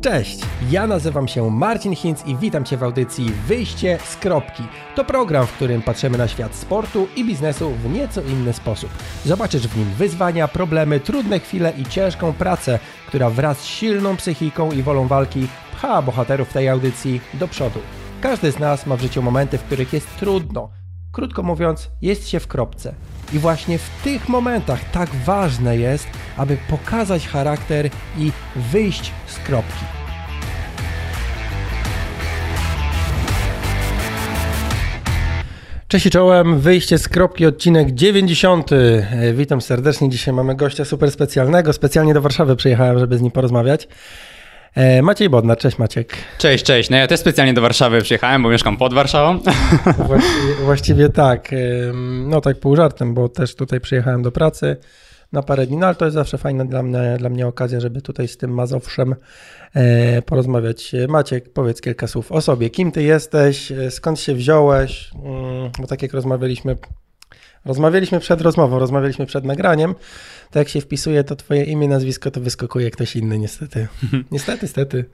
Cześć, 0.00 0.40
ja 0.70 0.86
nazywam 0.86 1.28
się 1.28 1.50
Marcin 1.50 1.96
Hinz 1.96 2.26
i 2.26 2.36
witam 2.36 2.64
Cię 2.64 2.76
w 2.76 2.82
audycji 2.82 3.32
Wyjście 3.46 3.98
z 4.04 4.16
kropki. 4.16 4.62
To 4.96 5.04
program, 5.04 5.46
w 5.46 5.52
którym 5.52 5.82
patrzymy 5.82 6.18
na 6.18 6.28
świat 6.28 6.54
sportu 6.54 7.08
i 7.16 7.24
biznesu 7.24 7.70
w 7.70 7.92
nieco 7.92 8.22
inny 8.22 8.52
sposób. 8.52 8.90
Zobaczysz 9.24 9.68
w 9.68 9.76
nim 9.76 9.90
wyzwania, 9.90 10.48
problemy, 10.48 11.00
trudne 11.00 11.40
chwile 11.40 11.72
i 11.78 11.84
ciężką 11.84 12.32
pracę, 12.32 12.78
która 13.08 13.30
wraz 13.30 13.58
z 13.58 13.64
silną 13.64 14.16
psychiką 14.16 14.72
i 14.72 14.82
wolą 14.82 15.06
walki 15.08 15.46
pcha 15.72 16.02
bohaterów 16.02 16.52
tej 16.52 16.68
audycji 16.68 17.20
do 17.34 17.48
przodu. 17.48 17.80
Każdy 18.20 18.52
z 18.52 18.58
nas 18.58 18.86
ma 18.86 18.96
w 18.96 19.02
życiu 19.02 19.22
momenty, 19.22 19.58
w 19.58 19.62
których 19.62 19.92
jest 19.92 20.16
trudno. 20.16 20.70
Krótko 21.12 21.42
mówiąc, 21.42 21.90
jest 22.02 22.28
się 22.28 22.40
w 22.40 22.46
kropce. 22.46 22.94
I 23.32 23.38
właśnie 23.38 23.78
w 23.78 23.90
tych 24.04 24.28
momentach 24.28 24.90
tak 24.90 25.10
ważne 25.14 25.76
jest, 25.76 26.06
aby 26.36 26.56
pokazać 26.70 27.28
charakter 27.28 27.90
i 28.18 28.32
wyjść 28.56 29.12
z 29.26 29.38
kropki. 29.38 29.99
Cześć 35.90 36.06
i 36.06 36.10
czołem, 36.10 36.60
wyjście 36.60 36.98
z 36.98 37.08
kropki, 37.08 37.46
odcinek 37.46 37.90
90. 37.90 38.72
E, 38.72 39.32
Witam 39.34 39.60
serdecznie, 39.60 40.08
dzisiaj 40.08 40.34
mamy 40.34 40.54
gościa 40.54 40.84
super 40.84 41.10
specjalnego, 41.10 41.72
specjalnie 41.72 42.14
do 42.14 42.20
Warszawy 42.20 42.56
przyjechałem, 42.56 42.98
żeby 42.98 43.18
z 43.18 43.20
nim 43.20 43.30
porozmawiać. 43.30 43.88
E, 44.74 45.02
Maciej 45.02 45.30
Bodnar, 45.30 45.58
cześć 45.58 45.78
Maciek. 45.78 46.16
Cześć, 46.38 46.64
cześć. 46.64 46.90
No 46.90 46.96
ja 46.96 47.06
też 47.06 47.20
specjalnie 47.20 47.54
do 47.54 47.60
Warszawy 47.60 48.02
przyjechałem, 48.02 48.42
bo 48.42 48.48
mieszkam 48.48 48.76
pod 48.76 48.94
Warszawą. 48.94 49.38
Właściwie, 50.06 50.54
właściwie 50.64 51.08
tak, 51.08 51.52
ym, 51.52 52.26
no 52.28 52.40
tak 52.40 52.60
pół 52.60 52.76
żartem, 52.76 53.14
bo 53.14 53.28
też 53.28 53.54
tutaj 53.54 53.80
przyjechałem 53.80 54.22
do 54.22 54.32
pracy 54.32 54.76
na 55.32 55.42
parę 55.42 55.66
dni, 55.66 55.76
no 55.76 55.86
ale 55.86 55.94
to 55.94 56.04
jest 56.04 56.14
zawsze 56.14 56.38
fajna 56.38 56.64
dla 56.64 56.82
mnie, 56.82 57.16
dla 57.18 57.28
mnie 57.28 57.46
okazja, 57.46 57.80
żeby 57.80 58.02
tutaj 58.02 58.28
z 58.28 58.36
tym 58.36 58.54
Mazowszem 58.54 59.14
e, 59.74 60.22
porozmawiać. 60.22 60.92
Maciek, 61.08 61.52
powiedz 61.52 61.80
kilka 61.80 62.06
słów 62.06 62.32
o 62.32 62.40
sobie. 62.40 62.70
Kim 62.70 62.92
ty 62.92 63.02
jesteś, 63.02 63.72
e, 63.72 63.90
skąd 63.90 64.20
się 64.20 64.34
wziąłeś, 64.34 65.10
Mm, 65.14 65.70
bo 65.80 65.86
tak 65.86 66.02
jak 66.02 66.12
rozmawialiśmy, 66.12 66.76
rozmawialiśmy 67.64 68.20
przed 68.20 68.40
rozmową, 68.40 68.78
rozmawialiśmy 68.78 69.26
przed 69.26 69.44
nagraniem, 69.44 69.94
to 70.50 70.58
jak 70.58 70.68
się 70.68 70.80
wpisuje 70.80 71.24
to 71.24 71.36
twoje 71.36 71.64
imię, 71.64 71.88
nazwisko, 71.88 72.30
to 72.30 72.40
wyskakuje 72.40 72.90
ktoś 72.90 73.16
inny 73.16 73.38
niestety. 73.38 73.88
Niestety, 74.32 74.58
niestety. 74.62 75.04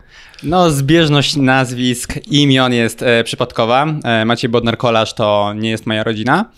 No, 0.42 0.70
zbieżność 0.70 1.36
nazwisk, 1.36 2.14
imion 2.30 2.72
jest 2.72 3.02
e, 3.02 3.24
przypadkowa. 3.24 3.86
E, 4.04 4.24
Maciej 4.24 4.50
Bodnar-Kolarz 4.50 5.14
to 5.14 5.52
nie 5.56 5.70
jest 5.70 5.86
moja 5.86 6.04
rodzina. 6.04 6.50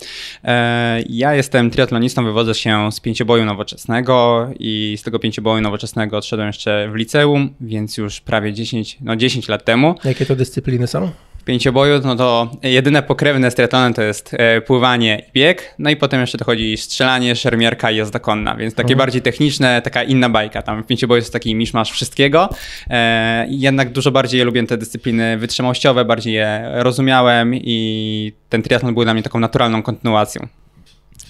E, 0.43 1.03
ja 1.09 1.33
jestem 1.33 1.71
triatlonistą, 1.71 2.25
wywodzę 2.25 2.55
się 2.55 2.91
z 2.91 2.99
pięcioboju 2.99 3.45
nowoczesnego 3.45 4.47
i 4.59 4.95
z 4.99 5.03
tego 5.03 5.19
pięcioboju 5.19 5.61
nowoczesnego 5.61 6.17
odszedłem 6.17 6.47
jeszcze 6.47 6.89
w 6.91 6.95
liceum, 6.95 7.53
więc 7.61 7.97
już 7.97 8.21
prawie 8.21 8.53
10, 8.53 8.97
no 9.01 9.15
10 9.15 9.47
lat 9.47 9.65
temu. 9.65 9.95
Jakie 10.03 10.25
to 10.25 10.35
dyscypliny 10.35 10.87
są? 10.87 11.11
Pięcioboju 11.49 12.01
no 12.03 12.15
to 12.15 12.51
jedyne 12.63 13.03
pokrewne 13.03 13.51
z 13.51 13.55
triatlonem 13.55 13.93
to 13.93 14.01
jest 14.01 14.33
e, 14.33 14.61
pływanie 14.61 15.23
i 15.27 15.31
bieg, 15.33 15.75
no 15.79 15.89
i 15.89 15.95
potem 15.95 16.21
jeszcze 16.21 16.37
dochodzi 16.37 16.77
strzelanie, 16.77 17.35
szermierka 17.35 17.91
i 17.91 17.95
jazda 17.95 18.19
konna, 18.19 18.55
więc 18.55 18.75
takie 18.75 18.93
Mhm. 18.93 18.97
bardziej 18.97 19.21
techniczne, 19.21 19.81
taka 19.81 20.03
inna 20.03 20.29
bajka. 20.29 20.61
Tam 20.61 20.83
w 20.83 20.87
pięcioboju 20.87 21.19
jest 21.19 21.33
taki 21.33 21.55
miszmasz 21.55 21.91
wszystkiego. 21.91 22.49
E, 22.89 23.47
jednak 23.49 23.91
dużo 23.91 24.11
bardziej 24.11 24.41
lubię 24.41 24.67
te 24.67 24.77
dyscypliny 24.77 25.37
wytrzymałościowe, 25.37 26.05
bardziej 26.05 26.33
je 26.33 26.69
rozumiałem 26.73 27.55
i 27.55 28.33
ten 28.49 28.61
triatlon 28.61 28.93
był 28.93 29.03
dla 29.03 29.13
mnie 29.13 29.23
taką 29.23 29.39
naturalną 29.39 29.83
kontynuacją. 29.83 30.47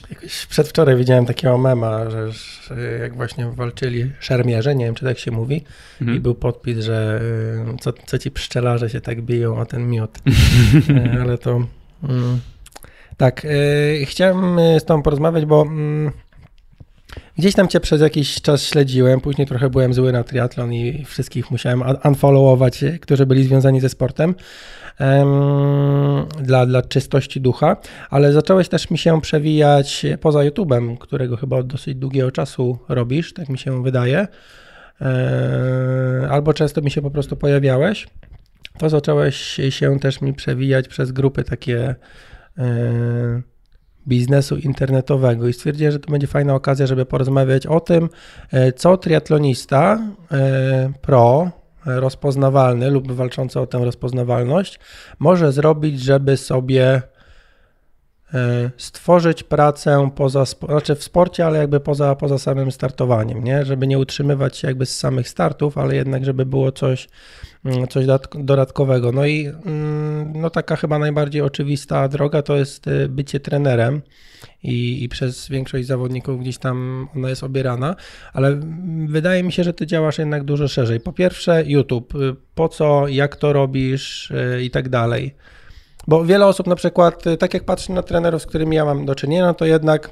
Jakoś 0.10 0.46
przedwczoraj 0.46 0.96
widziałem 0.96 1.26
takiego 1.26 1.58
mema, 1.58 2.10
że, 2.10 2.30
jak 3.00 3.16
właśnie 3.16 3.46
walczyli 3.46 4.12
szermierze, 4.20 4.76
nie 4.76 4.86
wiem 4.86 4.96
czy 4.96 5.06
tak 5.06 5.20
się 5.20 5.32
mówi, 5.32 5.64
Mhm. 6.02 6.18
i 6.18 6.22
był 6.22 6.36
podpis, 6.36 6.78
że 6.80 7.22
y, 7.74 7.78
co, 7.80 7.94
co 8.06 8.18
ci 8.18 8.32
pszczelarze 8.32 8.90
się 8.90 9.02
tak 9.02 9.22
biją 9.22 9.58
o 9.60 9.66
ten 9.66 9.90
miód. 9.90 10.18
Y, 10.90 11.20
Ale 11.22 11.38
to... 11.38 11.52
Mm, 12.04 12.40
tak, 13.18 13.46
y, 13.46 14.06
chciałem 14.06 14.60
y, 14.60 14.80
z 14.80 14.86
tobą 14.86 15.02
porozmawiać, 15.04 15.46
bo 15.46 15.62
mm, 15.62 16.12
gdzieś 17.38 17.56
tam 17.56 17.68
cię 17.68 17.80
przez 17.80 18.02
jakiś 18.02 18.42
czas 18.42 18.64
śledziłem, 18.64 19.22
później 19.22 19.48
trochę 19.48 19.70
byłem 19.70 19.94
zły 19.94 20.12
na 20.12 20.24
triatlon 20.24 20.74
i 20.74 21.06
wszystkich 21.06 21.52
musiałem 21.52 21.82
un- 21.82 21.98
unfollowować, 22.06 22.84
którzy 23.02 23.26
byli 23.26 23.44
związani 23.44 23.80
ze 23.82 23.90
sportem. 23.90 24.36
Dla, 26.42 26.66
dla 26.66 26.82
czystości 26.82 27.42
ducha, 27.42 27.78
ale 28.10 28.34
zacząłeś 28.34 28.70
też 28.70 28.90
mi 28.90 28.98
się 28.98 29.22
przewijać 29.22 30.06
poza 30.22 30.40
YouTube'em, 30.40 30.98
którego 30.98 31.38
chyba 31.38 31.58
od 31.58 31.68
dosyć 31.68 31.96
długiego 31.96 32.32
czasu 32.32 32.80
robisz, 32.90 33.34
tak 33.34 33.50
mi 33.50 33.58
się 33.58 33.84
wydaje. 33.84 34.28
Albo 36.30 36.54
często 36.54 36.82
mi 36.82 36.92
się 36.92 37.02
po 37.02 37.12
prostu 37.12 37.38
pojawiałeś. 37.38 38.08
To 38.78 38.90
zacząłeś 38.90 39.60
się 39.70 40.00
też 40.00 40.22
mi 40.22 40.34
przewijać 40.34 40.88
przez 40.88 41.12
grupy 41.12 41.44
takie 41.44 41.96
biznesu 44.08 44.58
internetowego 44.58 45.48
i 45.48 45.54
stwierdziłem, 45.54 45.92
że 45.92 46.00
to 46.00 46.12
będzie 46.12 46.28
fajna 46.28 46.56
okazja, 46.56 46.88
żeby 46.88 47.06
porozmawiać 47.06 47.68
o 47.68 47.80
tym, 47.80 48.10
e, 48.52 48.72
co 48.72 48.98
triatlonista 48.98 50.00
e, 50.32 50.92
pro, 51.02 51.52
rozpoznawalny 51.86 52.92
lub 52.92 53.12
walczący 53.12 53.60
o 53.60 53.68
tę 53.68 53.78
rozpoznawalność 53.78 54.80
może 55.20 55.52
zrobić, 55.52 56.02
żeby 56.02 56.38
sobie 56.38 57.02
stworzyć 58.78 59.44
pracę 59.44 60.10
poza, 60.16 60.46
znaczy 60.46 60.96
w 60.96 61.04
sporcie, 61.04 61.46
ale 61.46 61.60
jakby 61.60 61.80
poza, 61.80 62.16
poza 62.16 62.38
samym 62.38 62.72
startowaniem, 62.72 63.44
nie? 63.44 63.66
Żeby 63.66 63.88
nie 63.88 64.00
utrzymywać 64.00 64.58
się 64.58 64.68
jakby 64.68 64.86
z 64.86 64.98
samych 64.98 65.30
startów, 65.30 65.78
ale 65.78 65.96
jednak, 65.96 66.26
żeby 66.26 66.46
było 66.46 66.72
coś, 66.72 67.10
mm, 67.66 67.88
coś 67.88 68.06
dodatk- 68.06 68.44
dodatkowego. 68.44 69.12
No 69.12 69.26
i 69.26 69.48
mm, 69.48 70.34
no 70.42 70.50
taka 70.50 70.76
chyba 70.76 71.00
najbardziej 71.00 71.42
oczywista 71.42 72.08
droga 72.08 72.42
to 72.42 72.56
jest 72.56 72.88
y, 72.88 73.10
bycie 73.10 73.40
trenerem 73.40 74.02
i, 74.64 75.04
i 75.04 75.10
przez 75.10 75.50
większość 75.50 75.88
zawodników 75.88 76.40
gdzieś 76.40 76.58
tam 76.58 77.08
ona 77.16 77.30
jest 77.30 77.44
obierana, 77.44 77.96
ale 78.34 78.60
wydaje 79.08 79.44
mi 79.44 79.52
się, 79.52 79.64
że 79.64 79.74
ty 79.74 79.88
działasz 79.88 80.18
jednak 80.18 80.44
dużo 80.44 80.68
szerzej. 80.68 81.00
Po 81.00 81.14
pierwsze 81.14 81.64
YouTube, 81.66 82.16
y, 82.16 82.36
po 82.56 82.70
co, 82.70 83.08
jak 83.08 83.36
to 83.36 83.54
robisz 83.54 84.32
y, 84.32 84.64
i 84.64 84.72
tak 84.72 84.90
dalej. 84.90 85.36
Bo 86.08 86.26
wiele 86.26 86.48
osób 86.48 86.68
na 86.68 86.76
przykład, 86.76 87.28
y, 87.28 87.38
tak 87.38 87.54
jak 87.54 87.64
patrzę 87.64 87.94
na 87.94 88.04
trenerów, 88.04 88.42
z 88.42 88.46
którymi 88.46 88.76
ja 88.76 88.86
mam 88.86 89.06
do 89.06 89.16
czynienia, 89.16 89.54
to 89.54 89.66
jednak 89.66 90.12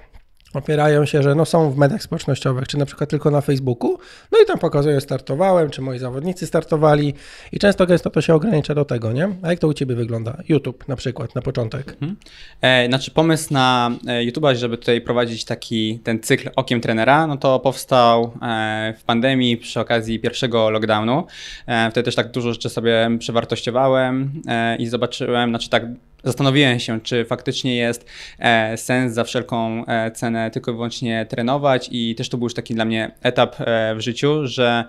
opierają 0.57 1.05
się, 1.05 1.23
że 1.23 1.35
no 1.35 1.45
są 1.45 1.71
w 1.71 1.77
mediach 1.77 2.03
społecznościowych, 2.03 2.67
czy 2.67 2.77
na 2.77 2.85
przykład 2.85 3.09
tylko 3.09 3.31
na 3.31 3.41
Facebooku, 3.41 3.97
no 4.31 4.37
i 4.43 4.45
tam 4.45 4.59
pokazują, 4.59 4.99
startowałem, 4.99 5.69
czy 5.69 5.81
moi 5.81 5.99
zawodnicy 5.99 6.47
startowali 6.47 7.13
i 7.51 7.59
często 7.59 7.85
gęsto 7.85 8.09
to 8.09 8.21
się 8.21 8.33
ogranicza 8.33 8.75
do 8.75 8.85
tego, 8.85 9.11
nie? 9.11 9.29
A 9.41 9.49
jak 9.49 9.59
to 9.59 9.67
u 9.67 9.73
Ciebie 9.73 9.95
wygląda? 9.95 10.37
YouTube 10.49 10.87
na 10.87 10.95
przykład, 10.95 11.35
na 11.35 11.41
początek. 11.41 11.97
E, 12.61 12.87
znaczy 12.87 13.11
pomysł 13.11 13.53
na 13.53 13.91
e, 14.07 14.25
YouTube'a, 14.25 14.55
żeby 14.55 14.77
tutaj 14.77 15.01
prowadzić 15.01 15.45
taki 15.45 15.99
ten 16.03 16.19
cykl 16.19 16.49
okiem 16.55 16.81
trenera, 16.81 17.27
no 17.27 17.37
to 17.37 17.59
powstał 17.59 18.31
e, 18.41 18.93
w 18.97 19.03
pandemii 19.03 19.57
przy 19.57 19.79
okazji 19.79 20.19
pierwszego 20.19 20.69
lockdownu. 20.69 21.23
E, 21.67 21.91
wtedy 21.91 22.05
też 22.05 22.15
tak 22.15 22.31
dużo 22.31 22.53
rzeczy 22.53 22.69
sobie 22.69 23.09
przewartościowałem 23.19 24.41
e, 24.47 24.75
i 24.75 24.87
zobaczyłem, 24.87 25.49
znaczy 25.49 25.69
tak 25.69 25.83
zastanowiłem 26.27 26.79
się, 26.79 27.01
czy 27.01 27.25
faktycznie 27.25 27.75
jest 27.75 28.05
e, 28.39 28.77
sens 28.77 29.13
za 29.13 29.23
wszelką 29.23 29.85
e, 29.85 30.11
cenę 30.11 30.51
tylko 30.51 30.71
i 30.71 30.73
wyłącznie 30.73 31.25
trenować 31.29 31.89
i 31.91 32.15
też 32.15 32.29
to 32.29 32.37
był 32.37 32.45
już 32.45 32.53
taki 32.53 32.73
dla 32.73 32.85
mnie 32.85 33.11
etap 33.21 33.55
e, 33.59 33.95
w 33.95 34.01
życiu, 34.01 34.47
że 34.47 34.85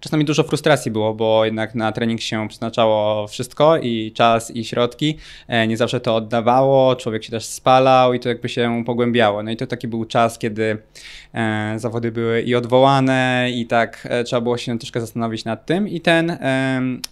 czasami 0.00 0.24
dużo 0.24 0.42
frustracji 0.42 0.90
było, 0.90 1.14
bo 1.14 1.44
jednak 1.44 1.74
na 1.74 1.92
trening 1.92 2.20
się 2.20 2.48
przeznaczało 2.48 3.26
wszystko 3.28 3.76
i 3.76 4.12
czas 4.12 4.50
i 4.50 4.64
środki, 4.64 5.18
nie 5.68 5.76
zawsze 5.76 6.00
to 6.00 6.16
oddawało, 6.16 6.96
człowiek 6.96 7.24
się 7.24 7.30
też 7.30 7.44
spalał 7.44 8.14
i 8.14 8.20
to 8.20 8.28
jakby 8.28 8.48
się 8.48 8.82
pogłębiało. 8.86 9.42
No 9.42 9.50
i 9.50 9.56
to 9.56 9.66
taki 9.66 9.88
był 9.88 10.04
czas, 10.04 10.38
kiedy 10.38 10.78
zawody 11.76 12.12
były 12.12 12.42
i 12.42 12.54
odwołane 12.54 13.48
i 13.54 13.66
tak 13.66 14.08
trzeba 14.24 14.40
było 14.40 14.58
się 14.58 14.78
troszkę 14.78 15.00
zastanowić 15.00 15.44
nad 15.44 15.66
tym 15.66 15.88
i 15.88 16.00
ten 16.00 16.38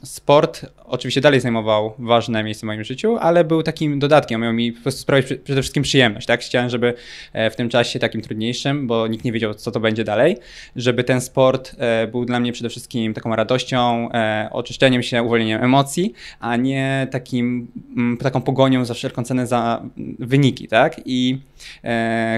sport 0.03 0.67
oczywiście 0.93 1.21
dalej 1.21 1.41
zajmował 1.41 1.95
ważne 1.99 2.45
miejsce 2.45 2.61
w 2.61 2.67
moim 2.67 2.85
życiu, 2.85 3.17
ale 3.21 3.45
był 3.45 3.63
takim 3.63 3.99
dodatkiem, 3.99 4.41
miał 4.41 4.53
mi 4.53 4.73
po 4.73 4.83
prostu 4.83 5.01
sprawiać 5.01 5.25
przy- 5.27 5.37
przede 5.37 5.63
wszystkim 5.63 5.83
przyjemność, 5.83 6.27
tak? 6.27 6.41
Chciałem, 6.41 6.71
żeby 6.71 6.95
e, 7.33 7.51
w 7.51 7.57
tym 7.57 7.69
czasie 7.69 7.99
takim 7.99 8.23
trudniejszym, 8.23 8.87
bo 8.87 9.07
nikt 9.07 9.25
nie 9.25 9.33
wiedział, 9.33 9.55
co 9.55 9.71
to 9.71 9.81
będzie 9.81 10.05
dalej, 10.05 10.37
żeby 10.77 11.05
ten 11.05 11.21
sport 11.21 11.77
e, 11.79 12.07
był 12.07 12.25
dla 12.25 12.41
mnie 12.41 12.53
przede 12.53 12.69
wszystkim 12.69 13.15
taką 13.15 13.37
radością, 13.37 14.09
e, 14.13 14.49
oczyszczeniem 14.53 15.03
się, 15.03 15.23
uwolnieniem 15.23 15.65
emocji, 15.65 16.13
a 16.41 16.57
nie 16.57 17.07
takim, 17.11 17.69
mm, 17.97 18.17
taką 18.17 18.41
pogonią 18.41 18.85
za 18.85 18.95
wszelką 18.95 19.25
cenę 19.25 19.47
za 19.47 19.83
wyniki, 20.19 20.69
tak? 20.69 21.01
I 21.05 21.39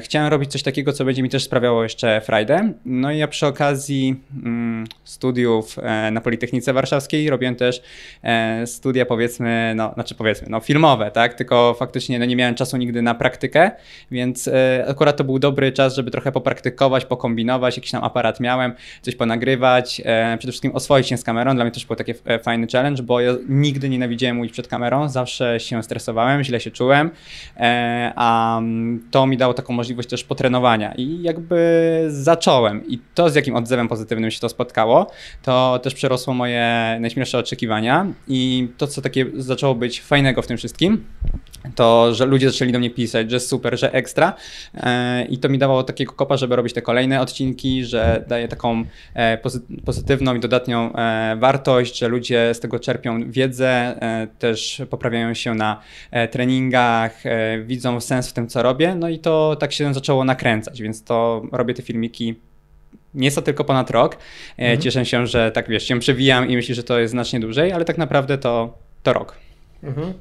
chciałem 0.01 0.29
robić 0.31 0.51
coś 0.51 0.63
takiego, 0.63 0.93
co 0.93 1.05
będzie 1.05 1.23
mi 1.23 1.29
też 1.29 1.45
sprawiało 1.45 1.83
jeszcze 1.83 2.21
frajdę. 2.21 2.73
No 2.85 3.13
i 3.13 3.19
ja 3.19 3.29
przy 3.29 3.47
okazji 3.47 4.17
mm, 4.45 4.87
studiów 5.05 5.77
na 6.13 6.21
Politechnice 6.21 6.73
Warszawskiej 6.73 7.31
robiłem 7.31 7.57
też 7.57 7.83
e, 8.23 8.44
studia 8.67 9.07
powiedzmy, 9.07 9.73
no 9.77 9.95
znaczy 9.95 10.15
powiedzmy, 10.15 10.47
no, 10.51 10.61
filmowe, 10.61 11.11
tak? 11.11 11.35
Tylko 11.35 11.75
faktycznie 11.79 12.19
no, 12.19 12.25
nie 12.25 12.37
miałem 12.37 12.55
czasu 12.55 12.77
nigdy 12.77 13.03
na 13.03 13.15
praktykę, 13.15 13.71
więc 14.11 14.49
e, 14.49 14.85
akurat 14.89 15.17
to 15.17 15.25
był 15.25 15.39
dobry 15.39 15.73
czas, 15.73 15.95
żeby 15.95 16.11
trochę 16.11 16.33
popraktykować, 16.33 17.05
pokombinować, 17.05 17.77
jakiś 17.77 17.91
tam 17.91 18.05
aparat 18.05 18.41
miałem, 18.41 18.73
coś 19.03 19.17
ponagrywać, 19.17 20.03
e, 20.05 20.37
przede 20.39 20.53
wszystkim 20.53 20.73
oswoić 20.73 21.09
się 21.09 21.17
z 21.17 21.25
kamerą. 21.25 21.55
Dla 21.55 21.65
mnie 21.65 21.73
też 21.73 21.87
był 21.87 21.97
taki 21.97 22.13
e, 22.25 22.39
fajny 22.39 22.67
challenge, 22.73 23.03
bo 23.03 23.21
ja 23.21 23.33
nigdy 23.49 23.89
nienawidziłem 23.89 24.37
mówić 24.37 24.53
przed 24.53 24.69
kamerą, 24.69 25.09
zawsze 25.09 25.61
się 25.61 25.83
stresowałem, 25.83 26.43
źle 26.43 26.61
się 26.61 26.71
czułem, 26.71 27.11
a 28.17 28.59
mm, 28.59 29.09
to 29.11 29.27
mi 29.27 29.37
dało 29.37 29.55
taką 29.55 29.73
możliwość 29.73 30.09
też 30.09 30.25
potrenowania 30.25 30.95
i 30.95 31.23
jakby 31.23 32.05
zacząłem 32.09 32.87
i 32.89 32.99
to 33.15 33.31
z 33.31 33.35
jakim 33.35 33.57
odzewem 33.57 33.89
pozytywnym 33.89 34.31
się 34.31 34.41
to 34.41 34.49
spotkało, 34.49 35.11
to 35.43 35.81
też 35.83 35.95
przerosło 35.95 36.35
moje 36.35 36.97
najśmielsze 37.01 37.39
oczekiwania 37.39 38.07
to, 38.79 38.87
co 38.87 39.03
takie 39.03 39.27
zaczęło 39.37 39.75
być 39.75 40.01
fajnego 40.01 40.43
w 40.43 40.47
tym 40.47 40.57
wszystkim, 40.57 41.05
to, 41.75 42.15
że 42.15 42.27
ludzie 42.27 42.51
zaczęli 42.51 42.73
do 42.73 42.79
mnie 42.79 42.91
pisać, 42.91 43.31
że 43.31 43.41
super, 43.41 43.79
że 43.79 43.93
ekstra. 43.93 44.35
E, 44.75 45.25
i 45.25 45.39
to 45.39 45.49
mi 45.49 45.59
dawało 45.59 45.83
takiego 45.83 46.13
kopa, 46.13 46.37
żeby 46.37 46.57
robić 46.57 46.73
te 46.73 46.83
kolejne 46.83 47.21
odcinki, 47.21 47.85
że 47.85 48.25
daje 48.29 48.49
taką 48.49 48.85
e, 49.15 49.39
pozytywną 49.85 50.35
i 50.35 50.41
dodatnią 50.41 50.93
e, 50.93 51.37
wartość, 51.37 51.99
że 51.99 52.09
ludzie 52.09 52.55
z 52.55 52.61
tego 52.61 52.79
czerpią 52.79 53.31
wiedzę, 53.31 53.95
też 54.39 54.83
poprawiają 54.91 55.35
się 55.35 55.55
na 55.55 55.81
treningach, 56.31 57.23
widzą 57.65 58.01
sens 58.01 58.29
w 58.29 58.33
tym, 58.33 58.49
co 58.49 58.63
robię, 58.63 58.95
no 58.95 59.09
i 59.09 59.19
to 59.19 59.57
tak 59.57 59.73
się 59.73 59.95
zaczęło 59.95 60.25
nakręcać, 60.25 60.83
więc 60.83 61.05
to 61.05 61.43
robię 61.53 61.75
te 61.75 61.83
filmiki 61.83 62.35
nie 63.15 63.25
jest 63.25 63.37
to 63.37 63.43
tylko 63.43 63.65
ponad 63.65 63.91
rok. 63.91 64.17
Mhm. 64.59 64.81
Cieszę 64.81 65.07
się, 65.07 65.27
że 65.27 65.51
tak 65.51 65.69
wiesz, 65.69 65.89
się 65.89 66.01
przewijam 66.01 66.49
i 66.49 66.57
myślę, 66.57 66.75
że 66.75 66.83
to 66.83 66.99
jest 66.99 67.11
znacznie 67.11 67.41
dłużej, 67.41 67.73
ale 67.73 67.85
tak 67.85 67.99
naprawdę 67.99 68.39
to, 68.39 68.79
to 69.03 69.13
rok. 69.13 69.37
Mhm 69.83 70.15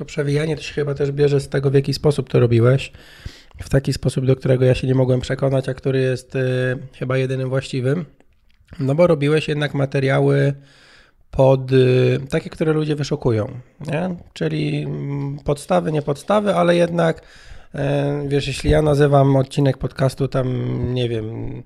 to 0.00 0.04
przewijanie 0.04 0.56
to 0.56 0.62
się 0.62 0.74
chyba 0.74 0.94
też 0.94 1.12
bierze 1.12 1.40
z 1.40 1.48
tego, 1.48 1.70
w 1.70 1.74
jaki 1.74 1.94
sposób 1.94 2.30
to 2.30 2.40
robiłeś. 2.40 2.92
W 3.62 3.68
taki 3.68 3.92
sposób, 3.92 4.26
do 4.26 4.36
którego 4.36 4.64
ja 4.64 4.74
się 4.74 4.86
nie 4.86 4.94
mogłem 4.94 5.20
przekonać, 5.20 5.68
a 5.68 5.74
który 5.74 6.00
jest 6.00 6.36
y, 6.36 6.78
chyba 6.98 7.18
jedynym 7.18 7.48
właściwym. 7.48 8.04
No 8.78 8.94
bo 8.94 9.06
robiłeś 9.06 9.48
jednak 9.48 9.74
materiały 9.74 10.54
pod 11.30 11.72
y, 11.72 12.20
takie, 12.30 12.50
które 12.50 12.72
ludzie 12.72 12.96
wyszukują. 12.96 13.60
Nie? 13.80 14.16
Czyli 14.32 14.82
mm, 14.82 15.38
podstawy, 15.44 15.92
nie 15.92 16.02
podstawy, 16.02 16.54
ale 16.54 16.76
jednak 16.76 17.22
wiesz, 18.26 18.46
jeśli 18.46 18.70
ja 18.70 18.82
nazywam 18.82 19.36
odcinek 19.36 19.78
podcastu 19.78 20.28
tam, 20.28 20.48
nie 20.94 21.08
wiem, 21.08 21.62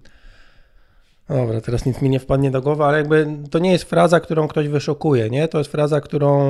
Dobra, 1.28 1.60
teraz 1.60 1.86
nic 1.86 2.02
mi 2.02 2.10
nie 2.10 2.20
wpadnie 2.20 2.50
do 2.50 2.62
głowy, 2.62 2.84
ale 2.84 2.98
jakby 2.98 3.26
to 3.50 3.58
nie 3.58 3.72
jest 3.72 3.84
fraza, 3.84 4.20
którą 4.20 4.48
ktoś 4.48 4.68
wyszukuje, 4.68 5.30
nie? 5.30 5.48
To 5.48 5.58
jest 5.58 5.72
fraza, 5.72 6.00
którą, 6.00 6.40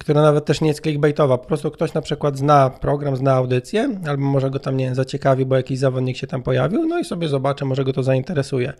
która 0.00 0.22
nawet 0.22 0.44
też 0.44 0.60
nie 0.60 0.68
jest 0.68 0.80
clickbaitowa. 0.80 1.38
Po 1.38 1.46
prostu 1.46 1.70
ktoś 1.70 1.94
na 1.94 2.02
przykład 2.02 2.38
zna 2.38 2.70
program, 2.70 3.16
zna 3.16 3.32
audycję, 3.32 3.98
albo 4.06 4.24
może 4.24 4.50
go 4.50 4.58
tam, 4.58 4.76
nie 4.76 4.94
zaciekawi, 4.94 5.46
bo 5.46 5.56
jakiś 5.56 5.78
zawodnik 5.78 6.16
się 6.16 6.26
tam 6.26 6.42
pojawił, 6.42 6.86
no 6.86 6.98
i 6.98 7.04
sobie 7.04 7.28
zobaczy, 7.28 7.64
może 7.64 7.84
go 7.84 7.92
to 7.92 8.02
zainteresuje. 8.02 8.72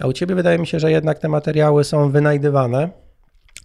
A 0.00 0.06
u 0.06 0.12
Ciebie 0.12 0.34
wydaje 0.34 0.58
mi 0.58 0.66
się, 0.66 0.80
że 0.80 0.90
jednak 0.90 1.18
te 1.18 1.28
materiały 1.28 1.84
są 1.84 2.10
wynajdywane, 2.10 2.90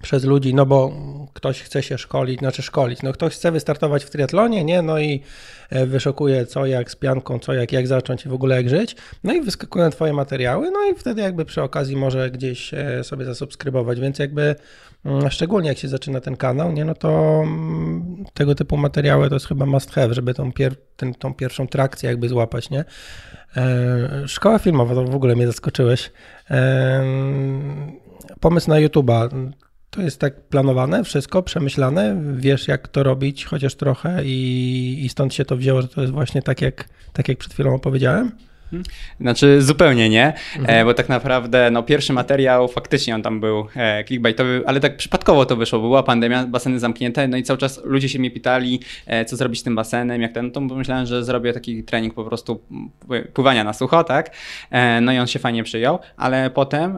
przez 0.01 0.23
ludzi, 0.23 0.53
no 0.53 0.65
bo 0.65 0.91
ktoś 1.33 1.61
chce 1.61 1.83
się 1.83 1.97
szkolić, 1.97 2.39
znaczy 2.39 2.61
szkolić, 2.61 3.01
no 3.01 3.13
ktoś 3.13 3.33
chce 3.33 3.51
wystartować 3.51 4.03
w 4.03 4.09
triatlonie, 4.09 4.63
nie, 4.63 4.81
no 4.81 4.99
i 4.99 5.21
e, 5.69 5.85
wyszukuje 5.85 6.45
co, 6.45 6.65
jak 6.65 6.91
z 6.91 6.95
pianką, 6.95 7.39
co, 7.39 7.53
jak, 7.53 7.71
jak 7.71 7.87
zacząć 7.87 8.25
i 8.25 8.29
w 8.29 8.33
ogóle 8.33 8.55
jak 8.55 8.69
żyć, 8.69 8.95
no 9.23 9.33
i 9.33 9.41
wyskakują 9.41 9.89
twoje 9.89 10.13
materiały, 10.13 10.71
no 10.71 10.83
i 10.91 10.95
wtedy 10.95 11.21
jakby 11.21 11.45
przy 11.45 11.61
okazji 11.61 11.95
może 11.95 12.31
gdzieś 12.31 12.73
e, 12.73 13.03
sobie 13.03 13.25
zasubskrybować, 13.25 13.99
więc 13.99 14.19
jakby 14.19 14.55
mm, 15.05 15.31
szczególnie 15.31 15.69
jak 15.69 15.77
się 15.77 15.87
zaczyna 15.87 16.21
ten 16.21 16.35
kanał, 16.35 16.71
nie, 16.71 16.85
no 16.85 16.95
to 16.95 17.41
mm, 17.43 18.25
tego 18.33 18.55
typu 18.55 18.77
materiały 18.77 19.29
to 19.29 19.35
jest 19.35 19.47
chyba 19.47 19.65
must 19.65 19.91
have, 19.91 20.13
żeby 20.13 20.33
tą, 20.33 20.53
pier 20.53 20.75
ten, 20.97 21.13
tą 21.13 21.33
pierwszą 21.33 21.67
trakcję 21.67 22.09
jakby 22.09 22.29
złapać, 22.29 22.69
nie. 22.69 22.85
E, 23.57 24.27
szkoła 24.27 24.59
filmowa, 24.59 24.95
to 24.95 25.03
w 25.03 25.15
ogóle 25.15 25.35
mnie 25.35 25.47
zaskoczyłeś. 25.47 26.11
Pomysł 28.39 28.69
na 28.69 28.75
YouTube'a, 28.75 29.51
to 29.91 30.01
jest 30.01 30.19
tak 30.19 30.41
planowane, 30.41 31.03
wszystko 31.03 31.43
przemyślane, 31.43 32.21
wiesz 32.35 32.67
jak 32.67 32.87
to 32.87 33.03
robić 33.03 33.45
chociaż 33.45 33.75
trochę 33.75 34.25
i, 34.25 35.01
i 35.05 35.09
stąd 35.09 35.33
się 35.33 35.45
to 35.45 35.57
wzięło, 35.57 35.81
że 35.81 35.87
to 35.87 36.01
jest 36.01 36.13
właśnie 36.13 36.41
tak 36.41 36.61
jak, 36.61 36.89
tak 37.13 37.29
jak 37.29 37.37
przed 37.37 37.53
chwilą 37.53 37.75
opowiedziałem? 37.75 38.31
Mhm. 38.73 38.83
Znaczy 39.19 39.61
zupełnie 39.61 40.09
nie, 40.09 40.27
e, 40.27 40.59
mhm. 40.59 40.85
bo 40.85 40.93
tak 40.93 41.09
naprawdę 41.09 41.71
no, 41.71 41.83
pierwszy 41.83 42.13
materiał 42.13 42.67
faktycznie 42.67 43.15
on 43.15 43.21
tam 43.21 43.39
był 43.39 43.67
e, 43.75 44.03
clickbaitowy, 44.03 44.63
ale 44.65 44.79
tak 44.79 44.97
przypadkowo 44.97 45.45
to 45.45 45.55
wyszło, 45.55 45.79
była 45.79 46.03
pandemia, 46.03 46.47
baseny 46.47 46.79
zamknięte, 46.79 47.27
no 47.27 47.37
i 47.37 47.43
cały 47.43 47.59
czas 47.59 47.81
ludzie 47.83 48.09
się 48.09 48.19
mnie 48.19 48.31
pytali, 48.31 48.79
e, 49.05 49.25
co 49.25 49.35
zrobić 49.35 49.59
z 49.59 49.63
tym 49.63 49.75
basenem, 49.75 50.21
jak 50.21 50.31
ten, 50.31 50.45
no 50.45 50.51
to 50.51 50.61
pomyślałem, 50.61 51.05
że 51.05 51.23
zrobię 51.23 51.53
taki 51.53 51.83
trening 51.83 52.13
po 52.13 52.23
prostu 52.23 52.61
pływania 53.33 53.63
na 53.63 53.73
sucho, 53.73 54.03
tak, 54.03 54.35
no 55.01 55.13
i 55.13 55.17
on 55.17 55.27
się 55.27 55.39
fajnie 55.39 55.63
przyjął, 55.63 55.99
ale 56.17 56.49
potem 56.49 56.97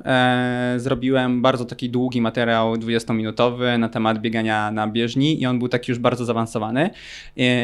zrobiłem 0.77 1.41
bardzo 1.41 1.65
taki 1.65 1.89
długi 1.89 2.21
materiał 2.21 2.75
20-minutowy 2.75 3.79
na 3.79 3.89
temat 3.89 4.19
biegania 4.19 4.71
na 4.71 4.87
bieżni 4.87 5.41
i 5.41 5.45
on 5.45 5.59
był 5.59 5.67
taki 5.67 5.91
już 5.91 5.99
bardzo 5.99 6.25
zaawansowany 6.25 6.89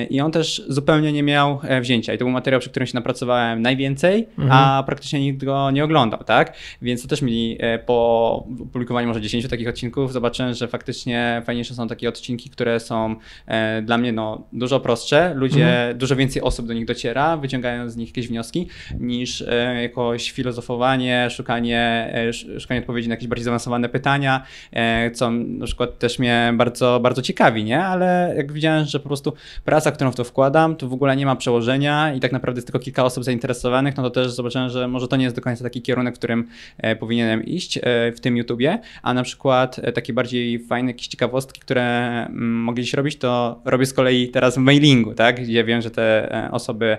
i 0.10 0.22
on 0.22 0.32
też 0.32 0.62
zupełnie 0.68 1.14
nie 1.14 1.24
miał 1.24 1.60
wzięcia 1.82 2.14
i 2.14 2.18
to 2.18 2.26
był 2.26 2.32
materiał, 2.32 2.60
przy 2.60 2.70
którym 2.70 2.88
się 2.88 2.96
napracowałem 2.96 3.62
najwięcej 3.62 3.99
więcej, 4.00 4.28
mhm. 4.38 4.52
a 4.52 4.84
praktycznie 4.84 5.20
nikt 5.20 5.46
go 5.46 5.72
nie 5.72 5.84
oglądał, 5.84 6.24
tak? 6.24 6.54
Więc 6.82 7.02
to 7.02 7.08
też 7.08 7.22
mi 7.22 7.58
e, 7.60 7.80
po 7.80 8.46
opublikowaniu 8.62 9.08
może 9.08 9.22
10 9.22 9.48
takich 9.48 9.68
odcinków 9.68 10.14
zobaczyłem, 10.14 10.54
że 10.54 10.68
faktycznie 10.68 11.42
fajniejsze 11.46 11.74
są 11.74 11.88
takie 11.88 12.10
odcinki, 12.10 12.50
które 12.50 12.80
są 12.80 13.16
e, 13.48 13.82
dla 13.82 13.98
mnie 13.98 14.12
no, 14.12 14.44
dużo 14.54 14.80
prostsze, 14.80 15.34
ludzie, 15.34 15.68
mhm. 15.68 15.98
dużo 15.98 16.16
więcej 16.16 16.42
osób 16.42 16.68
do 16.68 16.74
nich 16.74 16.86
dociera, 16.86 17.38
wyciągają 17.38 17.90
z 17.90 17.96
nich 17.96 18.10
jakieś 18.10 18.28
wnioski, 18.28 18.68
niż 19.00 19.42
e, 19.42 19.82
jakoś 19.82 20.32
filozofowanie, 20.32 21.30
szukanie, 21.30 22.14
szukanie 22.60 22.82
odpowiedzi 22.82 23.10
na 23.10 23.14
jakieś 23.14 23.28
bardziej 23.28 23.44
zaawansowane 23.44 23.90
pytania, 23.90 24.44
co 25.14 25.32
na 25.32 25.66
przykład 25.66 26.00
też 26.00 26.20
mnie 26.20 26.54
bardzo, 26.58 27.00
bardzo 27.04 27.22
ciekawi, 27.22 27.64
nie? 27.64 27.84
Ale 27.84 28.34
jak 28.38 28.52
widziałem, 28.52 28.86
że 28.86 29.00
po 29.00 29.08
prostu 29.08 29.34
praca, 29.66 29.92
którą 29.92 30.12
w 30.12 30.16
to 30.16 30.24
wkładam, 30.24 30.76
to 30.76 30.88
w 30.88 30.94
ogóle 30.94 31.16
nie 31.16 31.26
ma 31.26 31.36
przełożenia 31.36 32.14
i 32.14 32.20
tak 32.20 32.32
naprawdę 32.32 32.58
jest 32.58 32.68
tylko 32.68 32.80
kilka 32.80 33.04
osób 33.04 33.24
zainteresowanych, 33.24 33.89
no 33.98 34.04
to 34.04 34.10
też 34.10 34.32
zobaczyłem, 34.32 34.70
że 34.70 34.88
może 34.88 35.08
to 35.08 35.16
nie 35.16 35.24
jest 35.24 35.36
do 35.36 35.42
końca 35.42 35.64
taki 35.64 35.82
kierunek, 35.82 36.16
w 36.16 36.18
którym 36.18 36.48
e, 36.78 36.96
powinienem 36.96 37.46
iść 37.46 37.78
e, 37.78 37.82
w 38.12 38.20
tym 38.20 38.38
YouTubie, 38.38 38.80
a 39.04 39.14
na 39.14 39.24
przykład 39.24 39.80
e, 39.84 39.92
takie 39.92 40.14
bardziej 40.14 40.60
fajne 40.60 40.90
jakieś 40.92 41.08
ciekawostki, 41.08 41.62
które 41.62 41.82
mm, 42.26 42.56
mogę 42.56 42.84
dziś 42.84 42.94
robić, 42.94 43.18
to 43.18 43.62
robię 43.66 43.86
z 43.86 43.94
kolei 43.94 44.30
teraz 44.30 44.56
w 44.56 44.58
mailingu, 44.58 45.14
tak, 45.14 45.44
gdzie 45.44 45.64
wiem, 45.64 45.82
że 45.82 45.92
te 45.92 46.30
osoby 46.52 46.98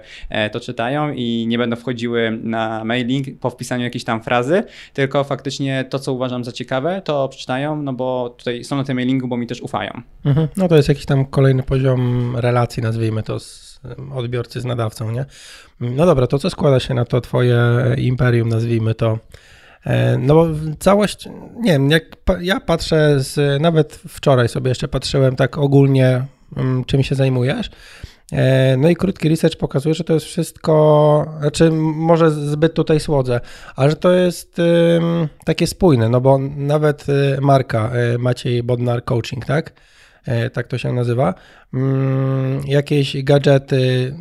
to 0.52 0.60
czytają 0.60 1.12
i 1.12 1.46
nie 1.48 1.58
będą 1.58 1.76
wchodziły 1.76 2.38
na 2.42 2.84
mailing 2.84 3.38
po 3.40 3.50
wpisaniu 3.50 3.84
jakiejś 3.84 4.04
tam 4.04 4.22
frazy, 4.22 4.62
tylko 4.94 5.24
faktycznie 5.24 5.84
to, 5.90 5.98
co 5.98 6.12
uważam 6.12 6.44
za 6.44 6.52
ciekawe, 6.52 7.02
to 7.04 7.28
przeczytają, 7.28 7.82
no 7.82 7.92
bo 7.92 8.34
tutaj 8.38 8.64
są 8.64 8.76
na 8.76 8.84
tym 8.84 8.96
mailingu, 8.96 9.28
bo 9.28 9.36
mi 9.36 9.46
też 9.46 9.60
ufają. 9.60 10.02
Mhm. 10.24 10.48
No 10.56 10.68
to 10.68 10.76
jest 10.76 10.88
jakiś 10.88 11.06
tam 11.06 11.26
kolejny 11.26 11.62
poziom 11.62 12.36
relacji, 12.36 12.82
nazwijmy 12.82 13.22
to, 13.22 13.38
odbiorcy 14.14 14.60
z 14.60 14.64
nadawcą, 14.64 15.10
nie? 15.10 15.24
No 15.80 16.06
dobra, 16.06 16.26
to 16.26 16.38
co 16.38 16.50
składa 16.50 16.80
się 16.80 16.94
na 16.94 17.04
to 17.04 17.20
twoje 17.20 17.60
imperium, 17.96 18.48
nazwijmy 18.48 18.94
to? 18.94 19.18
E, 19.86 20.18
no 20.18 20.34
bo 20.34 20.46
całość, 20.78 21.28
nie 21.60 21.72
wiem, 21.72 21.90
jak 21.90 22.04
ja 22.40 22.60
patrzę, 22.60 23.20
z, 23.20 23.62
nawet 23.62 24.00
wczoraj 24.08 24.48
sobie 24.48 24.68
jeszcze 24.68 24.88
patrzyłem 24.88 25.36
tak 25.36 25.58
ogólnie, 25.58 26.24
mm, 26.56 26.84
czym 26.84 27.02
się 27.02 27.14
zajmujesz. 27.14 27.70
E, 28.32 28.76
no 28.76 28.88
i 28.88 28.96
krótki 28.96 29.28
research 29.28 29.56
pokazuje, 29.56 29.94
że 29.94 30.04
to 30.04 30.14
jest 30.14 30.26
wszystko, 30.26 31.26
znaczy 31.40 31.70
może 31.80 32.30
zbyt 32.30 32.74
tutaj 32.74 33.00
słodzę, 33.00 33.40
ale 33.76 33.90
że 33.90 33.96
to 33.96 34.12
jest 34.12 34.60
takie 35.44 35.66
spójne, 35.66 36.08
no 36.08 36.20
bo 36.20 36.38
nawet 36.56 37.06
y, 37.08 37.40
marka 37.40 37.90
y, 38.14 38.18
Maciej 38.18 38.62
Bodnar 38.62 39.04
Coaching, 39.04 39.44
tak? 39.44 39.72
E, 40.26 40.50
tak 40.50 40.66
to 40.66 40.78
się 40.78 40.92
nazywa, 40.92 41.34
mm, 41.74 42.62
jakieś 42.66 43.22
gadżety. 43.24 44.14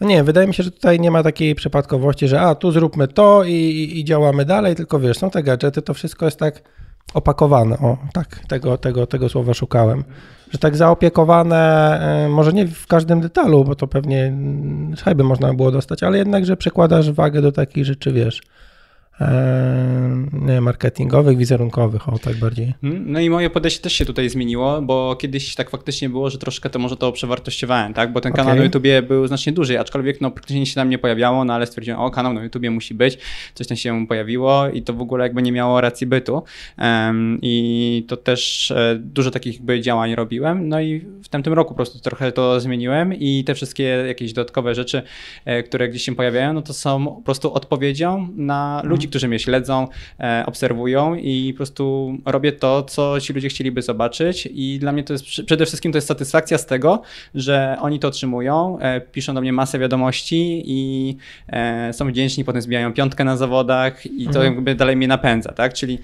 No 0.00 0.06
nie, 0.06 0.24
wydaje 0.24 0.46
mi 0.46 0.54
się, 0.54 0.62
że 0.62 0.70
tutaj 0.70 1.00
nie 1.00 1.10
ma 1.10 1.22
takiej 1.22 1.54
przypadkowości, 1.54 2.28
że 2.28 2.40
a 2.40 2.54
tu 2.54 2.72
zróbmy 2.72 3.08
to 3.08 3.44
i, 3.44 3.90
i 3.94 4.04
działamy 4.04 4.44
dalej, 4.44 4.76
tylko 4.76 5.00
wiesz, 5.00 5.18
są 5.18 5.30
te 5.30 5.42
gadżety, 5.42 5.82
to 5.82 5.94
wszystko 5.94 6.24
jest 6.24 6.38
tak 6.38 6.62
opakowane. 7.14 7.78
O, 7.78 7.98
tak, 8.12 8.40
tego, 8.48 8.78
tego, 8.78 9.06
tego 9.06 9.28
słowa 9.28 9.54
szukałem. 9.54 10.04
Że 10.50 10.58
tak 10.58 10.76
zaopiekowane, 10.76 11.58
e, 12.00 12.28
może 12.28 12.52
nie 12.52 12.66
w 12.66 12.86
każdym 12.86 13.20
detalu, 13.20 13.64
bo 13.64 13.74
to 13.74 13.86
pewnie 13.86 14.32
szajby 14.96 15.24
można 15.24 15.54
było 15.54 15.70
dostać, 15.70 16.02
ale 16.02 16.18
jednak, 16.18 16.46
że 16.46 16.56
przekładasz 16.56 17.10
wagę 17.10 17.42
do 17.42 17.52
takich 17.52 17.84
rzeczy, 17.84 18.12
wiesz, 18.12 18.42
e, 19.20 20.60
marketingowych, 20.60 21.38
wizerunkowych, 21.38 22.08
o 22.08 22.18
tak 22.18 22.36
bardziej. 22.36 22.74
Mhm. 22.82 23.12
No 23.12 23.20
i 23.20 23.30
moje 23.30 23.50
podejście 23.50 23.82
też 23.82 23.92
się 23.92 24.04
tutaj 24.04 24.28
zmieniło, 24.28 24.82
bo 24.82 25.16
kiedyś 25.16 25.54
tak 25.54 25.70
faktycznie 25.70 26.08
było, 26.08 26.30
że 26.30 26.38
troszkę 26.38 26.70
to 26.70 26.78
może 26.78 26.96
to 26.96 27.12
przewartościowałem, 27.12 27.94
tak? 27.94 28.12
Bo 28.12 28.20
ten 28.20 28.32
kanał 28.32 28.46
okay. 28.46 28.58
na 28.58 28.64
YouTubie 28.64 29.02
był 29.02 29.26
znacznie 29.26 29.52
duży, 29.52 29.80
aczkolwiek 29.80 30.20
no 30.20 30.30
praktycznie 30.30 30.66
się 30.66 30.74
tam 30.74 30.90
nie 30.90 30.98
pojawiało, 30.98 31.44
no 31.44 31.54
ale 31.54 31.66
stwierdziłem, 31.66 32.00
o 32.00 32.10
kanał 32.10 32.32
na 32.32 32.42
YouTubie 32.42 32.70
musi 32.70 32.94
być, 32.94 33.18
coś 33.54 33.66
tam 33.66 33.76
się 33.76 34.06
pojawiło 34.06 34.68
i 34.68 34.82
to 34.82 34.94
w 34.94 35.00
ogóle 35.00 35.24
jakby 35.24 35.42
nie 35.42 35.52
miało 35.52 35.80
racji 35.80 36.06
bytu. 36.06 36.42
Um, 36.78 37.38
I 37.42 38.04
to 38.08 38.16
też 38.16 38.70
e, 38.70 38.96
dużo 39.00 39.30
takich 39.30 39.54
jakby 39.54 39.80
działań 39.80 40.14
robiłem. 40.14 40.68
No 40.68 40.80
i 40.80 41.00
w 41.22 41.28
tamtym 41.28 41.52
roku 41.52 41.68
po 41.68 41.76
prostu 41.76 41.98
trochę 41.98 42.32
to 42.32 42.60
zmieniłem 42.60 43.14
i 43.14 43.44
te 43.44 43.54
wszystkie 43.54 43.82
jakieś 43.82 44.32
dodatkowe 44.32 44.74
rzeczy, 44.74 45.02
e, 45.44 45.62
które 45.62 45.88
gdzieś 45.88 46.02
się 46.02 46.14
pojawiają, 46.14 46.52
no 46.52 46.62
to 46.62 46.72
są 46.72 47.06
po 47.06 47.22
prostu 47.22 47.54
odpowiedzią 47.54 48.28
na 48.36 48.82
ludzi, 48.84 49.08
którzy 49.10 49.28
mnie 49.28 49.38
śledzą, 49.38 49.88
e, 50.20 50.44
obserwują 50.46 51.14
i 51.14 51.52
po 51.52 51.56
prostu 51.56 52.14
robię 52.24 52.52
to, 52.52 52.82
co 52.82 53.20
ci 53.20 53.32
ludzie 53.32 53.48
chcieliby 53.48 53.82
zobaczyć 53.82 54.48
i 54.52 54.78
dla 54.78 54.92
mnie 54.92 55.04
to 55.04 55.12
jest 55.12 55.24
przede 55.46 55.66
wszystkim 55.66 55.92
to 55.92 55.98
jest 55.98 56.08
satysfakcja 56.08 56.58
z 56.58 56.66
tego, 56.66 57.02
że 57.34 57.76
oni 57.80 57.98
to 57.98 58.08
otrzymują, 58.08 58.78
e, 58.78 59.00
piszą 59.00 59.34
do 59.34 59.40
mnie 59.40 59.52
masę 59.52 59.78
wiadomości 59.78 60.62
i 60.66 61.16
są 61.92 62.08
wdzięczni, 62.08 62.44
potem 62.44 62.62
zbijają 62.62 62.92
piątkę 62.92 63.24
na 63.24 63.36
zawodach 63.36 64.06
i 64.06 64.24
to 64.24 64.28
mhm. 64.30 64.44
jakby 64.44 64.74
dalej 64.74 64.96
mnie 64.96 65.08
napędza, 65.08 65.52
tak? 65.52 65.74
Czyli 65.74 65.98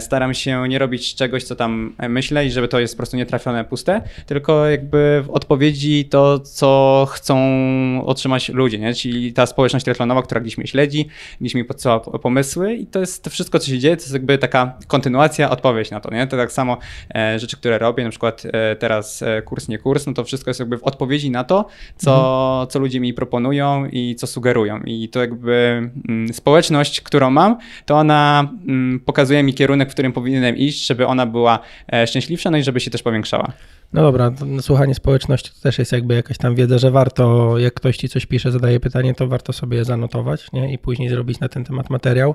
staram 0.00 0.34
się 0.34 0.68
nie 0.68 0.78
robić 0.78 1.14
czegoś, 1.14 1.44
co 1.44 1.56
tam 1.56 1.96
myślę 2.08 2.46
i 2.46 2.50
żeby 2.50 2.68
to 2.68 2.80
jest 2.80 2.94
po 2.94 2.96
prostu 2.96 3.16
nietrafione, 3.16 3.64
puste, 3.64 4.02
tylko 4.26 4.66
jakby 4.66 5.22
w 5.26 5.30
odpowiedzi 5.30 6.04
to, 6.04 6.40
co 6.40 7.06
chcą 7.10 7.36
otrzymać 8.06 8.48
ludzie, 8.48 8.78
nie? 8.78 8.94
czyli 8.94 9.32
ta 9.32 9.46
społeczność 9.46 9.84
triathlonowa, 9.84 10.22
która 10.22 10.40
gdzieś 10.40 10.58
mnie 10.58 10.66
śledzi, 10.66 11.08
gdzieś 11.40 11.54
mi 11.54 11.64
podsyła 11.64 12.00
pomysły 12.32 12.74
i 12.74 12.86
to 12.86 13.00
jest 13.00 13.24
to 13.24 13.30
wszystko, 13.30 13.58
co 13.58 13.66
się 13.66 13.78
dzieje, 13.78 13.96
to 13.96 14.02
jest 14.02 14.12
jakby 14.12 14.38
taka 14.38 14.78
kontynuacja, 14.86 15.50
odpowiedź 15.50 15.90
na 15.90 16.00
to. 16.00 16.10
Nie? 16.14 16.26
To 16.26 16.36
tak 16.36 16.52
samo 16.52 16.78
e, 17.14 17.38
rzeczy, 17.38 17.56
które 17.56 17.78
robię, 17.78 18.04
na 18.04 18.10
przykład 18.10 18.42
e, 18.52 18.76
teraz 18.76 19.22
e, 19.22 19.42
kurs, 19.42 19.68
nie 19.68 19.78
kurs, 19.78 20.06
no 20.06 20.14
to 20.14 20.24
wszystko 20.24 20.50
jest 20.50 20.60
jakby 20.60 20.78
w 20.78 20.84
odpowiedzi 20.84 21.30
na 21.30 21.44
to, 21.44 21.66
co, 21.96 22.14
mhm. 22.14 22.68
co 22.68 22.78
ludzie 22.78 23.00
mi 23.00 23.14
proponują 23.14 23.86
i 23.86 24.14
co 24.14 24.26
sugerują. 24.26 24.80
I 24.84 25.08
to 25.08 25.20
jakby 25.20 25.90
mm, 26.08 26.32
społeczność, 26.32 27.00
którą 27.00 27.30
mam, 27.30 27.58
to 27.86 27.94
ona 27.94 28.50
mm, 28.68 29.00
pokazuje 29.00 29.42
mi 29.42 29.54
kierunek, 29.54 29.88
w 29.88 29.92
którym 29.92 30.12
powinienem 30.12 30.56
iść, 30.56 30.86
żeby 30.86 31.06
ona 31.06 31.26
była 31.26 31.58
e, 31.92 32.06
szczęśliwsza, 32.06 32.50
no 32.50 32.58
i 32.58 32.62
żeby 32.62 32.80
się 32.80 32.90
też 32.90 33.02
powiększała. 33.02 33.52
No 33.92 34.02
dobra, 34.02 34.30
słuchanie 34.60 34.94
społeczności 34.94 35.50
to 35.54 35.60
też 35.60 35.78
jest 35.78 35.92
jakby 35.92 36.14
jakaś 36.14 36.38
tam 36.38 36.54
wiedza, 36.54 36.78
że 36.78 36.90
warto, 36.90 37.58
jak 37.58 37.74
ktoś 37.74 37.96
ci 37.96 38.08
coś 38.08 38.26
pisze, 38.26 38.52
zadaje 38.52 38.80
pytanie, 38.80 39.14
to 39.14 39.28
warto 39.28 39.52
sobie 39.52 39.84
zanotować 39.84 40.52
nie? 40.52 40.72
i 40.72 40.78
później 40.78 41.08
zrobić 41.08 41.40
na 41.40 41.48
ten 41.48 41.64
temat 41.64 41.90
materiał. 41.90 42.34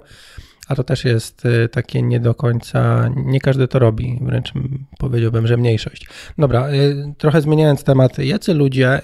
A 0.68 0.76
to 0.76 0.84
też 0.84 1.06
jest 1.06 1.46
y, 1.46 1.70
takie 1.70 2.02
nie 2.02 2.20
do 2.20 2.36
końca, 2.36 3.10
nie 3.16 3.40
każdy 3.40 3.68
to 3.68 3.80
robi, 3.80 4.20
wręcz 4.22 4.54
powiedziałbym, 5.00 5.48
że 5.48 5.58
mniejszość. 5.58 6.08
Dobra, 6.38 6.70
y, 6.70 7.14
trochę 7.18 7.42
zmieniając 7.42 7.84
temat, 7.84 8.18
jacy 8.20 8.54
ludzie 8.54 9.02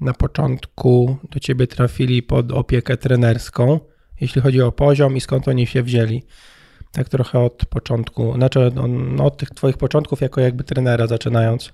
na 0.00 0.12
początku 0.14 1.16
do 1.30 1.40
ciebie 1.40 1.66
trafili 1.66 2.22
pod 2.22 2.52
opiekę 2.52 2.96
trenerską, 2.96 3.80
jeśli 4.20 4.42
chodzi 4.42 4.62
o 4.62 4.72
poziom 4.72 5.16
i 5.16 5.20
skąd 5.20 5.48
oni 5.48 5.66
się 5.66 5.82
wzięli? 5.82 6.22
Tak 6.96 7.08
trochę 7.08 7.38
od 7.40 7.66
początku, 7.66 8.32
znaczy 8.34 8.72
no, 8.74 9.24
od 9.24 9.36
tych 9.36 9.50
twoich 9.50 9.76
początków 9.76 10.20
jako 10.20 10.40
jakby 10.40 10.64
trenera 10.64 11.06
zaczynając? 11.06 11.72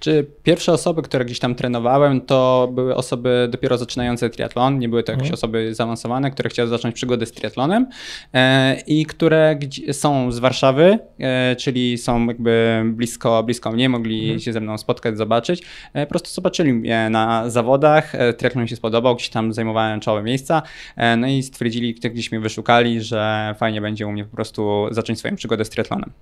Czy 0.00 0.26
pierwsze 0.42 0.72
osoby, 0.72 1.02
które 1.02 1.24
gdzieś 1.24 1.38
tam 1.38 1.54
trenowałem, 1.54 2.20
to 2.20 2.68
były 2.74 2.94
osoby 2.94 3.48
dopiero 3.50 3.78
zaczynające 3.78 4.30
triatlon, 4.30 4.78
nie 4.78 4.88
były 4.88 5.02
to 5.02 5.12
jakieś 5.12 5.26
mhm. 5.26 5.34
osoby 5.34 5.74
zaawansowane, 5.74 6.30
które 6.30 6.50
chciały 6.50 6.68
zacząć 6.68 6.94
przygodę 6.94 7.26
z 7.26 7.32
triatlonem 7.32 7.86
e, 8.34 8.76
i 8.86 9.06
które 9.06 9.58
są 9.92 10.32
z 10.32 10.38
Warszawy, 10.38 10.98
e, 11.18 11.56
czyli 11.56 11.98
są 11.98 12.26
jakby 12.26 12.82
blisko, 12.86 13.42
blisko 13.42 13.72
mnie, 13.72 13.88
mogli 13.88 14.20
mhm. 14.20 14.40
się 14.40 14.52
ze 14.52 14.60
mną 14.60 14.78
spotkać, 14.78 15.16
zobaczyć. 15.16 15.62
E, 15.94 16.06
po 16.06 16.10
prostu 16.10 16.30
zobaczyli 16.30 16.72
mnie 16.72 17.10
na 17.10 17.50
zawodach, 17.50 18.14
e, 18.14 18.32
triatlon 18.32 18.62
mi 18.62 18.68
się 18.68 18.76
spodobał, 18.76 19.16
gdzieś 19.16 19.28
tam 19.28 19.52
zajmowałem 19.52 20.00
czołe 20.00 20.22
miejsca, 20.22 20.62
e, 20.96 21.16
no 21.16 21.26
i 21.26 21.42
stwierdzili, 21.42 21.94
gdzieś 21.94 22.32
mnie 22.32 22.40
wyszukali, 22.40 23.00
że 23.00 23.54
fajnie 23.58 23.80
będzie 23.80 24.06
u 24.06 24.12
mnie 24.12 24.24
po 24.24 24.36
prostu 24.36 24.61
prostu 24.62 24.94
zacząć 24.94 25.18
swoją 25.18 25.36
przygodę 25.36 25.64
z 25.64 25.70
triatlonem. 25.70 26.12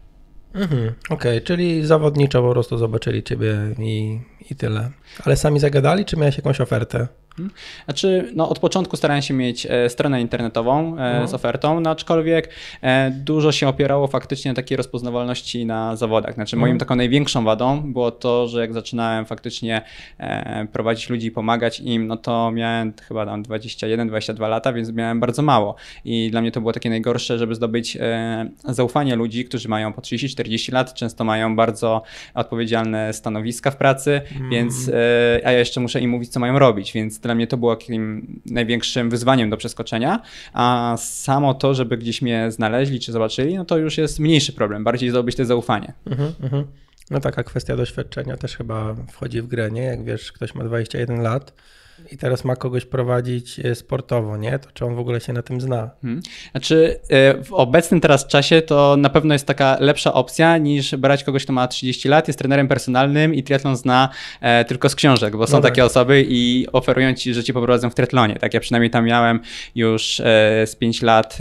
Mhm, 0.55 0.93
Okej, 1.05 1.17
okay, 1.37 1.41
czyli 1.41 1.87
zawodniczo 1.87 2.43
po 2.43 2.51
prostu 2.51 2.79
zobaczyli 2.79 3.23
ciebie 3.23 3.57
i, 3.79 4.21
i 4.51 4.55
tyle. 4.55 4.91
Ale 5.25 5.37
sami 5.37 5.61
zagadali, 5.61 6.05
czy 6.05 6.17
miałeś 6.17 6.37
jakąś 6.37 6.61
ofertę? 6.61 7.09
Mhm. 7.41 7.61
Znaczy, 7.85 8.33
no 8.35 8.49
od 8.49 8.59
początku 8.59 8.97
starałem 8.97 9.23
się 9.23 9.35
mieć 9.35 9.67
e, 9.71 9.89
stronę 9.89 10.21
internetową 10.21 10.91
mhm. 10.91 11.29
z 11.29 11.35
ofertą, 11.35 11.81
no 11.81 11.91
aczkolwiek 11.91 12.49
e, 12.83 13.11
dużo 13.11 13.53
się 13.53 13.69
opierało 13.69 14.07
faktycznie 14.07 14.51
na 14.51 14.55
takiej 14.55 14.77
rozpoznawalności 14.77 15.67
na 15.67 15.97
zawodach. 15.97 16.35
Znaczy, 16.35 16.57
moją 16.57 16.73
mhm. 16.73 16.79
taką 16.79 16.97
największą 16.97 17.45
wadą 17.45 17.93
było 17.93 18.11
to, 18.11 18.49
że 18.49 18.61
jak 18.61 18.73
zaczynałem 18.73 19.27
faktycznie 19.27 19.83
prowadzić 20.73 21.11
ludzi 21.11 21.27
i 21.27 21.31
pomagać 21.31 21.81
im, 21.81 22.07
no 22.07 22.17
to 22.17 22.51
miałem 22.51 22.93
chyba 23.09 23.27
tam 23.27 23.43
21-22 23.43 24.49
lata, 24.49 24.73
więc 24.73 24.93
miałem 24.93 25.21
bardzo 25.21 25.43
mało. 25.43 25.75
I 26.05 26.31
dla 26.31 26.41
mnie 26.41 26.53
to 26.53 26.61
było 26.61 26.73
takie 26.73 26.91
najgorsze, 26.91 27.39
żeby 27.39 27.55
zdobyć 27.55 27.99
zaufanie 28.65 29.17
ludzi, 29.17 29.45
którzy 29.45 29.69
mają 29.69 29.93
po 29.93 30.01
30-40 30.01 30.73
lat, 30.73 30.95
często 30.95 31.25
mają 31.25 31.57
bardzo 31.57 32.03
odpowiedzialne 32.35 33.13
stanowiska 33.13 33.71
w 33.71 33.77
pracy, 33.77 34.21
więc 34.51 34.91
a 35.45 35.53
ja 35.53 35.59
jeszcze 35.59 35.81
muszę 35.81 36.01
im 36.01 36.11
mówić, 36.11 36.31
co 36.31 36.41
mają 36.41 36.59
robić, 36.59 36.93
więc 36.93 37.19
dla 37.19 37.30
mnie 37.35 37.47
to 37.47 37.57
było 37.57 37.77
takim 37.77 38.41
największym 38.47 39.11
wyzwaniem 39.11 39.51
do 39.51 39.57
przeskoczenia, 39.57 40.23
a 40.53 40.97
samo 40.99 41.55
to, 41.55 41.75
żeby 41.75 41.99
gdzieś 41.99 42.23
mnie 42.23 42.51
znaleźli 42.51 43.01
czy 43.01 43.13
zobaczyli, 43.13 43.57
no 43.57 43.65
to 43.65 43.79
już 43.79 43.99
jest 43.99 44.21
mniejszy 44.21 44.53
problem, 44.53 44.85
bardziej 44.85 45.11
zdobyć 45.11 45.37
te 45.37 45.45
zaufanie. 45.45 45.93
Mhm, 46.07 46.33
mhm. 46.43 46.65
No 47.11 47.21
taka 47.21 47.43
kwestia 47.43 47.77
doświadczenia 47.77 48.37
też 48.37 48.57
chyba 48.57 48.95
wchodzi 49.13 49.43
w 49.43 49.47
grę, 49.47 49.71
nie? 49.71 49.83
Jak 49.83 50.05
wiesz, 50.05 50.33
ktoś 50.33 50.55
ma 50.55 50.65
21 50.65 51.23
lat, 51.23 51.53
i 52.13 52.17
teraz 52.17 52.45
ma 52.45 52.57
kogoś 52.57 52.85
prowadzić 52.85 53.61
e, 53.61 53.75
sportowo, 53.75 54.37
nie? 54.37 54.59
To 54.59 54.69
czy 54.75 54.85
on 54.85 54.95
w 54.95 54.99
ogóle 54.99 55.21
się 55.21 55.33
na 55.33 55.43
tym 55.43 55.61
zna? 55.61 55.91
Hmm. 56.03 56.21
Znaczy, 56.51 57.01
e, 57.09 57.45
w 57.45 57.53
obecnym 57.53 58.01
teraz 58.01 58.27
czasie 58.27 58.63
to 58.63 58.97
na 58.99 59.11
pewno 59.11 59.35
jest 59.35 59.47
taka 59.47 59.77
lepsza 59.81 60.15
opcja 60.15 60.59
niż 60.59 60.97
brać 60.97 61.25
kogoś, 61.25 61.45
kto 61.45 61.53
ma 61.53 61.69
30 61.69 62.09
lat, 62.09 62.29
jest 62.29 62.39
trenerem 62.39 62.69
personalnym 62.69 63.35
i 63.35 63.43
triatlon 63.43 63.77
zna 63.77 64.09
e, 64.41 64.65
tylko 64.65 64.89
z 64.89 64.95
książek, 64.95 65.37
bo 65.37 65.47
są 65.47 65.57
no 65.57 65.63
tak. 65.63 65.71
takie 65.71 65.85
osoby 65.85 66.25
i 66.29 66.67
oferują 66.73 67.15
ci, 67.15 67.35
że 67.35 67.45
ci 67.45 67.53
poprowadzą 67.53 67.91
w 67.91 67.95
triatlonie. 67.95 68.37
Tak, 68.37 68.55
ja 68.55 68.61
przynajmniej 68.61 68.91
tam 68.91 69.05
miałem 69.05 69.41
już 69.75 70.17
z 70.67 70.77
5 70.77 71.03
lat 71.03 71.39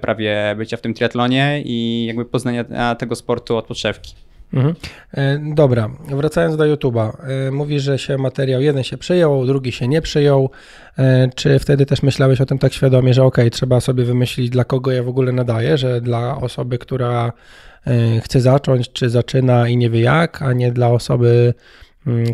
prawie 0.00 0.54
bycia 0.58 0.76
w 0.76 0.80
tym 0.80 0.94
triatlonie 0.94 1.62
i 1.64 2.04
jakby 2.06 2.24
poznania 2.24 2.94
tego 2.94 3.14
sportu 3.14 3.56
od 3.56 3.66
podszewki. 3.66 4.25
Mhm. 4.52 4.74
E, 5.14 5.38
dobra, 5.54 5.90
wracając 6.08 6.56
do 6.56 6.64
YouTube'a. 6.64 7.12
E, 7.48 7.50
Mówi, 7.50 7.80
że 7.80 7.98
się 7.98 8.18
materiał 8.18 8.60
jeden 8.60 8.82
się 8.82 8.98
przyjął, 8.98 9.46
drugi 9.46 9.72
się 9.72 9.88
nie 9.88 10.02
przyjął. 10.02 10.50
E, 10.98 11.28
czy 11.34 11.58
wtedy 11.58 11.86
też 11.86 12.02
myślałeś 12.02 12.40
o 12.40 12.46
tym 12.46 12.58
tak 12.58 12.72
świadomie, 12.72 13.14
że 13.14 13.24
ok, 13.24 13.36
trzeba 13.52 13.80
sobie 13.80 14.04
wymyślić, 14.04 14.50
dla 14.50 14.64
kogo 14.64 14.92
ja 14.92 15.02
w 15.02 15.08
ogóle 15.08 15.32
nadaję, 15.32 15.78
że 15.78 16.00
dla 16.00 16.36
osoby, 16.36 16.78
która 16.78 17.32
chce 18.22 18.40
zacząć, 18.40 18.92
czy 18.92 19.10
zaczyna 19.10 19.68
i 19.68 19.76
nie 19.76 19.90
wie 19.90 20.00
jak, 20.00 20.42
a 20.42 20.52
nie 20.52 20.72
dla 20.72 20.88
osoby, 20.88 21.54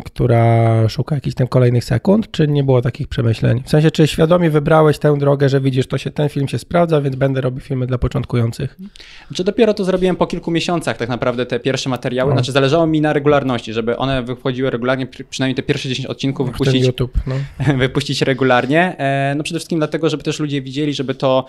która 0.05 0.89
szuka 0.89 1.15
jakichś 1.15 1.35
tam 1.35 1.47
kolejnych 1.47 1.83
sekund, 1.83 2.31
czy 2.31 2.47
nie 2.47 2.63
było 2.63 2.81
takich 2.81 3.07
przemyśleń? 3.07 3.63
W 3.65 3.69
sensie, 3.69 3.91
czy 3.91 4.07
świadomie 4.07 4.49
wybrałeś 4.49 4.99
tę 4.99 5.17
drogę, 5.17 5.49
że 5.49 5.61
widzisz, 5.61 5.87
to 5.87 5.97
się 5.97 6.11
ten 6.11 6.29
film 6.29 6.47
się 6.47 6.59
sprawdza, 6.59 7.01
więc 7.01 7.15
będę 7.15 7.41
robił 7.41 7.61
filmy 7.61 7.87
dla 7.87 7.97
początkujących? 7.97 8.77
Znaczy 9.27 9.43
dopiero 9.43 9.73
to 9.73 9.83
zrobiłem 9.83 10.15
po 10.15 10.27
kilku 10.27 10.51
miesiącach 10.51 10.97
tak 10.97 11.09
naprawdę 11.09 11.45
te 11.45 11.59
pierwsze 11.59 11.89
materiały, 11.89 12.29
no. 12.29 12.35
znaczy 12.35 12.51
zależało 12.51 12.87
mi 12.87 13.01
na 13.01 13.13
regularności, 13.13 13.73
żeby 13.73 13.97
one 13.97 14.23
wychodziły 14.23 14.69
regularnie, 14.69 15.07
przynajmniej 15.29 15.55
te 15.55 15.63
pierwsze 15.63 15.89
10 15.89 16.07
odcinków 16.07 16.51
wypuścić, 16.51 16.85
YouTube, 16.85 17.17
no. 17.27 17.35
wypuścić 17.83 18.21
regularnie. 18.21 18.97
E, 18.97 19.33
no 19.37 19.43
przede 19.43 19.59
wszystkim 19.59 19.79
dlatego, 19.79 20.09
żeby 20.09 20.23
też 20.23 20.39
ludzie 20.39 20.61
widzieli, 20.61 20.93
żeby 20.93 21.15
to 21.15 21.45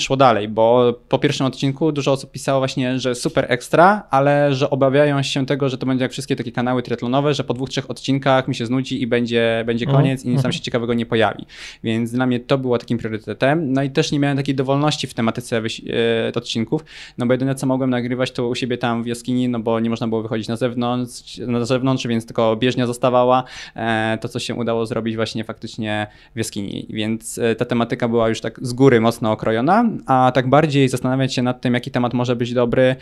szło 0.00 0.16
dalej, 0.16 0.48
bo 0.48 0.94
po 1.08 1.18
pierwszym 1.18 1.46
odcinku 1.46 1.92
dużo 1.92 2.12
osób 2.12 2.30
pisało 2.30 2.60
właśnie, 2.60 2.98
że 2.98 3.14
super 3.14 3.46
ekstra, 3.48 4.02
ale 4.10 4.54
że 4.54 4.70
obawiają 4.70 5.22
się 5.22 5.46
tego, 5.46 5.68
że 5.68 5.78
to 5.78 5.86
będzie 5.86 6.04
jak 6.04 6.12
wszystkie 6.12 6.36
takie 6.36 6.52
kanały 6.52 6.82
triatlonowe, 6.82 7.34
że 7.34 7.43
że 7.44 7.46
po 7.46 7.54
dwóch, 7.54 7.68
trzech 7.68 7.90
odcinkach 7.90 8.48
mi 8.48 8.54
się 8.54 8.66
znudzi 8.66 9.02
i 9.02 9.06
będzie, 9.06 9.62
będzie 9.66 9.86
mhm. 9.86 10.02
koniec 10.02 10.24
i 10.24 10.28
nic 10.28 10.42
tam 10.42 10.52
się 10.52 10.60
ciekawego 10.60 10.94
nie 10.94 11.06
pojawi. 11.06 11.46
Więc 11.84 12.12
dla 12.12 12.26
mnie 12.26 12.40
to 12.40 12.58
było 12.58 12.78
takim 12.78 12.98
priorytetem. 12.98 13.72
No 13.72 13.82
i 13.82 13.90
też 13.90 14.12
nie 14.12 14.18
miałem 14.18 14.36
takiej 14.36 14.54
dowolności 14.54 15.06
w 15.06 15.14
tematyce 15.14 15.56
e, 15.56 16.32
odcinków, 16.34 16.84
no 17.18 17.26
bo 17.26 17.34
jedyne 17.34 17.54
co 17.54 17.66
mogłem 17.66 17.90
nagrywać 17.90 18.30
to 18.30 18.48
u 18.48 18.54
siebie 18.54 18.78
tam 18.78 19.02
w 19.02 19.06
jaskini, 19.06 19.48
no 19.48 19.60
bo 19.60 19.80
nie 19.80 19.90
można 19.90 20.08
było 20.08 20.22
wychodzić 20.22 20.48
na 20.48 20.56
zewnątrz, 20.56 21.38
na 21.38 21.64
zewnątrz 21.64 22.06
więc 22.06 22.26
tylko 22.26 22.56
bieżnia 22.56 22.86
zostawała. 22.86 23.44
E, 23.76 24.18
to, 24.20 24.28
co 24.28 24.38
się 24.38 24.54
udało 24.54 24.86
zrobić 24.86 25.16
właśnie 25.16 25.44
faktycznie 25.44 26.06
w 26.34 26.38
jaskini. 26.38 26.86
Więc 26.90 27.38
e, 27.38 27.54
ta 27.54 27.64
tematyka 27.64 28.08
była 28.08 28.28
już 28.28 28.40
tak 28.40 28.60
z 28.62 28.72
góry 28.72 29.00
mocno 29.00 29.32
okrojona, 29.32 29.84
a 30.06 30.32
tak 30.34 30.48
bardziej 30.48 30.88
zastanawiać 30.88 31.34
się 31.34 31.42
nad 31.42 31.60
tym, 31.60 31.74
jaki 31.74 31.90
temat 31.90 32.14
może 32.14 32.36
być 32.36 32.54
dobry, 32.54 32.96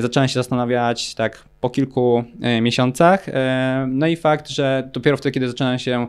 zacząłem 0.00 0.28
się 0.28 0.34
zastanawiać 0.34 1.14
tak 1.14 1.44
po 1.64 1.70
kilku 1.70 2.24
miesiącach. 2.62 3.26
No 3.88 4.06
i 4.06 4.16
fakt, 4.16 4.48
że 4.48 4.90
dopiero 4.92 5.16
wtedy, 5.16 5.32
kiedy 5.32 5.48
zaczynam 5.48 5.78
się 5.78 6.06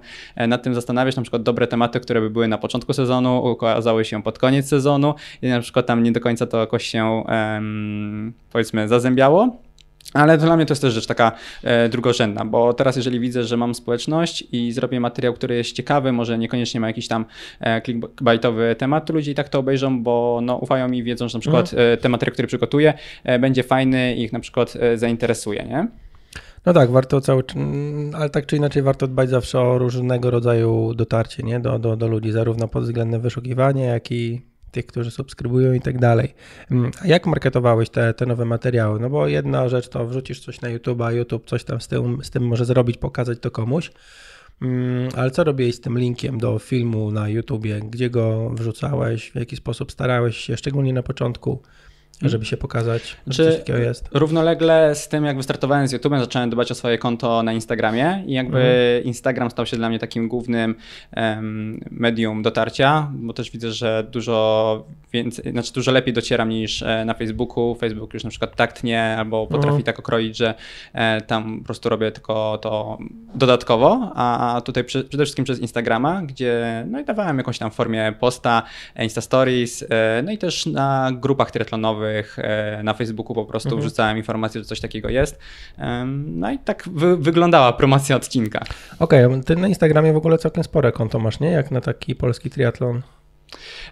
nad 0.47 0.63
tym 0.63 0.75
zastanawiać, 0.75 1.15
na 1.15 1.21
przykład 1.21 1.43
dobre 1.43 1.67
tematy, 1.67 1.99
które 1.99 2.21
by 2.21 2.29
były 2.29 2.47
na 2.47 2.57
początku 2.57 2.93
sezonu, 2.93 3.43
okazały 3.43 4.05
się 4.05 4.23
pod 4.23 4.39
koniec 4.39 4.67
sezonu 4.67 5.13
i 5.41 5.47
na 5.47 5.59
przykład 5.59 5.85
tam 5.85 6.03
nie 6.03 6.11
do 6.11 6.19
końca 6.19 6.45
to 6.45 6.59
jakoś 6.59 6.85
się 6.85 7.23
powiedzmy 8.51 8.87
zazębiało. 8.87 9.57
Ale 10.15 10.37
dla 10.37 10.55
mnie 10.55 10.65
to 10.65 10.71
jest 10.71 10.81
też 10.81 10.93
rzecz 10.93 11.07
taka 11.07 11.31
e, 11.63 11.89
drugorzędna, 11.89 12.45
bo 12.45 12.73
teraz 12.73 12.95
jeżeli 12.95 13.19
widzę, 13.19 13.43
że 13.43 13.57
mam 13.57 13.75
społeczność 13.75 14.47
i 14.51 14.71
zrobię 14.71 14.99
materiał, 14.99 15.33
który 15.33 15.55
jest 15.55 15.71
ciekawy, 15.71 16.11
może 16.11 16.37
niekoniecznie 16.37 16.79
ma 16.79 16.87
jakiś 16.87 17.07
tam 17.07 17.25
e, 17.59 17.81
clickbaitowy 17.81 18.75
temat, 18.75 19.05
to 19.05 19.13
ludzie 19.13 19.31
i 19.31 19.35
tak 19.35 19.49
to 19.49 19.59
obejrzą, 19.59 20.03
bo 20.03 20.39
no, 20.43 20.57
ufają 20.57 20.87
mi, 20.87 21.03
wiedzą, 21.03 21.29
że 21.29 21.37
na 21.37 21.41
przykład 21.41 21.73
mhm. 21.73 21.93
e, 21.93 21.97
ten 21.97 22.11
materiał, 22.11 22.33
który 22.33 22.47
przygotuję, 22.47 22.93
e, 23.23 23.39
będzie 23.39 23.63
fajny 23.63 24.15
i 24.15 24.23
ich 24.23 24.33
na 24.33 24.39
przykład 24.39 24.73
e, 24.79 24.97
zainteresuje, 24.97 25.65
nie? 25.65 25.87
No 26.65 26.73
tak, 26.73 26.91
warto 26.91 27.21
cały, 27.21 27.43
ale 28.13 28.29
tak 28.29 28.45
czy 28.45 28.57
inaczej 28.57 28.83
warto 28.83 29.07
dbać 29.07 29.29
zawsze 29.29 29.59
o 29.59 29.77
różnego 29.77 30.31
rodzaju 30.31 30.93
dotarcie 30.93 31.43
nie? 31.43 31.59
Do, 31.59 31.79
do, 31.79 31.97
do 31.97 32.07
ludzi, 32.07 32.31
zarówno 32.31 32.67
pod 32.67 32.83
względem 32.83 33.21
wyszukiwania, 33.21 33.85
jak 33.85 34.11
i 34.11 34.41
tych, 34.75 34.85
którzy 34.85 35.11
subskrybują 35.11 35.73
i 35.73 35.81
tak 35.81 35.99
dalej. 35.99 36.33
Mm, 36.71 36.91
a 37.01 37.07
jak 37.07 37.27
marketowałeś 37.27 37.89
te, 37.89 38.13
te 38.13 38.25
nowe 38.25 38.45
materiały? 38.45 38.99
No 38.99 39.09
bo 39.09 39.27
jedna 39.27 39.69
rzecz 39.69 39.89
to 39.89 40.07
wrzucisz 40.07 40.39
coś 40.39 40.61
na 40.61 40.69
YouTube, 40.69 41.01
a 41.01 41.11
YouTube 41.11 41.45
coś 41.45 41.63
tam 41.63 41.81
z 41.81 41.87
tym, 41.87 42.23
z 42.23 42.29
tym 42.29 42.47
może 42.47 42.65
zrobić, 42.65 42.97
pokazać 42.97 43.39
to 43.39 43.51
komuś. 43.51 43.91
Mm, 44.61 45.09
ale 45.15 45.31
co 45.31 45.43
robiłeś 45.43 45.75
z 45.75 45.81
tym 45.81 45.99
linkiem 45.99 46.37
do 46.37 46.59
filmu 46.59 47.11
na 47.11 47.29
YouTubie? 47.29 47.79
Gdzie 47.79 48.09
go 48.09 48.49
wrzucałeś? 48.49 49.31
W 49.31 49.35
jaki 49.35 49.55
sposób 49.55 49.91
starałeś 49.91 50.37
się, 50.37 50.57
szczególnie 50.57 50.93
na 50.93 51.03
początku? 51.03 51.61
Mhm. 52.15 52.31
żeby 52.31 52.45
się 52.45 52.57
pokazać, 52.57 53.17
Czy 53.31 53.45
coś 53.45 53.57
takiego 53.57 53.79
jest. 53.79 54.09
Równolegle 54.11 54.95
z 54.95 55.07
tym, 55.07 55.25
jak 55.25 55.37
wystartowałem 55.37 55.87
z 55.87 55.93
YouTube'em, 55.93 56.19
zacząłem 56.19 56.49
dbać 56.49 56.71
o 56.71 56.75
swoje 56.75 56.97
konto 56.97 57.43
na 57.43 57.53
Instagramie 57.53 58.23
i 58.27 58.33
jakby 58.33 58.57
mhm. 58.57 59.03
Instagram 59.03 59.51
stał 59.51 59.65
się 59.65 59.77
dla 59.77 59.89
mnie 59.89 59.99
takim 59.99 60.27
głównym 60.27 60.75
um, 61.17 61.79
medium 61.91 62.41
dotarcia, 62.43 63.11
bo 63.13 63.33
też 63.33 63.51
widzę, 63.51 63.71
że 63.71 64.07
dużo 64.11 64.85
więcej, 65.13 65.51
znaczy 65.51 65.73
dużo 65.73 65.91
lepiej 65.91 66.13
docieram 66.13 66.49
niż 66.49 66.81
e, 66.81 67.05
na 67.05 67.13
Facebooku. 67.13 67.75
Facebook 67.75 68.13
już 68.13 68.23
na 68.23 68.29
przykład 68.29 68.55
tak 68.55 68.73
tnie 68.73 69.15
albo 69.17 69.47
potrafi 69.47 69.67
mhm. 69.67 69.83
tak 69.83 69.99
okroić, 69.99 70.37
że 70.37 70.53
e, 70.93 71.21
tam 71.21 71.59
po 71.59 71.65
prostu 71.65 71.89
robię 71.89 72.11
tylko 72.11 72.57
to 72.57 72.97
dodatkowo, 73.35 74.11
a 74.15 74.61
tutaj 74.65 74.83
przy, 74.83 75.03
przede 75.03 75.23
wszystkim 75.23 75.45
przez 75.45 75.59
Instagrama, 75.59 76.21
gdzie 76.21 76.85
no 76.89 76.99
i 76.99 77.05
dawałem 77.05 77.37
jakąś 77.37 77.57
tam 77.57 77.71
formie 77.71 78.13
posta, 78.19 78.63
Insta 78.99 79.21
Stories, 79.21 79.85
e, 79.89 80.21
no 80.23 80.31
i 80.31 80.37
też 80.37 80.65
na 80.65 81.11
grupach 81.13 81.51
triatlonowych 81.51 82.04
E, 82.37 82.83
na 82.83 82.93
Facebooku 82.93 83.35
po 83.35 83.45
prostu 83.45 83.69
mhm. 83.69 83.81
wrzucałem 83.81 84.17
informację, 84.17 84.61
że 84.61 84.65
coś 84.65 84.79
takiego 84.79 85.09
jest. 85.09 85.39
No 86.15 86.51
i 86.51 86.59
tak 86.59 86.83
wy 86.91 87.17
wyglądała 87.17 87.73
promocja 87.73 88.15
odcinka. 88.15 88.59
Okej, 88.99 89.25
okay, 89.25 89.43
ty 89.43 89.55
na 89.55 89.67
Instagramie 89.67 90.13
w 90.13 90.17
ogóle 90.17 90.37
całkiem 90.37 90.63
spore 90.63 90.91
konto 90.91 91.19
masz, 91.19 91.39
nie? 91.39 91.51
Jak 91.51 91.71
na 91.71 91.81
taki 91.81 92.15
polski 92.15 92.49
triatlon. 92.49 93.01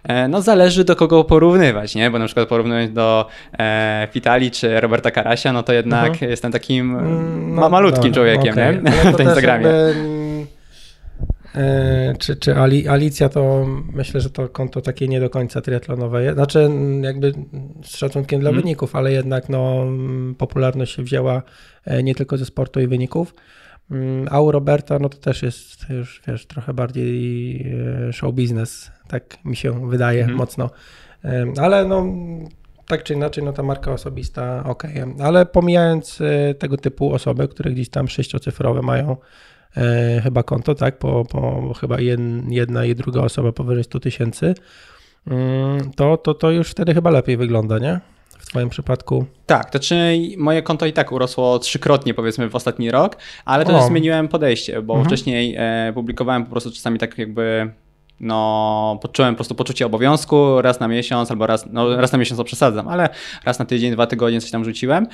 E, 0.04 0.28
no 0.28 0.42
zależy 0.42 0.84
do 0.84 0.96
kogo 0.96 1.24
porównywać, 1.24 1.96
nie? 1.96 2.12
Bo 2.12 2.20
na 2.20 2.26
przykład 2.26 2.50
porównując 2.50 2.94
do 2.94 3.28
e, 3.60 4.08
Pitali 4.14 4.52
czy 4.52 4.82
Roberta 4.82 5.12
Karasia, 5.12 5.54
no 5.54 5.64
to 5.64 5.74
jednak 5.74 6.12
mhm. 6.12 6.32
jestem 6.32 6.52
takim 6.52 6.96
mm, 7.00 7.56
no, 7.56 7.70
malutkim 7.70 8.10
no, 8.10 8.16
człowiekiem, 8.16 8.54
okay. 8.54 8.82
nie? 8.84 8.92
w 9.14 9.20
Instagramie. 9.20 9.68
Jakby 9.68 10.23
E, 11.56 12.14
czy, 12.20 12.36
czy 12.36 12.56
Alicja 12.90 13.30
to 13.30 13.66
myślę, 13.94 14.22
że 14.22 14.30
to 14.30 14.50
konto 14.50 14.82
takie 14.82 15.08
nie 15.08 15.20
do 15.20 15.30
końca 15.30 15.62
triatlonowe. 15.62 16.34
Znaczy, 16.34 16.70
jakby 17.02 17.34
z 17.84 17.98
szacunkiem 17.98 18.40
dla 18.40 18.50
hmm. 18.50 18.64
wyników, 18.64 18.96
ale 18.96 19.12
jednak 19.12 19.50
no, 19.50 19.86
popularność 20.38 20.96
się 20.96 21.04
wzięła 21.04 21.44
e, 21.86 22.04
nie 22.04 22.16
tylko 22.16 22.38
ze 22.38 22.46
sportu 22.46 22.80
i 22.80 22.88
wyników. 22.88 23.36
Mm, 23.92 24.28
a 24.32 24.42
u 24.42 24.52
Roberta, 24.52 25.00
no 25.00 25.10
to 25.10 25.18
też 25.18 25.44
jest 25.44 25.90
już, 25.90 26.22
wiesz, 26.28 26.46
trochę 26.46 26.74
bardziej 26.74 27.56
e, 28.10 28.14
show 28.14 28.34
business, 28.34 28.92
tak 29.08 29.46
mi 29.46 29.56
się 29.56 29.90
wydaje 29.90 30.22
hmm. 30.22 30.38
mocno. 30.38 30.70
Ale 31.58 31.86
no, 31.86 32.06
tak 32.88 33.04
czy 33.04 33.14
inaczej, 33.14 33.44
no 33.44 33.54
ta 33.54 33.64
marka 33.64 33.92
osobista, 33.92 34.64
ok. 34.64 34.84
Ale 35.20 35.46
pomijając 35.46 36.20
tego 36.60 36.78
typu 36.78 37.14
osoby, 37.14 37.48
które 37.48 37.72
gdzieś 37.72 37.90
tam 37.90 38.08
sześciocyfrowe 38.08 38.82
mają 38.82 39.18
e, 39.78 40.22
chyba 40.24 40.44
konto, 40.44 40.76
tak, 40.76 40.98
po, 40.98 41.26
po 41.26 41.74
chyba 41.74 41.98
jedna 42.50 42.86
i 42.86 42.96
druga 42.96 43.22
osoba 43.22 43.52
powyżej 43.52 43.84
100 43.84 44.00
tysięcy, 44.00 44.54
mm, 45.28 45.92
to, 45.96 46.18
to, 46.18 46.34
to 46.34 46.52
już 46.52 46.70
wtedy 46.70 46.94
chyba 46.94 47.10
lepiej 47.10 47.38
wygląda, 47.38 47.80
nie? 47.80 48.00
w 48.44 48.46
Twoim 48.46 48.70
przypadku? 48.70 49.26
Tak, 49.46 49.70
to 49.70 49.80
czy 49.80 49.96
moje 50.38 50.62
konto 50.62 50.86
i 50.86 50.94
tak 50.94 51.12
urosło 51.12 51.60
trzykrotnie 51.60 52.14
powiedzmy 52.14 52.50
w 52.50 52.56
ostatni 52.56 52.92
rok, 52.92 53.18
ale 53.46 53.66
też 53.66 53.84
zmieniłem 53.84 54.28
podejście, 54.28 54.82
bo 54.82 54.94
mhm. 54.94 55.10
wcześniej 55.10 55.56
e, 55.58 55.92
publikowałem 55.94 56.44
po 56.44 56.52
prostu 56.52 56.72
czasami 56.72 57.00
tak 57.00 57.18
jakby 57.18 57.72
no, 58.20 59.00
poczułem 59.02 59.34
po 59.34 59.38
prostu 59.38 59.56
poczucie 59.56 59.86
obowiązku 59.86 60.62
raz 60.62 60.80
na 60.80 60.88
miesiąc, 60.88 61.32
albo 61.32 61.48
raz, 61.48 61.66
no, 61.72 61.96
raz 61.96 62.12
na 62.12 62.18
miesiąc 62.18 62.38
to 62.38 62.44
przesadzam, 62.44 62.88
ale 62.88 63.10
raz 63.46 63.60
na 63.60 63.66
tydzień, 63.66 63.92
dwa 63.92 64.08
tygodnie 64.08 64.42
coś 64.42 64.52
tam 64.52 64.66
rzuciłem. 64.66 65.08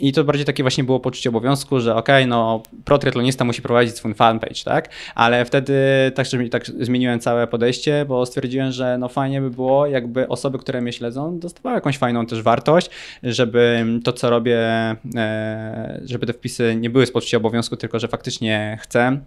I 0.00 0.12
to 0.12 0.24
bardziej 0.24 0.46
takie 0.46 0.62
właśnie 0.62 0.84
było 0.84 1.00
poczucie 1.00 1.28
obowiązku, 1.28 1.80
że 1.80 1.96
okej, 1.96 2.22
okay, 2.22 2.26
no 2.26 2.62
pro 2.84 2.98
triatlonista 2.98 3.44
musi 3.44 3.62
prowadzić 3.62 3.96
swój 3.96 4.14
fanpage, 4.14 4.64
tak? 4.64 4.88
Ale 5.14 5.44
wtedy 5.44 5.74
tak, 6.14 6.26
tak 6.50 6.66
zmieniłem 6.66 7.20
całe 7.20 7.46
podejście, 7.46 8.04
bo 8.08 8.26
stwierdziłem, 8.26 8.72
że 8.72 8.98
no 8.98 9.08
fajnie 9.08 9.40
by 9.40 9.50
było, 9.50 9.86
jakby 9.86 10.28
osoby, 10.28 10.58
które 10.58 10.80
mnie 10.80 10.92
śledzą, 10.92 11.38
dostawały 11.38 11.74
jakąś 11.74 11.98
fajną 11.98 12.26
też 12.26 12.42
wartość, 12.42 12.90
żeby 13.22 13.86
to, 14.04 14.12
co 14.12 14.30
robię, 14.30 14.60
e, 15.16 16.00
żeby 16.04 16.26
te 16.26 16.32
wpisy 16.32 16.76
nie 16.76 16.90
były 16.90 17.06
z 17.06 17.12
poczucia 17.12 17.36
obowiązku, 17.36 17.76
tylko 17.76 17.98
że 17.98 18.08
faktycznie 18.08 18.78
chcę 18.80 19.20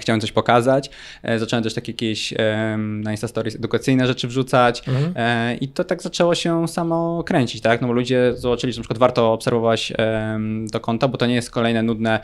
chciałem 0.00 0.20
coś 0.20 0.32
pokazać. 0.32 0.90
E, 1.22 1.38
zacząłem 1.38 1.62
też 1.62 1.74
takie 1.74 1.92
jakieś 1.92 2.34
na 2.78 3.10
Insta 3.10 3.28
Stories 3.28 3.56
edukacyjne 3.56 4.06
rzeczy 4.06 4.28
wrzucać 4.28 4.82
mhm. 4.88 5.12
E, 5.16 5.56
i 5.56 5.68
to 5.68 5.84
tak 5.84 6.02
zaczęło 6.02 6.34
się 6.34 6.68
samo 6.68 7.24
kręcić, 7.24 7.62
tak? 7.62 7.80
No 7.80 7.86
bo 7.86 7.92
ludzie 7.92 8.32
zobaczyli, 8.36 8.72
że 8.72 8.80
na 8.80 8.82
przykład 8.82 8.98
warto 8.98 9.32
obserwować 9.32 9.92
to 10.72 10.80
konto, 10.80 11.08
bo 11.08 11.18
to 11.18 11.26
nie 11.26 11.34
jest 11.34 11.50
kolejne 11.50 11.82
nudne 11.82 12.20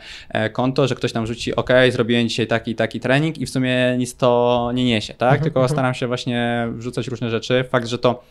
konto, 0.53 0.87
że 0.87 0.95
ktoś 0.95 1.11
tam 1.11 1.27
rzuci, 1.27 1.55
ok, 1.55 1.69
zrobiłem 1.91 2.29
dzisiaj 2.29 2.47
taki 2.47 2.75
taki 2.75 2.99
trening 2.99 3.37
i 3.37 3.45
w 3.45 3.49
sumie 3.49 3.95
nic 3.97 4.15
to 4.15 4.71
nie 4.73 4.85
niesie, 4.85 5.13
tak? 5.13 5.29
Mhm. 5.29 5.43
Tylko 5.43 5.59
mhm. 5.59 5.75
staram 5.75 5.93
się 5.93 6.07
właśnie 6.07 6.67
wrzucać 6.71 7.07
różne 7.07 7.29
rzeczy. 7.29 7.63
Fakt, 7.69 7.87
że 7.87 7.97
to 7.97 8.23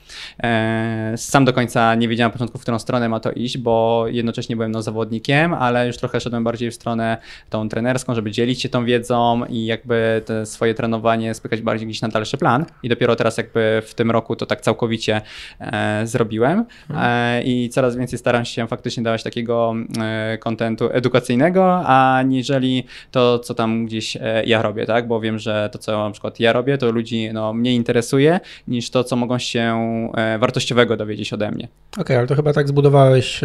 sam 1.17 1.45
do 1.45 1.53
końca 1.53 1.95
nie 1.95 2.09
wiedziałem 2.09 2.29
na 2.29 2.33
początku, 2.33 2.59
w 2.59 2.63
którą 2.63 2.79
stronę 2.79 3.09
ma 3.09 3.21
to 3.21 3.33
iść, 3.33 3.59
bo 3.59 4.05
jednocześnie 4.09 4.57
byłem 4.57 4.73
no 4.73 4.83
zawodnikiem, 4.83 5.55
ale 5.55 5.87
już 5.87 5.97
trochę 5.97 6.21
szedłem 6.21 6.45
bardziej 6.45 6.71
w 6.71 6.75
stronę 6.75 7.19
tą 7.51 7.69
trenerską, 7.69 8.15
żeby 8.15 8.31
dzielić 8.31 8.63
się 8.63 8.69
tą 8.69 8.85
wiedzą, 8.85 9.12
wiedzą 9.13 9.45
i 9.49 9.67
jakby 9.67 10.23
te 10.25 10.47
swoje 10.47 10.75
trenowanie 10.75 11.35
spychać 11.35 11.63
bardziej 11.63 11.89
gdzieś 11.89 12.03
na 12.03 12.09
dalszy 12.09 12.39
plan. 12.39 12.67
I 12.83 12.89
dopiero 12.89 13.17
teraz 13.17 13.37
jakby 13.37 13.83
w 13.87 13.95
tym 13.95 14.11
roku 14.11 14.37
to 14.37 14.47
tak 14.47 14.61
całkowicie 14.61 15.21
e, 15.61 16.07
zrobiłem 16.07 16.65
mhm. 16.91 17.09
e, 17.11 17.43
i 17.43 17.69
coraz 17.69 17.97
więcej 17.97 18.19
staram 18.19 18.45
się 18.45 18.67
faktycznie 18.67 19.03
dawać 19.03 19.23
takiego 19.23 19.75
e, 20.01 20.39
kontentu 20.39 20.89
edukacyjnego, 20.93 21.87
aniżeli 21.87 22.85
to, 23.11 23.39
co 23.39 23.55
tam 23.55 23.87
gdzieś 23.87 24.17
e, 24.17 24.43
ja 24.47 24.63
robię, 24.63 24.87
tak? 24.87 25.09
Bo 25.09 25.21
wiem, 25.21 25.39
że 25.39 25.69
to, 25.73 25.79
co 25.79 26.05
na 26.05 26.11
przykład 26.11 26.41
ja 26.41 26.53
robię, 26.53 26.79
to 26.79 26.93
ludzi 26.93 27.31
no, 27.33 27.53
mnie 27.53 27.75
interesuje 27.75 28.41
niż 28.69 28.91
to, 28.91 29.05
co 29.05 29.17
mogą 29.17 29.39
się 29.39 29.77
e, 30.17 30.39
wartościowego 30.39 30.97
dowiedzieć 30.97 31.33
ode 31.33 31.51
mnie. 31.51 31.69
Okej, 31.93 32.03
okay, 32.03 32.19
ale 32.19 32.27
to 32.27 32.35
chyba 32.35 32.53
tak 32.53 32.69
zbudowałeś 32.69 33.41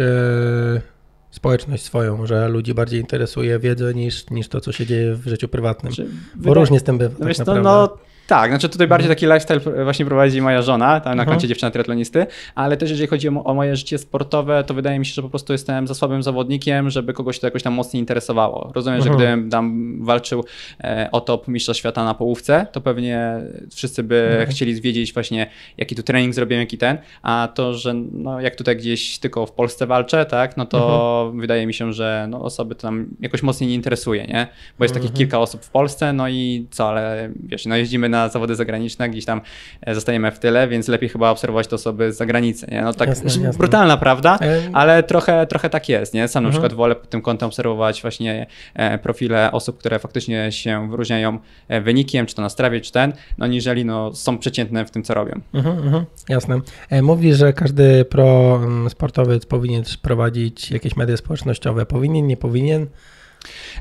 społeczność 1.30 1.82
swoją, 1.82 2.26
że 2.26 2.48
ludzi 2.48 2.74
bardziej 2.74 3.00
interesuje 3.00 3.58
wiedza 3.58 3.92
niż, 3.92 4.30
niż 4.30 4.48
to, 4.48 4.60
co 4.60 4.72
się 4.72 4.86
dzieje 4.86 5.14
w 5.14 5.28
życiu 5.28 5.48
prywatnym. 5.48 5.92
Znaczy, 5.92 6.10
Bo 6.34 6.42
wydaje, 6.42 6.54
różnie 6.54 6.80
z 6.80 6.82
tym 6.82 6.98
bywa. 6.98 7.14
No 7.18 7.34
tak 7.34 7.46
to, 7.46 7.62
no, 7.62 7.98
tak, 8.28 8.50
znaczy 8.50 8.68
tutaj 8.68 8.88
bardziej 8.88 9.08
taki 9.08 9.26
lifestyle 9.26 9.60
właśnie 9.84 10.04
prowadzi 10.04 10.42
moja 10.42 10.62
żona, 10.62 11.00
tam 11.00 11.16
na 11.16 11.22
mhm. 11.22 11.28
koncie 11.28 11.48
dziewczyna 11.48 11.70
triatlonisty, 11.70 12.26
ale 12.54 12.76
też 12.76 12.90
jeżeli 12.90 13.08
chodzi 13.08 13.28
o, 13.28 13.44
o, 13.44 13.54
moje 13.54 13.76
życie 13.76 13.98
sportowe, 13.98 14.64
to 14.64 14.74
wydaje 14.74 14.98
mi 14.98 15.06
się, 15.06 15.14
że 15.14 15.22
po 15.22 15.28
prostu 15.28 15.52
jestem 15.52 15.86
za 15.86 15.94
słabym 15.94 16.22
zawodnikiem, 16.22 16.90
żeby 16.90 17.12
kogoś 17.12 17.38
to 17.38 17.46
jakoś 17.46 17.62
tam 17.62 17.74
mocniej 17.74 18.00
interesowało. 18.00 18.72
Rozumiem, 18.74 19.00
że 19.00 19.10
mhm. 19.10 19.18
gdybym 19.18 19.50
tam 19.50 19.96
walczył 20.04 20.44
e, 20.80 21.08
o 21.12 21.20
top 21.20 21.48
mistrza 21.48 21.74
świata 21.74 22.04
na 22.04 22.14
połówce, 22.14 22.66
to 22.72 22.80
pewnie 22.80 23.40
wszyscy 23.74 24.02
by 24.02 24.28
mhm. 24.30 24.50
chcieli 24.50 24.80
wiedzieć 24.80 25.12
właśnie, 25.12 25.50
jaki 25.78 25.96
tu 25.96 26.02
trening 26.02 26.34
zrobiłem, 26.34 26.60
jaki 26.60 26.78
ten, 26.78 26.98
a 27.22 27.48
to, 27.54 27.74
że 27.74 27.94
no, 27.94 28.40
jak 28.40 28.56
tutaj 28.56 28.76
gdzieś 28.76 29.18
tylko 29.18 29.46
w 29.46 29.52
Polsce 29.52 29.86
walczę, 29.86 30.24
tak, 30.26 30.56
no 30.56 30.66
to 30.66 31.32
wydaje 31.36 31.66
mi 31.66 31.74
się, 31.74 31.92
że 31.92 32.26
no, 32.30 32.42
osoby 32.42 32.74
to 32.74 32.82
tam 32.82 33.06
jakoś 33.20 33.42
mocniej 33.42 33.68
nie 33.70 33.74
interesuje, 33.74 34.26
nie? 34.26 34.46
Bo 34.78 34.84
jest 34.84 34.94
takich 34.94 35.12
kilka 35.12 35.38
osób 35.38 35.64
w 35.64 35.70
Polsce, 35.70 36.12
no 36.12 36.28
i 36.28 36.66
co, 36.70 36.88
ale 36.88 37.30
wiesz, 37.44 37.66
no 37.66 37.76
jeździmy 37.76 38.08
na 38.08 38.17
na 38.22 38.28
zawody 38.28 38.56
zagraniczne, 38.56 39.08
gdzieś 39.08 39.24
tam 39.24 39.40
e, 39.80 39.94
zostajemy 39.94 40.30
w 40.30 40.38
tyle, 40.38 40.68
więc 40.68 40.88
lepiej 40.88 41.08
chyba 41.08 41.30
obserwować 41.30 41.66
te 41.66 41.76
osoby 41.76 42.12
z 42.12 42.16
zagranicy, 42.16 42.66
nie? 42.70 42.82
No 42.82 42.94
tak, 42.94 43.08
Jasne, 43.08 43.24
jasne. 43.24 43.58
brutalna 43.58 43.96
prawda, 43.96 44.38
E, 44.42 44.60
ale 44.72 45.02
trochę, 45.02 45.46
trochę 45.46 45.70
tak 45.70 45.88
jest, 45.88 46.14
nie? 46.14 46.28
Sam 46.28 46.42
na 46.42 46.48
Mhm. 46.48 46.52
przykład 46.62 46.76
wolę 46.78 46.94
pod 46.94 47.10
tym 47.10 47.22
kątem 47.22 47.46
obserwować 47.46 48.02
właśnie 48.02 48.46
e, 48.74 48.98
profile 48.98 49.52
osób, 49.52 49.78
które 49.78 49.98
faktycznie 49.98 50.52
się 50.52 50.90
wyróżniają 50.90 51.38
wynikiem, 51.82 52.26
czy 52.26 52.34
to 52.34 52.42
na 52.42 52.48
strawie, 52.48 52.80
czy 52.80 52.92
ten, 52.92 53.12
no 53.38 53.46
niżeli 53.46 53.84
no, 53.84 54.14
są 54.14 54.38
przeciętne 54.38 54.84
w 54.86 54.90
tym, 54.90 55.02
co 55.02 55.14
robią. 55.14 55.40
Mhm, 55.54 55.78
mhm, 55.78 56.04
jasne. 56.28 56.60
Mówi, 57.02 57.34
że 57.34 57.52
każdy 57.52 58.04
pro 58.04 58.56
mm, 58.56 58.90
sportowiec 58.90 59.46
powinien 59.46 59.82
prowadzić 60.02 60.70
jakieś 60.70 60.96
media 60.96 61.16
społecznościowe. 61.16 61.86
Powinien, 61.86 62.26
nie 62.26 62.36
powinien? 62.36 62.86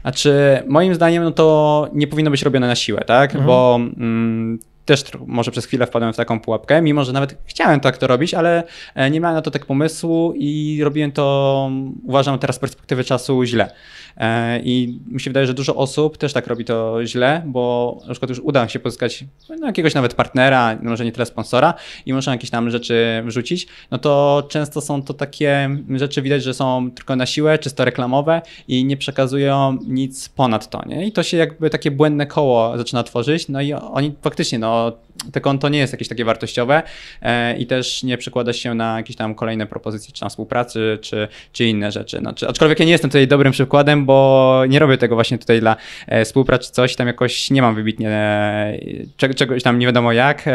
Znaczy, 0.01 0.63
moim 0.67 0.95
zdaniem, 0.95 1.23
no 1.23 1.31
to 1.31 1.89
nie 1.93 2.07
powinno 2.07 2.31
być 2.31 2.41
robione 2.41 2.67
na 2.67 2.75
siłę, 2.75 3.01
tak? 3.05 3.29
Mhm. 3.29 3.45
Bo 3.45 3.75
mm, 3.75 4.59
też 4.87 5.03
może 5.25 5.51
przez 5.51 5.65
chwilę 5.65 5.87
wpadłem 5.87 6.13
w 6.13 6.17
taką 6.17 6.39
pułapkę, 6.39 6.81
mimo 6.81 7.03
że 7.03 7.13
nawet 7.13 7.37
chciałem 7.45 7.79
tak 7.79 7.97
to 7.97 8.07
robić, 8.07 8.33
ale 8.33 8.63
e, 8.95 9.09
nie 9.11 9.19
miałem 9.19 9.35
na 9.35 9.41
to 9.41 9.51
tak 9.51 9.65
pomysłu 9.65 10.33
i 10.35 10.79
robiłem 10.83 11.11
to, 11.11 11.71
uważam 12.03 12.39
teraz 12.39 12.55
z 12.55 12.59
perspektywy 12.59 13.03
czasu, 13.03 13.43
źle. 13.43 13.71
E, 14.17 14.59
I 14.59 14.99
mi 15.07 15.21
się 15.21 15.29
wydaje, 15.29 15.47
że 15.47 15.53
dużo 15.53 15.75
osób 15.75 16.17
też 16.17 16.33
tak 16.33 16.47
robi 16.47 16.65
to 16.65 17.05
źle, 17.05 17.43
bo 17.45 17.97
na 18.07 18.11
przykład 18.11 18.29
już 18.29 18.39
uda 18.39 18.67
się 18.67 18.79
pozyskać 18.79 19.25
no, 19.59 19.67
jakiegoś 19.67 19.93
nawet 19.93 20.13
partnera, 20.13 20.77
może 20.81 21.05
nie 21.05 21.11
tyle 21.11 21.25
sponsora 21.25 21.73
i 22.05 22.13
muszą 22.13 22.31
jakieś 22.31 22.49
tam 22.49 22.69
rzeczy 22.69 23.23
wrzucić, 23.25 23.67
no 23.91 23.97
to 23.97 24.43
często 24.49 24.81
są 24.81 25.03
to 25.03 25.13
takie 25.13 25.69
rzeczy, 25.95 26.21
widać, 26.21 26.43
że 26.43 26.53
są 26.53 26.91
tylko 26.91 27.15
na 27.15 27.25
siłę, 27.25 27.59
czysto 27.59 27.85
reklamowe 27.85 28.41
i 28.67 28.85
nie 28.85 28.97
przekazują 28.97 29.77
nic 29.87 30.29
ponad 30.29 30.69
to, 30.69 30.81
nie? 30.85 31.07
I 31.07 31.11
to 31.11 31.23
się 31.23 31.37
jakby 31.37 31.69
takie 31.69 31.91
błędne 31.91 32.25
koło 32.25 32.77
zaczyna 32.77 33.03
tworzyć, 33.03 33.47
no 33.49 33.61
i 33.61 33.73
oni 33.73 34.15
faktycznie, 34.21 34.59
no 34.59 34.91
te 35.31 35.41
konto 35.41 35.69
nie 35.69 35.79
jest 35.79 35.93
jakieś 35.93 36.07
takie 36.07 36.25
wartościowe 36.25 36.83
e, 37.21 37.57
i 37.57 37.65
też 37.65 38.03
nie 38.03 38.17
przekłada 38.17 38.53
się 38.53 38.73
na 38.73 38.97
jakieś 38.97 39.15
tam 39.15 39.35
kolejne 39.35 39.65
propozycje, 39.65 40.13
czy 40.13 40.19
tam 40.19 40.29
współpracy, 40.29 40.97
czy, 41.01 41.27
czy 41.51 41.65
inne 41.65 41.91
rzeczy. 41.91 42.17
Znaczy, 42.17 42.47
aczkolwiek 42.47 42.79
ja 42.79 42.85
nie 42.85 42.91
jestem 42.91 43.09
tutaj 43.09 43.27
dobrym 43.27 43.53
przykładem, 43.53 44.05
bo 44.05 44.63
nie 44.69 44.79
robię 44.79 44.97
tego 44.97 45.15
właśnie 45.15 45.37
tutaj 45.37 45.59
dla 45.59 45.75
e, 46.07 46.25
współpracy, 46.25 46.71
coś 46.71 46.95
tam 46.95 47.07
jakoś 47.07 47.51
nie 47.51 47.61
mam 47.61 47.75
wybitnie 47.75 48.09
e, 48.09 48.77
czeg- 49.17 49.35
czegoś 49.35 49.63
tam 49.63 49.79
nie 49.79 49.85
wiadomo 49.85 50.11
jak. 50.11 50.45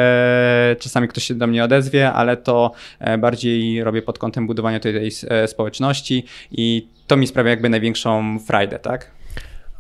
Czasami 0.79 1.09
ktoś 1.09 1.25
się 1.25 1.35
do 1.35 1.47
mnie 1.47 1.65
odezwie, 1.65 2.13
ale 2.13 2.37
to 2.37 2.73
bardziej 3.19 3.85
robię 3.85 4.03
pod 4.03 4.19
kątem 4.19 4.47
budowania 4.47 4.81
tej, 4.81 5.11
społeczności 5.47 6.25
i 6.53 6.87
to 7.07 7.17
mi 7.17 7.27
sprawia 7.27 7.51
jakby 7.51 7.69
największą 7.69 8.39
frajdę, 8.39 8.79
tak? 8.79 9.11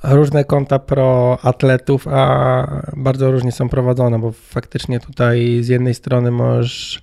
Różne 0.04 0.44
konta 0.44 0.78
pro 0.78 1.38
atletów, 1.42 2.08
a 2.08 2.66
bardzo 2.96 3.30
różnie 3.30 3.52
są 3.52 3.68
prowadzone, 3.68 4.18
bo 4.18 4.32
faktycznie 4.32 5.00
tutaj 5.00 5.58
z 5.62 5.68
jednej 5.68 5.94
strony 5.94 6.30
możesz, 6.30 7.02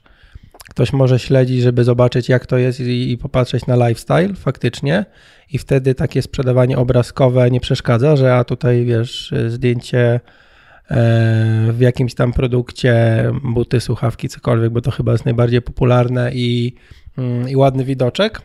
ktoś 0.70 0.94
może 0.94 1.20
śledzić, 1.20 1.62
żeby 1.62 1.84
zobaczyć 1.84 2.30
jak 2.30 2.46
to 2.46 2.58
jest 2.58 2.80
i, 2.80 3.12
i 3.12 3.18
popatrzeć 3.18 3.68
na 3.68 3.88
lifestyle 3.88 4.34
faktycznie 4.34 5.06
i 5.52 5.58
wtedy 5.58 5.96
takie 5.96 6.22
sprzedawanie 6.22 6.78
obrazkowe 6.78 7.52
nie 7.52 7.60
przeszkadza, 7.60 8.16
że 8.16 8.36
a 8.36 8.44
tutaj 8.44 8.86
wiesz, 8.86 9.34
zdjęcie 9.48 10.00
e, 10.10 10.20
w 11.72 11.80
jakimś 11.80 12.14
tam 12.14 12.34
produkcie, 12.34 13.24
buty, 13.44 13.80
słuchawki, 13.80 14.30
cokolwiek, 14.30 14.70
bo 14.70 14.82
to 14.82 14.92
chyba 14.92 15.12
jest 15.12 15.26
najbardziej 15.26 15.62
popularne 15.62 16.32
i, 16.34 16.76
mm, 17.18 17.50
i 17.50 17.56
ładny 17.56 17.86
widoczek. 17.86 18.42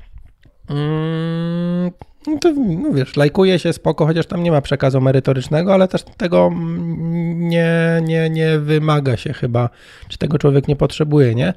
No 2.27 2.39
to 2.39 2.53
no 2.53 2.93
wiesz, 2.93 3.17
lajkuje 3.17 3.59
się 3.59 3.73
spoko, 3.73 4.07
chociaż 4.07 4.27
tam 4.27 4.43
nie 4.43 4.51
ma 4.51 4.61
przekazu 4.61 5.01
merytorycznego, 5.01 5.75
ale 5.75 5.89
też 5.89 6.03
tego 6.17 6.51
nie, 7.35 8.01
nie, 8.05 8.31
nie 8.31 8.59
wymaga 8.59 9.17
się 9.17 9.33
chyba, 9.33 9.71
czy 10.09 10.19
tego 10.19 10.39
człowiek 10.39 10.69
nie 10.69 10.77
potrzebuje, 10.77 11.35
nie? 11.35 11.55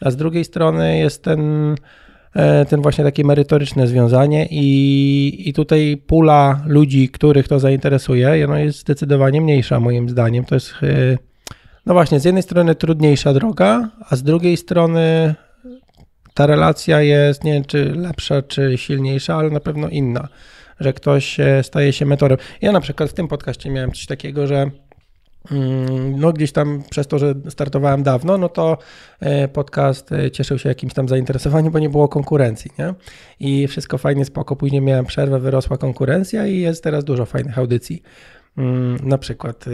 A 0.00 0.10
z 0.10 0.16
drugiej 0.16 0.44
strony 0.44 0.98
jest 0.98 1.22
ten, 1.22 1.74
e, 2.34 2.64
ten 2.64 2.82
właśnie 2.82 3.04
takie 3.04 3.24
merytoryczne 3.24 3.86
związanie 3.86 4.48
i, 4.50 5.48
i 5.48 5.52
tutaj 5.52 6.02
pula 6.06 6.62
ludzi, 6.66 7.08
których 7.08 7.48
to 7.48 7.58
zainteresuje, 7.58 8.46
no 8.48 8.58
jest 8.58 8.78
zdecydowanie 8.78 9.40
mniejsza 9.40 9.80
moim 9.80 10.08
zdaniem. 10.08 10.44
To 10.44 10.54
jest 10.54 10.72
e, 10.82 11.18
no 11.86 11.94
właśnie, 11.94 12.20
z 12.20 12.24
jednej 12.24 12.42
strony 12.42 12.74
trudniejsza 12.74 13.34
droga, 13.34 13.88
a 14.10 14.16
z 14.16 14.22
drugiej 14.22 14.56
strony 14.56 15.34
ta 16.34 16.46
relacja 16.46 17.00
jest, 17.02 17.44
nie 17.44 17.52
wiem 17.52 17.64
czy 17.64 17.84
lepsza, 17.84 18.42
czy 18.42 18.78
silniejsza, 18.78 19.36
ale 19.36 19.50
na 19.50 19.60
pewno 19.60 19.88
inna, 19.88 20.28
że 20.80 20.92
ktoś 20.92 21.40
e, 21.40 21.62
staje 21.62 21.92
się 21.92 22.06
mentorem. 22.06 22.38
Ja 22.60 22.72
na 22.72 22.80
przykład 22.80 23.10
w 23.10 23.12
tym 23.12 23.28
podcaście 23.28 23.70
miałem 23.70 23.92
coś 23.92 24.06
takiego, 24.06 24.46
że 24.46 24.70
mm, 25.50 26.20
no 26.20 26.32
gdzieś 26.32 26.52
tam 26.52 26.82
przez 26.90 27.06
to, 27.06 27.18
że 27.18 27.34
startowałem 27.48 28.02
dawno, 28.02 28.38
no 28.38 28.48
to 28.48 28.78
e, 29.20 29.48
podcast 29.48 30.12
e, 30.12 30.30
cieszył 30.30 30.58
się 30.58 30.68
jakimś 30.68 30.92
tam 30.94 31.08
zainteresowaniem, 31.08 31.72
bo 31.72 31.78
nie 31.78 31.90
było 31.90 32.08
konkurencji, 32.08 32.70
nie? 32.78 32.94
I 33.40 33.66
wszystko 33.68 33.98
fajnie, 33.98 34.24
spoko. 34.24 34.56
Później 34.56 34.80
miałem 34.80 35.06
przerwę, 35.06 35.38
wyrosła 35.40 35.78
konkurencja 35.78 36.46
i 36.46 36.58
jest 36.58 36.84
teraz 36.84 37.04
dużo 37.04 37.26
fajnych 37.26 37.58
audycji. 37.58 38.02
Mm, 38.58 38.96
Na 39.02 39.18
przykład 39.18 39.64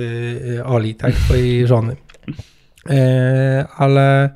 Oli, 0.64 0.94
tak, 0.94 1.12
twojej 1.12 1.66
żony. 1.66 1.96
Ale 3.76 4.30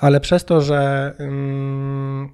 ale 0.00 0.20
przez 0.20 0.44
to, 0.44 0.60
że 0.60 1.12
mm, 1.18 2.28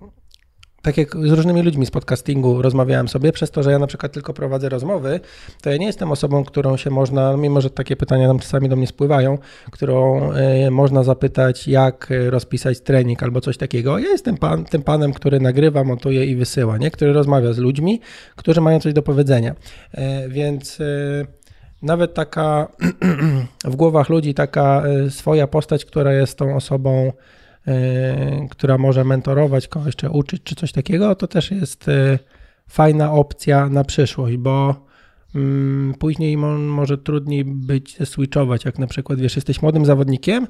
tak 0.82 0.96
jak 0.96 1.16
z 1.16 1.30
różnymi 1.30 1.62
ludźmi 1.62 1.86
z 1.86 1.90
podcastingu 1.90 2.62
rozmawiałem 2.62 3.08
sobie, 3.08 3.32
przez 3.32 3.50
to, 3.50 3.62
że 3.62 3.70
ja 3.70 3.78
na 3.78 3.86
przykład 3.86 4.12
tylko 4.12 4.34
prowadzę 4.34 4.68
rozmowy, 4.68 5.20
to 5.62 5.70
ja 5.70 5.76
nie 5.76 5.86
jestem 5.86 6.12
osobą, 6.12 6.44
którą 6.44 6.76
się 6.76 6.90
można, 6.90 7.36
mimo 7.36 7.60
że 7.60 7.70
takie 7.70 7.96
pytania 7.96 8.28
tam 8.28 8.38
czasami 8.38 8.68
do 8.68 8.76
mnie 8.76 8.86
spływają, 8.86 9.38
którą 9.70 10.30
e, 10.32 10.70
można 10.70 11.04
zapytać, 11.04 11.68
jak 11.68 12.10
e, 12.10 12.30
rozpisać 12.30 12.80
trening 12.80 13.22
albo 13.22 13.40
coś 13.40 13.56
takiego. 13.56 13.98
Ja 13.98 14.08
jestem 14.08 14.36
pan, 14.36 14.64
tym 14.64 14.82
panem, 14.82 15.12
który 15.12 15.40
nagrywa, 15.40 15.84
montuje 15.84 16.26
i 16.26 16.36
wysyła, 16.36 16.78
nie? 16.78 16.90
który 16.90 17.12
rozmawia 17.12 17.52
z 17.52 17.58
ludźmi, 17.58 18.00
którzy 18.36 18.60
mają 18.60 18.80
coś 18.80 18.92
do 18.92 19.02
powiedzenia. 19.02 19.54
E, 19.92 20.28
Więc 20.28 20.80
e, 20.80 21.39
nawet 21.82 22.14
taka 22.14 22.68
w 23.64 23.76
głowach 23.76 24.08
ludzi 24.08 24.34
taka 24.34 24.82
e, 24.82 25.10
swoja 25.10 25.46
postać, 25.46 25.84
która 25.84 26.12
jest 26.12 26.38
tą 26.38 26.56
osobą, 26.56 27.12
e, 27.66 28.48
która 28.50 28.78
może 28.78 29.04
mentorować 29.04 29.68
kogoś, 29.68 29.96
czy 29.96 30.10
uczyć, 30.10 30.42
czy 30.42 30.54
coś 30.54 30.72
takiego, 30.72 31.14
to 31.14 31.26
też 31.26 31.50
jest 31.50 31.88
e, 31.88 32.18
fajna 32.68 33.12
opcja 33.12 33.68
na 33.68 33.84
przyszłość, 33.84 34.36
bo 34.36 34.86
mm, 35.34 35.94
później 35.94 36.36
mo- 36.36 36.58
może 36.58 36.98
trudniej 36.98 37.44
być 37.44 38.08
switchować, 38.08 38.64
jak 38.64 38.78
na 38.78 38.86
przykład, 38.86 39.20
wiesz, 39.20 39.36
jesteś 39.36 39.62
młodym 39.62 39.84
zawodnikiem 39.84 40.46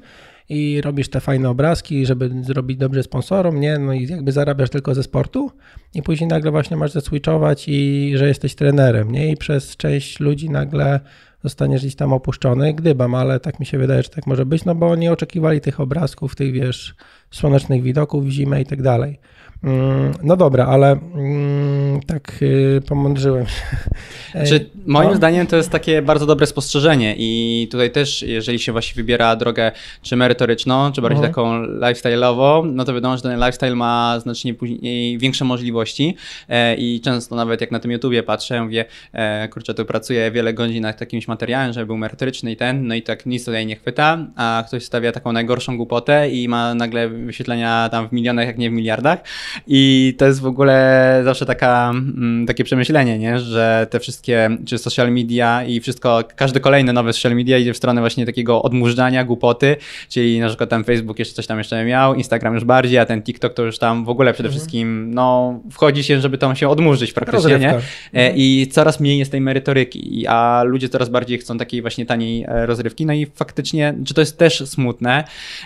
i 0.51 0.81
robisz 0.81 1.09
te 1.09 1.19
fajne 1.19 1.49
obrazki, 1.49 2.05
żeby 2.05 2.31
zrobić 2.43 2.77
dobrze 2.77 3.03
sponsorom, 3.03 3.59
nie? 3.59 3.77
No 3.77 3.93
i 3.93 4.07
jakby 4.07 4.31
zarabiasz 4.31 4.69
tylko 4.69 4.95
ze 4.95 5.03
sportu 5.03 5.51
i 5.93 6.01
później 6.01 6.27
nagle 6.27 6.51
właśnie 6.51 6.77
masz 6.77 6.91
zaswitchować 6.91 7.63
i 7.67 8.11
że 8.15 8.27
jesteś 8.27 8.55
trenerem, 8.55 9.11
nie? 9.11 9.31
I 9.31 9.37
przez 9.37 9.77
część 9.77 10.19
ludzi 10.19 10.49
nagle 10.49 10.99
zostaniesz 11.43 11.81
gdzieś 11.81 11.95
tam 11.95 12.13
opuszczony, 12.13 12.73
gdybam, 12.73 13.15
ale 13.15 13.39
tak 13.39 13.59
mi 13.59 13.65
się 13.65 13.77
wydaje, 13.77 14.03
że 14.03 14.09
tak 14.09 14.27
może 14.27 14.45
być, 14.45 14.65
no 14.65 14.75
bo 14.75 14.95
nie 14.95 15.11
oczekiwali 15.11 15.61
tych 15.61 15.79
obrazków, 15.79 16.35
tych 16.35 16.53
wiesz, 16.53 16.95
słonecznych 17.31 17.83
widoków 17.83 18.25
w 18.25 18.29
zimę 18.29 18.61
i 18.61 18.65
tak 18.65 18.81
dalej. 18.81 19.19
Mm, 19.63 20.13
No 20.23 20.37
dobra, 20.37 20.65
ale 20.65 20.91
mm, 20.91 22.01
tak 22.01 22.39
y, 22.41 22.81
pomądrzyłem 22.87 23.45
się. 23.45 23.61
Czy 24.47 24.69
moim 24.85 25.09
no. 25.09 25.15
zdaniem 25.15 25.47
to 25.47 25.57
jest 25.57 25.69
takie 25.69 26.01
bardzo 26.01 26.25
dobre 26.25 26.45
spostrzeżenie 26.45 27.15
i 27.17 27.67
tutaj 27.71 27.91
też, 27.91 28.21
jeżeli 28.21 28.59
się 28.59 28.71
właśnie 28.71 28.95
wybiera 28.95 29.35
drogę 29.35 29.71
czy 30.01 30.15
merytoryczną, 30.15 30.91
czy 30.91 31.01
bardziej 31.01 31.25
Mhm. 31.25 31.33
taką 31.33 31.63
lifestyle'ową, 31.63 32.71
no 32.73 32.85
to 32.85 32.93
wiadomo, 32.93 33.17
że 33.17 33.23
ten 33.23 33.39
lifestyle 33.39 33.75
ma 33.75 34.19
znacznie 34.19 34.53
później 34.53 35.17
większe 35.17 35.45
możliwości 35.45 36.15
e, 36.49 36.75
i 36.75 37.01
często 37.01 37.35
nawet 37.35 37.61
jak 37.61 37.71
na 37.71 37.79
tym 37.79 37.91
YouTubie 37.91 38.23
patrzę, 38.23 38.63
mówię, 38.63 38.85
e, 39.13 39.47
kurczę, 39.47 39.73
tu 39.73 39.85
pracuję 39.85 40.31
wiele 40.31 40.53
godzin 40.53 40.81
nad 40.83 41.01
jakimś 41.01 41.27
materiałem, 41.31 41.73
żeby 41.73 41.85
był 41.85 41.97
merytoryczny 41.97 42.51
i 42.51 42.55
ten, 42.55 42.87
no 42.87 42.95
i 42.95 43.01
tak 43.01 43.25
nic 43.25 43.45
tutaj 43.45 43.65
nie 43.65 43.75
chwyta, 43.75 44.27
a 44.35 44.63
ktoś 44.67 44.83
stawia 44.83 45.11
taką 45.11 45.31
najgorszą 45.31 45.77
głupotę 45.77 46.29
i 46.29 46.47
ma 46.47 46.73
nagle 46.73 47.09
wyświetlenia 47.09 47.89
tam 47.91 48.09
w 48.09 48.11
milionach, 48.11 48.47
jak 48.47 48.57
nie 48.57 48.69
w 48.69 48.73
miliardach 48.73 49.19
i 49.67 50.13
to 50.17 50.25
jest 50.25 50.41
w 50.41 50.45
ogóle 50.45 51.21
zawsze 51.23 51.45
taka, 51.45 51.89
mm, 51.89 52.45
takie 52.45 52.63
przemyślenie, 52.63 53.19
nie? 53.19 53.39
że 53.39 53.87
te 53.89 53.99
wszystkie, 53.99 54.49
czy 54.65 54.77
social 54.77 55.11
media 55.11 55.63
i 55.63 55.79
wszystko, 55.79 56.23
każdy 56.35 56.59
kolejny 56.59 56.93
nowy 56.93 57.13
social 57.13 57.35
media 57.35 57.57
idzie 57.57 57.73
w 57.73 57.77
stronę 57.77 58.01
właśnie 58.01 58.25
takiego 58.25 58.61
odmurzania, 58.61 59.23
głupoty, 59.23 59.75
czyli 60.09 60.39
na 60.39 60.47
przykład 60.47 60.69
tam 60.69 60.83
Facebook 60.83 61.19
jeszcze 61.19 61.35
coś 61.35 61.47
tam 61.47 61.57
jeszcze 61.57 61.85
miał, 61.85 62.15
Instagram 62.15 62.53
już 62.53 62.63
bardziej, 62.63 62.99
a 62.99 63.05
ten 63.05 63.21
TikTok 63.21 63.53
to 63.53 63.63
już 63.63 63.79
tam 63.79 64.05
w 64.05 64.09
ogóle 64.09 64.33
przede 64.33 64.49
wszystkim, 64.49 65.13
no, 65.13 65.59
wchodzi 65.71 66.03
się, 66.03 66.21
żeby 66.21 66.37
tam 66.37 66.55
się 66.55 66.69
odmurzyć 66.69 67.13
praktycznie, 67.13 67.59
nie? 67.59 67.71
Rozrywka. 67.71 67.91
E, 68.13 68.33
I 68.35 68.67
coraz 68.67 68.99
mniej 68.99 69.19
jest 69.19 69.31
tej 69.31 69.41
merytoryki, 69.41 70.27
a 70.27 70.63
ludzie 70.65 70.89
coraz 70.89 71.09
bardziej 71.09 71.20
chcą 71.39 71.57
takiej 71.57 71.81
właśnie 71.81 72.05
taniej 72.05 72.43
e, 72.43 72.65
rozrywki. 72.65 73.05
No 73.05 73.13
i 73.13 73.25
faktycznie, 73.35 73.93
czy 74.05 74.13
to 74.13 74.21
jest 74.21 74.37
też 74.37 74.69
smutne, 74.69 75.23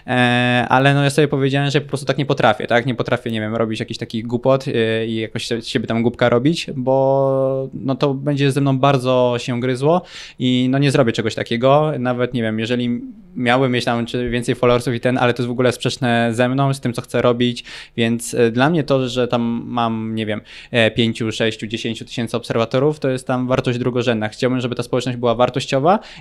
e, 0.07 0.65
ale 0.69 0.93
no 0.93 1.03
ja 1.03 1.09
sobie 1.09 1.27
powiedziałem, 1.27 1.71
że 1.71 1.81
po 1.81 1.87
prostu 1.87 2.05
tak 2.05 2.17
nie 2.17 2.25
potrafię, 2.25 2.67
tak? 2.67 2.85
Nie 2.85 2.95
potrafię, 2.95 3.31
nie 3.31 3.41
wiem, 3.41 3.55
robić 3.55 3.79
jakichś 3.79 3.97
takich 3.97 4.27
głupot 4.27 4.67
yy, 4.67 5.05
i 5.07 5.15
jakoś 5.15 5.49
siebie 5.63 5.87
tam 5.87 6.01
głupka 6.01 6.29
robić, 6.29 6.67
bo 6.75 7.69
no 7.73 7.95
to 7.95 8.13
będzie 8.13 8.51
ze 8.51 8.61
mną 8.61 8.79
bardzo 8.79 9.35
się 9.37 9.59
gryzło 9.59 10.01
i 10.39 10.67
no 10.69 10.77
nie 10.77 10.91
zrobię 10.91 11.11
czegoś 11.11 11.35
takiego. 11.35 11.91
Nawet, 11.99 12.33
nie 12.33 12.41
wiem, 12.41 12.59
jeżeli 12.59 13.01
miałbym 13.35 13.71
mieć 13.71 13.85
tam 13.85 14.05
więcej 14.29 14.55
followersów 14.55 14.93
i 14.93 14.99
ten, 14.99 15.17
ale 15.17 15.33
to 15.33 15.41
jest 15.41 15.47
w 15.47 15.51
ogóle 15.51 15.71
sprzeczne 15.71 16.29
ze 16.33 16.49
mną, 16.49 16.73
z 16.73 16.79
tym, 16.79 16.93
co 16.93 17.01
chcę 17.01 17.21
robić, 17.21 17.63
więc 17.97 18.35
dla 18.51 18.69
mnie 18.69 18.83
to, 18.83 19.09
że 19.09 19.27
tam 19.27 19.63
mam, 19.65 20.15
nie 20.15 20.25
wiem, 20.25 20.41
5, 20.95 21.23
6, 21.31 21.59
10 21.59 21.99
tysięcy 21.99 22.37
obserwatorów, 22.37 22.99
to 22.99 23.09
jest 23.09 23.27
tam 23.27 23.47
wartość 23.47 23.79
drugorzędna. 23.79 24.29
Chciałbym, 24.29 24.59
żeby 24.59 24.75
ta 24.75 24.83
społeczność 24.83 25.17
była 25.17 25.35
wartościowa 25.35 25.44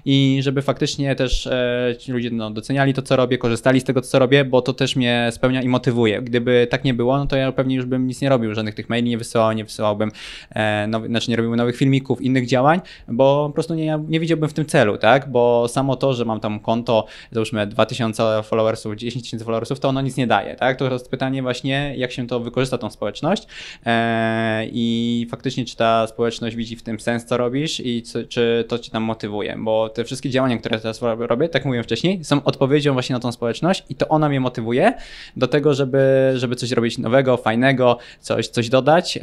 i 0.04 0.38
żeby 0.42 0.62
faktycznie 0.62 1.14
też 1.16 1.46
e, 1.46 1.94
ci 1.98 2.12
ludzie 2.12 2.30
no, 2.30 2.50
doceniali 2.50 2.94
to, 2.94 3.02
co 3.02 3.16
robię, 3.16 3.38
korzystali 3.38 3.80
z 3.80 3.84
tego, 3.84 4.00
co 4.00 4.18
robię, 4.18 4.44
bo 4.44 4.62
to 4.62 4.72
też 4.72 4.96
mnie 4.96 5.28
spełnia 5.32 5.62
i 5.62 5.68
motywuje. 5.68 6.22
Gdyby 6.22 6.66
tak 6.70 6.84
nie 6.84 6.94
było, 6.94 7.18
no 7.18 7.26
to 7.26 7.36
ja 7.36 7.52
pewnie 7.52 7.76
już 7.76 7.86
bym 7.86 8.06
nic 8.06 8.20
nie 8.20 8.28
robił, 8.28 8.54
żadnych 8.54 8.74
tych 8.74 8.88
maili 8.88 9.10
nie 9.10 9.18
wysyłał, 9.18 9.52
nie 9.52 9.64
wysyłałbym, 9.64 10.10
e, 10.50 10.86
nowy, 10.86 11.08
znaczy 11.08 11.30
nie 11.30 11.36
robiłbym 11.36 11.58
nowych 11.58 11.76
filmików, 11.76 12.22
innych 12.22 12.46
działań, 12.46 12.80
bo 13.08 13.46
po 13.48 13.54
prostu 13.54 13.74
nie, 13.74 13.98
nie 14.08 14.20
widziałbym 14.20 14.48
w 14.48 14.52
tym 14.52 14.66
celu, 14.66 14.98
tak? 14.98 15.30
Bo 15.30 15.68
samo 15.68 15.96
to, 15.96 16.14
że 16.14 16.24
mam 16.24 16.40
tam 16.40 16.60
konto, 16.60 17.06
załóżmy 17.30 17.66
2000 17.66 18.42
followersów, 18.42 18.96
10 18.96 19.24
tysięcy 19.24 19.44
followersów, 19.44 19.80
to 19.80 19.88
ono 19.88 20.00
nic 20.00 20.16
nie 20.16 20.26
daje, 20.26 20.54
tak? 20.54 20.78
To 20.78 20.92
jest 20.92 21.10
pytanie 21.10 21.42
właśnie, 21.42 21.94
jak 21.96 22.12
się 22.12 22.26
to 22.26 22.40
wykorzysta, 22.40 22.78
tą 22.78 22.90
społeczność 22.90 23.46
e, 23.86 24.66
i 24.72 25.26
faktycznie, 25.30 25.64
czy 25.64 25.76
ta 25.76 26.06
społeczność 26.06 26.56
widzi 26.56 26.76
w 26.76 26.82
tym 26.82 27.00
sens, 27.00 27.24
co 27.24 27.36
robisz 27.36 27.80
i 27.80 28.02
czy, 28.02 28.26
czy 28.26 28.64
to 28.68 28.78
cię 28.78 28.90
tam 28.90 29.02
motywuje, 29.14 29.56
bo 29.58 29.88
te 29.88 30.04
wszystkie 30.04 30.30
działania, 30.30 30.58
które 30.58 30.80
teraz 30.80 31.02
robię, 31.18 31.48
tak 31.48 31.64
mówiłem 31.64 31.84
wcześniej, 31.84 32.24
są 32.24 32.44
odpowiedzią 32.44 32.92
właśnie 32.92 33.14
na 33.14 33.20
tą 33.20 33.32
społeczność 33.32 33.84
i 33.88 33.94
to 33.94 34.08
ona 34.08 34.28
mnie 34.28 34.40
motywuje 34.40 34.92
do 35.36 35.48
tego, 35.48 35.74
żeby, 35.74 36.32
żeby 36.34 36.56
coś 36.56 36.70
robić 36.70 36.98
nowego, 36.98 37.36
fajnego, 37.36 37.98
coś, 38.20 38.48
coś 38.48 38.68
dodać. 38.68 39.18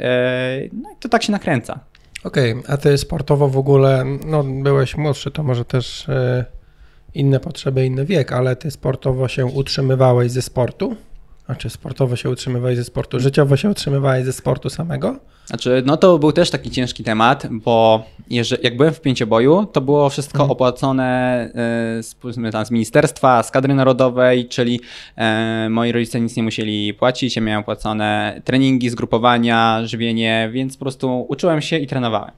no 0.72 0.90
i 0.90 0.96
to 1.00 1.08
tak 1.08 1.22
się 1.22 1.32
nakręca. 1.32 1.80
Okej, 2.24 2.52
okay, 2.52 2.74
a 2.74 2.76
ty 2.76 2.98
sportowo 2.98 3.48
w 3.48 3.58
ogóle, 3.58 4.04
no 4.26 4.44
byłeś 4.44 4.96
młodszy, 4.96 5.30
to 5.30 5.42
może 5.42 5.64
też 5.64 6.08
e, 6.08 6.44
inne 7.14 7.40
potrzeby, 7.40 7.86
inny 7.86 8.04
wiek, 8.04 8.32
ale 8.32 8.56
ty 8.56 8.70
sportowo 8.70 9.28
się 9.28 9.46
utrzymywałeś 9.46 10.30
ze 10.30 10.42
sportu? 10.42 10.96
Znaczy 11.46 11.70
sportowo 11.70 12.16
się 12.16 12.30
utrzymywałeś 12.30 12.76
ze 12.76 12.84
sportu, 12.84 13.20
życiowo 13.20 13.56
się 13.56 13.70
utrzymywałeś 13.70 14.24
ze 14.24 14.32
sportu 14.32 14.70
samego? 14.70 15.16
Znaczy, 15.46 15.82
no 15.86 15.96
to 15.96 16.18
był 16.18 16.32
też 16.32 16.50
taki 16.50 16.70
ciężki 16.70 17.04
temat, 17.04 17.46
bo 17.50 18.04
jeżeli, 18.30 18.64
jak 18.64 18.76
byłem 18.76 18.94
w 18.94 19.00
pięcioboju, 19.00 19.66
to 19.72 19.80
było 19.80 20.10
wszystko 20.10 20.36
mhm. 20.36 20.50
opłacone 20.50 21.48
y, 22.38 22.50
tam 22.52 22.66
z 22.66 22.70
ministerstwa, 22.70 23.42
z 23.42 23.50
kadry 23.50 23.74
narodowej, 23.74 24.48
czyli 24.48 24.80
y, 25.66 25.70
moi 25.70 25.92
rodzice 25.92 26.20
nic 26.20 26.36
nie 26.36 26.42
musieli 26.42 26.94
płacić, 26.94 27.36
ja 27.36 27.42
miałem 27.42 27.60
opłacone 27.60 28.40
treningi, 28.44 28.90
zgrupowania, 28.90 29.80
żywienie, 29.84 30.50
więc 30.52 30.76
po 30.76 30.84
prostu 30.84 31.26
uczyłem 31.28 31.62
się 31.62 31.78
i 31.78 31.86
trenowałem. 31.86 32.30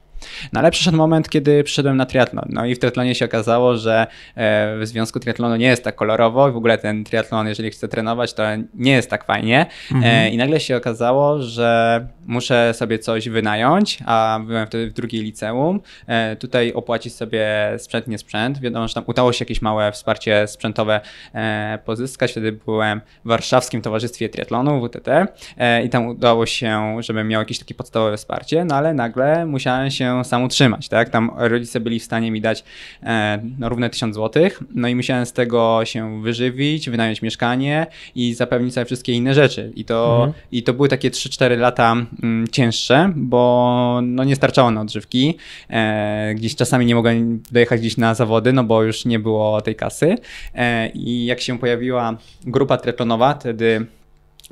No 0.52 0.60
ale 0.60 0.70
przyszedł 0.70 0.96
moment, 0.96 1.28
kiedy 1.28 1.64
przyszedłem 1.64 1.96
na 1.96 2.06
triatlon. 2.06 2.44
No 2.48 2.66
i 2.66 2.74
w 2.74 2.78
triatlonie 2.78 3.14
się 3.14 3.24
okazało, 3.24 3.76
że 3.76 4.06
e, 4.34 4.76
w 4.78 4.86
związku 4.86 5.20
triatlonu 5.20 5.56
nie 5.56 5.66
jest 5.66 5.84
tak 5.84 5.94
kolorowo 5.94 6.48
i 6.48 6.52
w 6.52 6.56
ogóle 6.56 6.78
ten 6.78 7.04
triatlon, 7.04 7.48
jeżeli 7.48 7.70
chcę 7.70 7.88
trenować, 7.88 8.34
to 8.34 8.42
nie 8.74 8.92
jest 8.92 9.10
tak 9.10 9.24
fajnie. 9.24 9.66
E, 9.92 9.94
mhm. 9.94 10.32
I 10.32 10.36
nagle 10.36 10.60
się 10.60 10.76
okazało, 10.76 11.42
że 11.42 12.06
muszę 12.26 12.74
sobie 12.74 12.98
coś 12.98 13.28
wynająć, 13.28 13.98
a 14.06 14.40
byłem 14.46 14.66
wtedy 14.66 14.90
w 14.90 14.92
drugiej 14.92 15.22
liceum. 15.22 15.80
E, 16.06 16.36
tutaj 16.36 16.72
opłacić 16.72 17.14
sobie 17.14 17.46
sprzęt, 17.78 18.06
nie 18.06 18.18
sprzęt. 18.18 18.60
Wiadomo, 18.60 18.88
że 18.88 18.94
tam 18.94 19.04
udało 19.06 19.32
się 19.32 19.44
jakieś 19.44 19.62
małe 19.62 19.92
wsparcie 19.92 20.46
sprzętowe 20.46 21.00
pozyskać. 21.84 22.30
Wtedy 22.30 22.52
byłem 22.52 23.00
w 23.24 23.28
Warszawskim 23.28 23.82
Towarzystwie 23.82 24.28
Triatlonu, 24.28 24.88
WTT 24.88 25.08
i 25.84 25.88
tam 25.88 26.06
udało 26.06 26.46
się, 26.46 26.96
żebym 27.00 27.28
miał 27.28 27.40
jakieś 27.40 27.58
takie 27.58 27.74
podstawowe 27.74 28.16
wsparcie, 28.16 28.64
no 28.64 28.74
ale 28.74 28.94
nagle 28.94 29.46
musiałem 29.46 29.90
się 29.90 30.13
sam 30.24 30.42
utrzymać, 30.42 30.88
tak? 30.88 31.08
Tam 31.08 31.30
rodzice 31.36 31.80
byli 31.80 32.00
w 32.00 32.04
stanie 32.04 32.30
mi 32.30 32.40
dać 32.40 32.64
e, 33.02 33.42
no, 33.58 33.68
równe 33.68 33.90
1000 33.90 34.14
zł, 34.14 34.48
no 34.74 34.88
i 34.88 34.94
musiałem 34.94 35.26
z 35.26 35.32
tego 35.32 35.80
się 35.84 36.22
wyżywić, 36.22 36.90
wynająć 36.90 37.22
mieszkanie 37.22 37.86
i 38.14 38.34
zapewnić 38.34 38.74
sobie 38.74 38.84
wszystkie 38.84 39.12
inne 39.12 39.34
rzeczy. 39.34 39.72
I 39.74 39.84
to, 39.84 40.14
mhm. 40.14 40.32
i 40.52 40.62
to 40.62 40.74
były 40.74 40.88
takie 40.88 41.10
3-4 41.10 41.58
lata 41.58 41.96
mm, 42.22 42.48
cięższe, 42.48 43.12
bo 43.16 44.00
no, 44.02 44.24
nie 44.24 44.36
starczało 44.36 44.70
na 44.70 44.80
odżywki. 44.80 45.36
E, 45.70 46.34
gdzieś 46.34 46.56
czasami 46.56 46.86
nie 46.86 46.94
mogłem 46.94 47.42
dojechać 47.52 47.80
gdzieś 47.80 47.96
na 47.96 48.14
zawody, 48.14 48.52
no 48.52 48.64
bo 48.64 48.82
już 48.82 49.04
nie 49.04 49.18
było 49.18 49.60
tej 49.60 49.74
kasy. 49.74 50.16
E, 50.54 50.88
I 50.88 51.24
jak 51.24 51.40
się 51.40 51.58
pojawiła 51.58 52.16
grupa 52.44 52.76
triatlonowa, 52.76 53.34
wtedy 53.34 53.86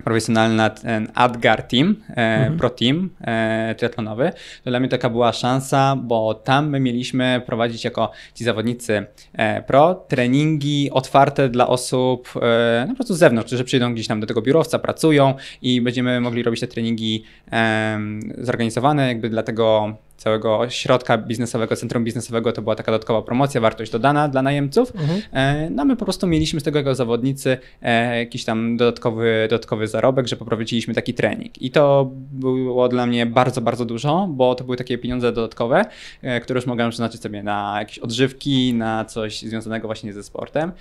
profesjonalny 0.05 0.71
ten 0.83 1.09
Adgar 1.15 1.63
Team, 1.63 1.97
e, 2.11 2.15
mhm. 2.15 2.59
Pro 2.59 2.71
Team 2.71 3.11
e, 3.21 3.75
triatlonowy, 3.75 4.33
to 4.65 4.71
dla 4.71 4.81
mnie 4.81 4.89
taka 4.89 5.11
była 5.11 5.33
szansa, 5.33 5.97
bo 5.97 6.35
tam 6.35 6.69
my 6.71 6.81
mieliśmy 6.81 7.43
prowadzić 7.47 7.85
jako 7.85 8.11
ci 8.35 8.45
zawodnicy 8.45 9.07
e, 9.33 9.63
pro 9.63 9.95
treningi 9.95 10.91
otwarte 10.91 11.49
dla 11.49 11.69
osób 11.69 12.29
e, 12.43 12.85
no, 12.87 12.93
po 12.93 12.97
prostu 12.97 13.15
z 13.15 13.19
zewnątrz, 13.19 13.51
że 13.51 13.65
przyjdą 13.65 13.95
gdzieś 13.95 14.07
tam 14.07 14.21
do 14.21 14.27
tego 14.27 14.43
biurowca, 14.43 14.79
pracują 14.79 15.35
i 15.63 15.81
będziemy 15.81 16.21
mogli 16.21 16.43
robić 16.43 16.61
te 16.61 16.67
treningi 16.67 17.25
e, 17.53 17.99
zorganizowane 18.39 19.09
jakby 19.09 19.31
dla 19.31 19.43
tego 19.43 19.97
całego 20.17 20.71
środka 20.71 21.19
biznesowego, 21.19 21.77
centrum 21.77 22.05
biznesowego 22.05 22.53
to 22.53 22.63
była 22.63 22.75
taka 22.75 22.93
dodatkowa 22.93 23.23
promocja, 23.23 23.61
wartość 23.61 23.93
dodana 23.93 24.29
dla 24.29 24.43
najemców. 24.43 24.93
Mhm. 24.95 25.23
E, 25.33 25.71
no 25.71 25.85
my 25.85 25.97
po 25.97 26.05
prostu 26.05 26.27
mieliśmy 26.27 26.61
z 26.61 26.63
tego 26.63 26.79
jako 26.79 26.95
zawodnicy 26.95 27.59
e, 27.83 28.19
jakiś 28.19 28.45
tam 28.45 28.77
dodatkowy, 28.77 29.47
dodatkowy 29.51 29.89
zarobek, 29.89 30.29
że 30.29 30.37
poprowadziliśmy 30.37 30.95
taki 30.95 31.15
trening. 31.15 31.63
I 31.63 31.71
to 31.71 32.11
było 32.33 32.89
dla 32.89 33.07
mnie 33.07 33.27
bardzo, 33.27 33.61
bardzo 33.61 33.85
dużo, 33.85 34.29
bo 34.31 34.55
to 34.55 34.65
były 34.65 34.77
takie 34.77 34.99
pieniądze 34.99 35.33
dodatkowe, 35.33 35.85
e, 36.23 36.41
które 36.41 36.59
już 36.59 36.67
mogłem 36.67 36.91
przeznaczyć 36.91 37.23
sobie 37.23 37.43
na 37.43 37.77
jakieś 37.79 37.99
odżywki, 37.99 38.75
na 38.75 39.05
coś 39.05 39.43
związanego 39.43 39.89
właśnie 39.89 40.13
ze 40.13 40.23
sportem. 40.23 40.73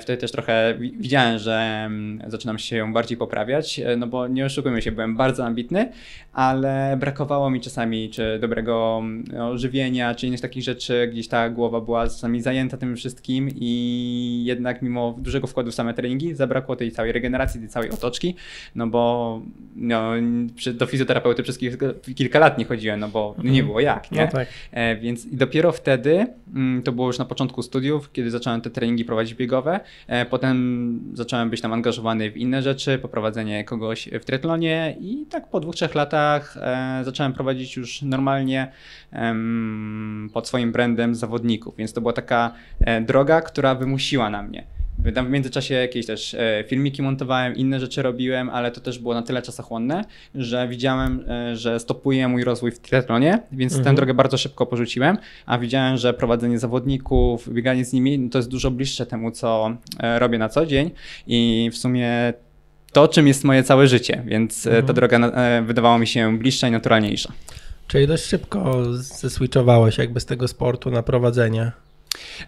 Wtedy 0.00 0.20
też 0.20 0.32
trochę 0.32 0.74
widziałem, 0.78 1.38
że 1.38 1.82
mm, 1.86 2.30
zaczynam 2.30 2.58
się 2.58 2.92
bardziej 2.92 3.18
poprawiać, 3.18 3.80
no 3.96 4.06
bo 4.06 4.28
nie 4.28 4.44
oszukujmy 4.44 4.82
się, 4.82 4.92
byłem 4.92 5.16
bardzo 5.16 5.46
ambitny, 5.46 5.92
ale 6.32 6.96
brakowało 7.00 7.50
mi 7.50 7.60
czasami 7.60 8.10
czy 8.10 8.38
dobrego 8.40 8.77
no, 9.32 9.58
żywienia, 9.58 10.14
czy 10.14 10.26
innych 10.26 10.40
takich 10.40 10.62
rzeczy, 10.62 11.08
gdzieś 11.12 11.28
ta 11.28 11.50
głowa 11.50 11.80
była 11.80 12.04
czasami 12.04 12.42
zajęta 12.42 12.76
tym 12.76 12.96
wszystkim 12.96 13.48
i 13.54 14.42
jednak 14.46 14.82
mimo 14.82 15.14
dużego 15.18 15.46
wkładu 15.46 15.70
w 15.70 15.74
same 15.74 15.94
treningi 15.94 16.34
zabrakło 16.34 16.76
tej 16.76 16.92
całej 16.92 17.12
regeneracji, 17.12 17.60
tej 17.60 17.68
całej 17.68 17.90
otoczki, 17.90 18.34
no 18.74 18.86
bo 18.86 19.42
no, 19.76 20.12
do 20.74 20.86
fizjoterapeuty 20.86 21.42
przez 21.42 21.58
kilka 22.16 22.38
lat 22.38 22.58
nie 22.58 22.64
chodziłem, 22.64 23.00
no 23.00 23.08
bo 23.08 23.34
mhm. 23.36 23.54
nie 23.54 23.62
było 23.62 23.80
jak, 23.80 24.12
nie? 24.12 24.24
No 24.24 24.30
tak. 24.32 24.48
E, 24.72 24.96
więc 24.96 25.26
dopiero 25.32 25.72
wtedy, 25.72 26.26
mm, 26.54 26.82
to 26.82 26.92
było 26.92 27.06
już 27.06 27.18
na 27.18 27.24
początku 27.24 27.62
studiów, 27.62 28.12
kiedy 28.12 28.30
zacząłem 28.30 28.60
te 28.60 28.70
treningi 28.70 29.04
prowadzić 29.04 29.34
biegowe, 29.34 29.80
e, 30.06 30.26
potem 30.26 31.00
zacząłem 31.14 31.50
być 31.50 31.60
tam 31.60 31.72
angażowany 31.72 32.30
w 32.30 32.36
inne 32.36 32.62
rzeczy, 32.62 32.98
poprowadzenie 32.98 33.64
kogoś 33.64 34.08
w 34.20 34.24
triatlonie 34.24 34.96
i 35.00 35.26
tak 35.30 35.50
po 35.50 35.60
dwóch, 35.60 35.74
trzech 35.74 35.94
latach 35.94 36.56
e, 36.56 37.00
zacząłem 37.04 37.32
prowadzić 37.32 37.76
już 37.76 38.02
normalnie 38.02 38.67
pod 40.32 40.48
swoim 40.48 40.72
brandem 40.72 41.14
zawodników, 41.14 41.76
więc 41.76 41.92
to 41.92 42.00
była 42.00 42.12
taka 42.12 42.52
e, 42.80 43.00
droga, 43.00 43.40
która 43.40 43.74
wymusiła 43.74 44.30
na 44.30 44.42
mnie. 44.42 44.64
Tam 45.14 45.26
w 45.26 45.30
międzyczasie 45.30 45.74
jakieś 45.74 46.06
też 46.06 46.34
e, 46.34 46.64
filmiki 46.68 47.02
montowałem, 47.02 47.56
inne 47.56 47.80
rzeczy 47.80 48.02
robiłem, 48.02 48.50
ale 48.50 48.70
to 48.70 48.80
też 48.80 48.98
było 48.98 49.14
na 49.14 49.22
tyle 49.22 49.42
czasochłonne, 49.42 50.04
że 50.34 50.68
widziałem, 50.68 51.24
e, 51.28 51.56
że 51.56 51.80
stopuje 51.80 52.28
mój 52.28 52.44
rozwój 52.44 52.70
w 52.70 52.78
triathlonie, 52.78 53.38
więc 53.52 53.72
mhm. 53.72 53.84
tę 53.84 53.96
drogę 53.96 54.14
bardzo 54.14 54.38
szybko 54.38 54.66
porzuciłem, 54.66 55.18
a 55.46 55.58
widziałem, 55.58 55.96
że 55.96 56.14
prowadzenie 56.14 56.58
zawodników, 56.58 57.52
bieganie 57.52 57.84
z 57.84 57.92
nimi, 57.92 58.18
no 58.18 58.30
to 58.30 58.38
jest 58.38 58.50
dużo 58.50 58.70
bliższe 58.70 59.06
temu, 59.06 59.30
co 59.30 59.76
robię 60.18 60.38
na 60.38 60.48
co 60.48 60.66
dzień 60.66 60.90
i 61.26 61.70
w 61.72 61.76
sumie 61.76 62.32
to, 62.92 63.08
czym 63.08 63.28
jest 63.28 63.44
moje 63.44 63.62
całe 63.62 63.86
życie, 63.86 64.22
więc 64.26 64.66
mhm. 64.66 64.86
ta 64.86 64.92
droga 64.92 65.32
wydawała 65.62 65.98
mi 65.98 66.06
się 66.06 66.38
bliższa 66.38 66.68
i 66.68 66.70
naturalniejsza. 66.70 67.32
Czyli 67.88 68.06
dość 68.06 68.24
szybko 68.24 68.84
zeswitchowałeś 68.94 69.98
jakby 69.98 70.20
z 70.20 70.24
tego 70.24 70.48
sportu 70.48 70.90
na 70.90 71.02
prowadzenie. 71.02 71.72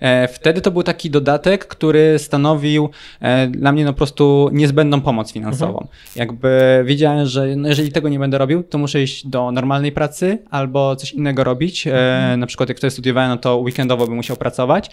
E, 0.00 0.28
wtedy 0.28 0.60
to 0.60 0.70
był 0.70 0.82
taki 0.82 1.10
dodatek, 1.10 1.66
który 1.66 2.18
stanowił 2.18 2.90
e, 3.20 3.46
dla 3.46 3.72
mnie 3.72 3.84
no 3.84 3.92
po 3.92 3.96
prostu 3.96 4.50
niezbędną 4.52 5.00
pomoc 5.00 5.32
finansową. 5.32 5.78
Mhm. 5.78 5.88
Jakby 6.16 6.82
wiedziałem, 6.84 7.26
że 7.26 7.56
no 7.56 7.68
jeżeli 7.68 7.92
tego 7.92 8.08
nie 8.08 8.18
będę 8.18 8.38
robił, 8.38 8.62
to 8.62 8.78
muszę 8.78 9.02
iść 9.02 9.26
do 9.26 9.52
normalnej 9.52 9.92
pracy 9.92 10.38
albo 10.50 10.96
coś 10.96 11.12
innego 11.12 11.44
robić. 11.44 11.86
E, 11.86 11.90
mhm. 11.90 12.40
Na 12.40 12.46
przykład 12.46 12.68
jak 12.68 12.78
wtedy 12.78 12.90
studiowałem, 12.90 13.30
no 13.30 13.36
to 13.36 13.56
weekendowo 13.56 14.06
bym 14.06 14.16
musiał 14.16 14.36
pracować, 14.36 14.90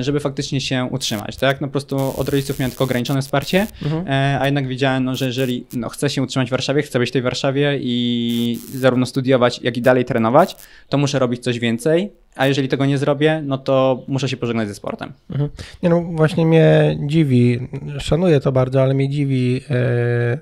żeby 0.00 0.20
faktycznie 0.20 0.60
się 0.60 0.88
utrzymać. 0.90 1.36
Tak? 1.36 1.60
No 1.60 1.66
po 1.66 1.72
prostu 1.72 2.20
od 2.20 2.28
rodziców 2.28 2.58
miałem 2.58 2.70
tylko 2.70 2.84
ograniczone 2.84 3.22
wsparcie, 3.22 3.66
mhm. 3.82 4.04
a 4.42 4.46
jednak 4.46 4.68
wiedziałem, 4.68 5.04
no, 5.04 5.14
że 5.14 5.26
jeżeli 5.26 5.66
no, 5.72 5.88
chcę 5.88 6.10
się 6.10 6.22
utrzymać 6.22 6.48
w 6.48 6.50
Warszawie, 6.50 6.82
chcę 6.82 6.98
być 6.98 7.08
w 7.08 7.12
tej 7.12 7.22
Warszawie 7.22 7.78
i 7.80 8.58
zarówno 8.74 9.06
studiować, 9.06 9.60
jak 9.62 9.76
i 9.76 9.82
dalej 9.82 10.04
trenować, 10.04 10.56
to 10.88 10.98
muszę 10.98 11.18
robić 11.18 11.42
coś 11.42 11.58
więcej 11.58 12.12
a 12.36 12.46
jeżeli 12.46 12.68
tego 12.68 12.86
nie 12.86 12.98
zrobię, 12.98 13.42
no 13.44 13.58
to 13.58 14.02
muszę 14.08 14.28
się 14.28 14.36
pożegnać 14.36 14.68
ze 14.68 14.74
sportem. 14.74 15.12
Mhm. 15.30 15.50
Nie 15.82 15.88
no, 15.88 16.00
właśnie 16.02 16.46
mnie 16.46 16.98
dziwi, 17.06 17.68
szanuję 17.98 18.40
to 18.40 18.52
bardzo, 18.52 18.82
ale 18.82 18.94
mnie 18.94 19.08
dziwi, 19.08 19.60
e, 19.70 20.38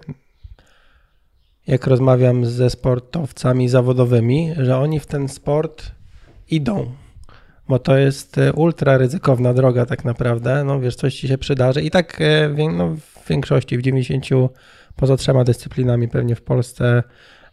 jak 1.67 1.87
rozmawiam 1.87 2.47
ze 2.47 2.71
sportowcami 2.71 3.69
zawodowymi, 3.69 4.51
że 4.57 4.79
oni 4.79 5.01
w 5.01 5.07
ten 5.07 5.29
sport 5.29 5.93
idą, 6.51 6.93
bo 7.69 7.79
to 7.79 7.97
jest 7.97 8.39
e, 8.39 8.53
ultra 8.53 8.99
ryzykowna 8.99 9.55
droga 9.55 9.87
tak 9.87 10.05
naprawdę, 10.05 10.65
no 10.65 10.81
wiesz, 10.81 10.97
coś 10.97 11.15
ci 11.15 11.29
się 11.29 11.39
przydarzy 11.39 11.83
i 11.83 11.91
tak 11.91 12.21
e, 12.21 12.69
no, 12.73 12.89
w 12.89 13.29
większości, 13.29 13.79
w 13.79 13.83
90 13.83 14.27
poza 14.97 15.17
trzema 15.17 15.45
dyscyplinami 15.45 16.09
pewnie 16.09 16.35
w 16.35 16.43
Polsce 16.43 17.03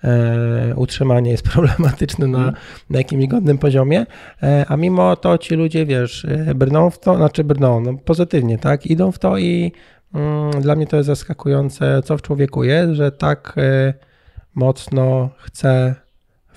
e, 0.03 0.75
utrzymanie 0.75 1.31
jest 1.31 1.43
problematyczne 1.53 2.27
na, 2.27 2.37
mhm. 2.37 2.55
na 2.89 2.97
jakimś 2.97 3.27
godnym 3.27 3.57
poziomie, 3.57 4.05
e, 4.43 4.65
a 4.67 4.77
mimo 4.77 5.15
to 5.15 5.37
ci 5.37 5.55
ludzie, 5.55 5.85
wiesz, 5.85 6.25
e, 6.25 6.55
brną 6.55 6.89
w 6.89 6.99
to, 6.99 7.15
znaczy 7.15 7.43
brną, 7.43 7.81
no 7.81 7.93
pozytywnie, 7.93 8.57
tak, 8.57 8.85
idą 8.85 9.11
w 9.11 9.19
to 9.19 9.37
i 9.37 9.71
mm, 10.13 10.61
dla 10.61 10.75
mnie 10.75 10.87
to 10.87 10.97
jest 10.97 11.07
zaskakujące, 11.07 12.01
co 12.05 12.17
w 12.17 12.21
człowieku 12.21 12.63
jest, 12.63 12.93
że 12.93 13.11
tak 13.11 13.53
e, 13.57 13.93
mocno 14.55 15.29
chce 15.37 15.95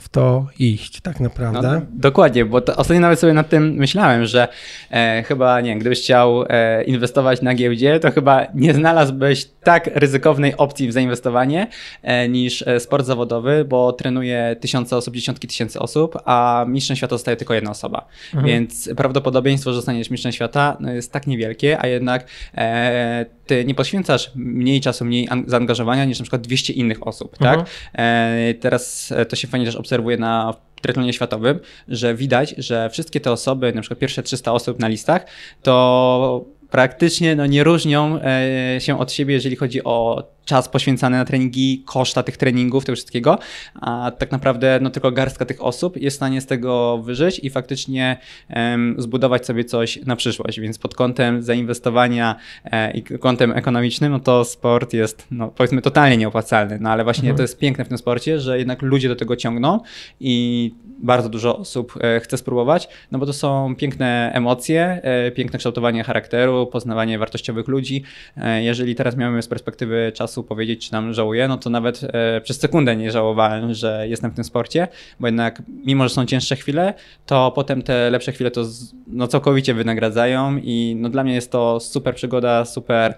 w 0.03 0.09
to 0.09 0.47
iść, 0.59 1.01
tak 1.01 1.21
naprawdę. 1.21 1.73
No, 1.73 1.87
dokładnie, 1.91 2.45
bo 2.45 2.61
to, 2.61 2.77
ostatnio 2.77 3.01
nawet 3.01 3.19
sobie 3.19 3.33
nad 3.33 3.49
tym 3.49 3.75
myślałem, 3.75 4.27
że 4.27 4.49
e, 4.91 5.23
chyba, 5.27 5.61
nie 5.61 5.79
gdybyś 5.79 6.01
chciał 6.01 6.45
e, 6.49 6.85
inwestować 6.85 7.43
na 7.43 7.55
giełdzie, 7.55 8.01
to 8.01 8.11
chyba 8.11 8.47
nie 8.55 8.75
znalazłbyś 8.75 9.49
tak 9.65 9.91
ryzykownej 9.95 10.57
opcji 10.57 10.88
w 10.88 10.93
zainwestowanie 10.93 11.67
e, 12.03 12.29
niż 12.29 12.62
e, 12.62 12.81
sport 12.81 13.07
zawodowy, 13.07 13.65
bo 13.65 13.93
trenuje 13.93 14.57
tysiące 14.61 14.97
osób, 14.97 15.15
dziesiątki 15.15 15.49
tysięcy 15.49 15.81
osób, 15.81 16.19
a 16.25 16.65
mistrzem 16.69 16.97
świata 16.97 17.15
zostaje 17.15 17.37
tylko 17.37 17.55
jedna 17.55 17.71
osoba. 17.71 18.07
Mhm. 18.35 18.47
Więc 18.47 18.91
prawdopodobieństwo, 18.97 19.71
że 19.71 19.77
zostaniesz 19.77 20.11
mistrzem 20.11 20.33
świata 20.33 20.77
no, 20.81 20.93
jest 20.93 21.12
tak 21.12 21.27
niewielkie, 21.27 21.79
a 21.83 21.87
jednak 21.87 22.27
e, 22.55 23.27
ty 23.46 23.64
nie 23.64 23.74
poświęcasz 23.74 24.31
mniej 24.35 24.81
czasu, 24.81 25.05
mniej 25.05 25.28
zaangażowania 25.46 26.05
niż 26.05 26.18
na 26.18 26.22
przykład 26.22 26.42
200 26.42 26.72
innych 26.72 27.07
osób, 27.07 27.38
tak? 27.38 27.59
mhm. 27.59 27.64
tak? 27.64 28.61
teraz 28.61 29.12
to 29.28 29.37
się 29.37 29.48
fajnie 29.48 29.66
też 29.66 29.76
obserwuje 29.76 30.16
na 30.16 30.55
triatlonie 30.83 31.12
światowym, 31.12 31.61
że 31.88 32.14
widać, 32.14 32.55
że 32.59 32.90
wszystkie 32.90 33.20
te 33.20 33.33
osoby, 33.33 33.72
na 33.72 33.81
przykład 33.81 33.98
pierwsze 33.98 34.22
300 34.22 34.52
osób 34.52 34.78
na 34.78 34.88
listach, 34.88 35.26
to 35.62 36.44
praktycznie 36.70 37.37
no, 37.37 37.46
nie 37.46 37.64
różnią 37.64 38.18
e, 38.22 38.81
się 38.81 38.98
od 38.98 39.12
siebie, 39.12 39.35
jeżeli 39.35 39.57
chodzi 39.57 39.85
o 39.85 40.24
czas 40.44 40.68
poświęcany 40.68 41.16
na 41.16 41.24
treningi, 41.24 41.83
koszta 41.87 42.22
tych 42.22 42.37
treningów, 42.37 42.85
tego 42.85 42.96
wszystkiego, 42.96 43.38
a 43.81 44.12
tak 44.18 44.33
naprawdę 44.33 44.78
no, 44.83 44.90
tylko 44.90 45.12
garstka 45.12 45.44
tych 45.44 45.64
osób 45.64 45.96
jest 45.96 46.16
w 46.16 46.18
stanie 46.18 46.40
z 46.40 46.46
tego 46.46 46.98
wyżyć 46.98 47.40
i 47.42 47.50
faktycznie 47.50 48.16
um, 48.57 48.94
zbudować 48.98 49.46
sobie 49.46 49.64
coś 49.64 50.07
na 50.07 50.16
przyszłość, 50.16 50.61
więc 50.61 50.78
pod 50.78 50.94
kątem 50.94 51.42
zainwestowania 51.42 52.37
e, 52.64 52.90
i 52.90 53.02
kątem 53.02 53.52
ekonomicznym, 53.52 54.12
no 54.12 54.20
to 54.20 54.44
sport 54.44 54.92
jest 54.92 55.26
no, 55.31 55.48
powiedzmy 55.48 55.83
totalnie 55.83 56.16
nieopłacalny, 56.16 56.78
no 56.81 56.90
ale 56.90 57.05
właśnie 57.05 57.31
mhm. 57.31 57.37
to 57.37 57.42
jest 57.42 57.59
piękne 57.59 57.85
w 57.85 57.88
tym 57.88 57.98
sporcie, 57.98 58.40
że 58.40 58.59
jednak 58.59 58.83
ludzie 58.83 59.09
do 59.09 59.16
tego 59.16 59.37
ciągną 59.37 59.81
i 60.20 60.74
bardzo 61.02 61.28
dużo 61.28 61.59
osób 61.59 61.94
e, 62.00 62.20
chce 62.20 62.38
spróbować, 62.38 62.88
no 63.12 63.18
bo 63.18 63.26
to 63.26 63.33
są 63.33 63.76
piękne 63.76 64.31
emocje, 64.35 65.00
e, 65.02 65.31
piękne 65.31 65.59
kształtowanie 65.59 66.05
charakteru, 66.05 66.66
poznawanie 66.66 67.18
wartościowych 67.18 67.68
ludzi. 67.68 68.02
E, 68.37 68.62
jeżeli 68.62 68.94
teraz 68.94 69.16
miałem 69.16 69.42
z 69.42 69.48
perspektywy 69.48 70.12
czasu 70.14 70.32
powiedzieć, 70.42 70.85
czy 70.85 70.90
tam 70.90 71.14
żałuję, 71.14 71.49
no 71.49 71.59
to 71.59 71.71
nawet 71.71 72.01
przez 72.42 72.61
sekundę 72.61 72.97
nie 72.97 73.11
żałowałem, 73.11 73.75
że 73.75 74.09
jestem 74.09 74.31
w 74.31 74.35
tym 74.35 74.45
sporcie, 74.45 74.88
bo 75.21 75.27
jednak 75.27 75.62
mimo, 75.85 76.09
że 76.09 76.14
są 76.14 76.27
cięższe 76.27 76.57
chwile, 76.57 76.95
to 77.27 77.53
potem 77.55 77.83
te 77.83 78.11
lepsze 78.11 78.33
chwile 78.33 78.51
to 78.51 78.64
no, 79.07 79.27
całkowicie 79.27 79.75
wynagradzają 79.75 80.57
i 80.62 80.97
no, 80.99 81.09
dla 81.09 81.25
mnie 81.25 81.35
jest 81.35 81.53
to 81.53 81.81
super 81.81 82.14
przygoda, 82.14 82.64
super 82.64 83.14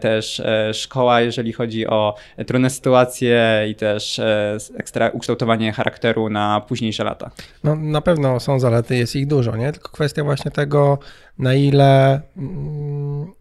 też 0.00 0.42
szkoła, 0.72 1.20
jeżeli 1.20 1.52
chodzi 1.52 1.86
o 1.86 2.14
trudne 2.46 2.70
sytuacje 2.70 3.66
i 3.70 3.74
też 3.74 4.20
ekstra 4.76 5.08
ukształtowanie 5.08 5.72
charakteru 5.72 6.28
na 6.28 6.60
późniejsze 6.60 7.04
lata. 7.04 7.30
No 7.64 7.76
na 7.76 8.00
pewno 8.00 8.40
są 8.40 8.60
zalety, 8.60 8.96
jest 8.96 9.16
ich 9.16 9.26
dużo, 9.26 9.56
nie? 9.56 9.72
Tylko 9.72 9.88
kwestia 9.88 10.24
właśnie 10.24 10.50
tego, 10.50 10.98
na 11.38 11.54
ile 11.54 12.20
mm, 12.36 13.32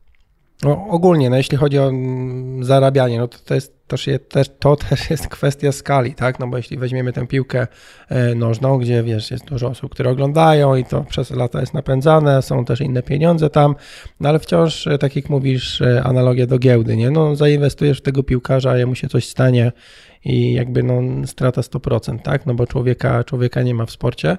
no, 0.63 0.88
ogólnie, 0.89 1.30
no 1.30 1.38
jeśli 1.38 1.58
chodzi 1.58 1.80
o 1.80 1.88
mm, 1.89 2.63
zarabianie, 2.63 3.19
no 3.19 3.28
to, 3.28 3.38
to 3.45 3.56
jest 3.56 3.80
też, 3.88 4.10
też, 4.30 4.50
to 4.60 4.76
też 4.76 5.10
jest 5.10 5.28
kwestia 5.38 5.72
skali, 5.72 6.13
tak? 6.13 6.39
No 6.39 6.48
bo 6.48 6.58
jeśli 6.58 6.78
weźmiemy 6.78 7.13
tę 7.13 7.28
piłkę 7.28 7.67
e, 8.10 8.36
nożną, 8.36 8.78
gdzie 8.78 9.04
wiesz, 9.04 9.32
jest 9.32 9.45
dużo 9.45 9.67
osób, 9.67 9.91
które 9.91 10.10
oglądają 10.10 10.76
i 10.76 10.86
to 10.86 11.04
przez 11.04 11.32
lata 11.32 11.60
jest 11.60 11.74
napędzane, 11.74 12.41
są 12.41 12.65
też 12.65 12.82
inne 12.82 13.04
pieniądze 13.04 13.50
tam, 13.50 13.76
no 14.19 14.30
ale 14.30 14.39
wciąż, 14.39 14.88
e, 14.88 14.98
tak 14.98 15.15
jak 15.15 15.30
mówisz, 15.30 15.82
e, 15.82 16.04
analogia 16.04 16.48
do 16.48 16.60
giełdy, 16.60 16.98
nie? 16.98 17.12
No 17.12 17.36
zainwestujesz 17.36 17.98
w 17.98 18.02
tego 18.02 18.24
piłkarza, 18.24 18.78
jemu 18.78 18.95
się 18.95 19.08
coś 19.08 19.28
stanie 19.28 19.72
i 20.26 20.54
jakby 20.54 20.84
no 20.84 21.28
strata 21.28 21.62
100%, 21.62 22.19
tak? 22.19 22.45
No 22.45 22.54
bo 22.54 22.67
człowieka, 22.67 23.24
człowieka 23.24 23.62
nie 23.62 23.74
ma 23.74 23.86
w 23.86 23.91
sporcie. 23.91 24.38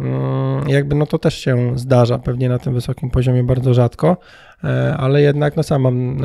Mm, 0.00 0.68
jakby 0.68 0.94
no 0.94 1.06
to 1.06 1.18
też 1.18 1.38
się 1.38 1.78
zdarza, 1.78 2.18
pewnie 2.18 2.48
na 2.48 2.58
tym 2.58 2.74
wysokim 2.74 3.10
poziomie 3.10 3.44
bardzo 3.44 3.74
rzadko, 3.74 4.16
e, 4.64 4.96
ale 4.96 5.22
jednak 5.22 5.56
no 5.56 5.62
sam 5.62 5.82
mam 5.82 6.24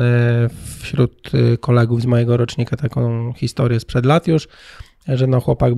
wśród 0.78 1.30
e, 1.34 1.56
kolegów 1.56 2.02
z 2.02 2.06
mojego 2.06 2.36
rocznika 2.36 2.76
taką 2.76 3.32
historię 3.32 3.80
sprzed 3.80 4.06
lat 4.06 4.26
już, 4.26 4.48
że 5.08 5.26
no 5.26 5.40
chłopak 5.40 5.72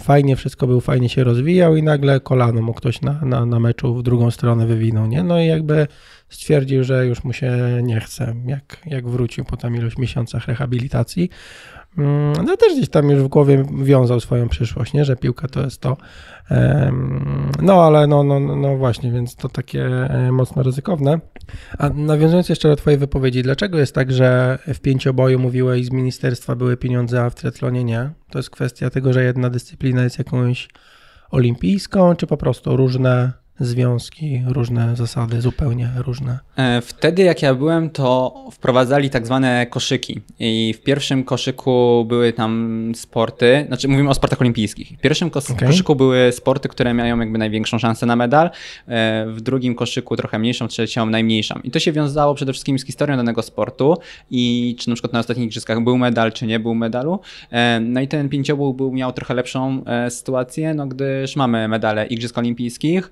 fajnie 0.00 0.36
wszystko 0.36 0.66
był, 0.66 0.80
fajnie 0.80 1.08
się 1.08 1.24
rozwijał 1.24 1.76
i 1.76 1.82
nagle 1.82 2.20
kolano 2.20 2.62
mu 2.62 2.74
ktoś 2.74 3.00
na, 3.00 3.20
na, 3.22 3.46
na 3.46 3.60
meczu 3.60 3.94
w 3.94 4.02
drugą 4.02 4.30
stronę 4.30 4.66
wywinął, 4.66 5.06
nie? 5.06 5.22
No 5.22 5.40
i 5.40 5.46
jakby 5.46 5.86
stwierdził, 6.28 6.84
że 6.84 7.06
już 7.06 7.24
mu 7.24 7.32
się 7.32 7.80
nie 7.82 8.00
chce, 8.00 8.34
jak, 8.46 8.78
jak 8.86 9.08
wrócił 9.08 9.44
po 9.44 9.56
tam 9.56 9.76
iluś 9.76 9.98
miesiącach 9.98 10.46
rehabilitacji. 10.46 11.30
Mm, 11.98 12.32
no 12.46 12.56
też 12.56 12.74
gdzieś 12.76 12.88
tam 12.88 13.10
już 13.10 13.22
w 13.22 13.28
głowie 13.28 13.64
wiązał 13.82 14.20
swoją 14.20 14.48
przyszłość, 14.48 14.92
nie? 14.92 15.04
że 15.04 15.16
piłka 15.16 15.48
to 15.48 15.60
jest 15.60 15.80
to. 15.80 15.96
No 17.62 17.84
ale 17.84 18.06
no, 18.06 18.24
no, 18.24 18.40
no 18.40 18.76
właśnie, 18.76 19.12
więc 19.12 19.36
to 19.36 19.48
takie 19.48 19.86
e, 19.86 20.32
mocno 20.32 20.62
ryzykowne. 20.62 21.20
A 21.78 21.88
nawiązując 21.88 22.48
jeszcze 22.48 22.68
do 22.68 22.76
twojej 22.76 22.98
wypowiedzi, 22.98 23.42
dlaczego 23.42 23.78
jest 23.78 23.94
tak, 23.94 24.12
że 24.12 24.58
w 24.74 24.80
pięcioboju 24.80 25.38
mówiłeś 25.38 25.86
z 25.86 25.90
ministerstwa 25.90 26.54
były 26.54 26.76
pieniądze, 26.76 27.24
a 27.24 27.30
w 27.30 27.34
triatlonie 27.34 27.84
nie? 27.84 28.10
To 28.30 28.38
jest 28.38 28.50
kwestia 28.50 28.90
tego, 28.90 29.12
że 29.12 29.24
jedna 29.24 29.50
dyscyplina 29.50 30.02
jest 30.02 30.18
jakąś 30.18 30.68
olimpijską, 31.30 32.16
czy 32.16 32.26
po 32.26 32.36
prostu 32.36 32.76
różne 32.76 33.32
związki, 33.60 34.42
różne 34.46 34.96
zasady, 34.96 35.40
zupełnie 35.40 35.90
różne. 35.96 36.38
E, 36.56 36.80
wtedy 36.80 37.22
jak 37.22 37.42
ja 37.42 37.54
byłem, 37.54 37.90
to 37.90 38.34
wprowadzali 38.52 39.10
tak 39.10 39.26
zwane 39.26 39.66
koszyki 39.70 40.20
i 40.38 40.74
w 40.76 40.82
pierwszym 40.82 41.24
koszyku 41.24 42.04
były 42.08 42.32
tam 42.32 42.92
sporty, 42.94 43.64
znaczy 43.66 43.88
mówimy 43.88 44.10
o 44.10 44.14
sportach 44.14 44.40
olimpijskich. 44.40 44.88
W 44.88 45.00
pierwszym 45.00 45.30
kos 45.30 45.50
okay. 45.50 45.68
koszyku 45.68 45.96
były 45.96 46.32
sporty, 46.32 46.68
które 46.68 46.94
mają 46.94 47.20
jakby 47.20 47.38
największą 47.38 47.78
szansę 47.78 48.06
na 48.06 48.16
medal, 48.16 48.50
e, 48.88 49.26
w 49.28 49.40
drugim 49.40 49.74
koszyku 49.74 50.16
trochę 50.16 50.38
mniejszą, 50.38 50.68
trzecią 50.68 51.06
najmniejszą. 51.06 51.60
I 51.64 51.70
to 51.70 51.78
się 51.78 51.92
wiązało 51.92 52.34
przede 52.34 52.52
wszystkim 52.52 52.78
z 52.78 52.86
historią 52.86 53.16
danego 53.16 53.42
sportu 53.42 53.96
i 54.30 54.76
czy 54.78 54.88
na 54.88 54.94
przykład 54.94 55.12
na 55.12 55.18
ostatnich 55.18 55.46
igrzyskach 55.46 55.80
był 55.80 55.98
medal, 55.98 56.32
czy 56.32 56.46
nie 56.46 56.60
był 56.60 56.74
medalu. 56.74 57.20
E, 57.50 57.80
no 57.80 58.00
i 58.00 58.08
ten 58.08 58.28
pięciobół 58.28 58.74
był, 58.74 58.92
miał 58.92 59.12
trochę 59.12 59.34
lepszą 59.34 59.84
sytuację, 60.08 60.74
no 60.74 60.86
gdyż 60.86 61.36
mamy 61.36 61.68
medale 61.68 62.06
igrzysk 62.06 62.38
olimpijskich, 62.38 63.10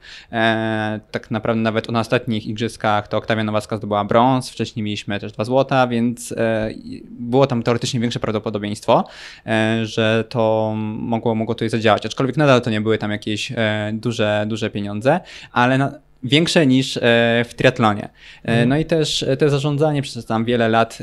tak 1.10 1.30
naprawdę 1.30 1.62
nawet 1.62 1.88
na 1.88 2.00
ostatnich 2.00 2.46
igrzyskach 2.46 3.08
to 3.08 3.16
Oktawia 3.16 3.44
Nowacka 3.44 3.76
zdobyła 3.76 4.04
brąz, 4.04 4.50
wcześniej 4.50 4.82
mieliśmy 4.82 5.20
też 5.20 5.32
dwa 5.32 5.44
złota, 5.44 5.86
więc 5.86 6.32
e, 6.32 6.70
było 7.10 7.46
tam 7.46 7.62
teoretycznie 7.62 8.00
większe 8.00 8.20
prawdopodobieństwo, 8.20 9.04
e, 9.46 9.86
że 9.86 10.24
to 10.28 10.74
mogło, 10.98 11.34
mogło 11.34 11.54
tutaj 11.54 11.68
zadziałać. 11.68 12.06
Aczkolwiek 12.06 12.36
nadal 12.36 12.62
to 12.62 12.70
nie 12.70 12.80
były 12.80 12.98
tam 12.98 13.10
jakieś 13.10 13.52
duże, 13.92 14.44
duże 14.48 14.70
pieniądze, 14.70 15.20
ale 15.52 15.78
na, 15.78 16.05
większe 16.28 16.66
niż 16.66 16.96
e, 16.96 17.00
w 17.48 17.54
triatlonie. 17.56 18.02
E, 18.02 18.08
mhm. 18.48 18.68
No 18.68 18.78
i 18.78 18.84
też 18.84 19.22
e, 19.22 19.36
to 19.36 19.50
zarządzanie 19.50 20.02
przez 20.02 20.26
tam 20.26 20.44
wiele 20.44 20.68
lat 20.68 20.98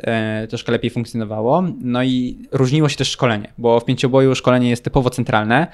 troszkę 0.50 0.72
lepiej 0.72 0.92
funkcjonowało. 0.92 1.64
No 1.82 2.04
i 2.04 2.38
różniło 2.52 2.90
się 2.90 2.98
też 2.98 3.12
szkolenie, 3.12 3.54
bo 3.58 3.80
w 3.80 3.86
pięcioboju 3.86 4.36
szkolenie 4.36 4.70
jest 4.70 4.84
typowo 4.84 5.10
centralne. 5.10 5.68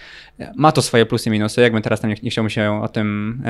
Ma 0.55 0.71
to 0.71 0.81
swoje 0.81 1.05
plusy 1.05 1.29
i 1.29 1.31
minusy, 1.31 1.61
jakby 1.61 1.81
teraz 1.81 2.01
tam 2.01 2.09
nie, 2.09 2.15
nie 2.23 2.29
chciałbym 2.29 2.49
się 2.49 2.81
o 2.83 2.87
tym 2.87 3.41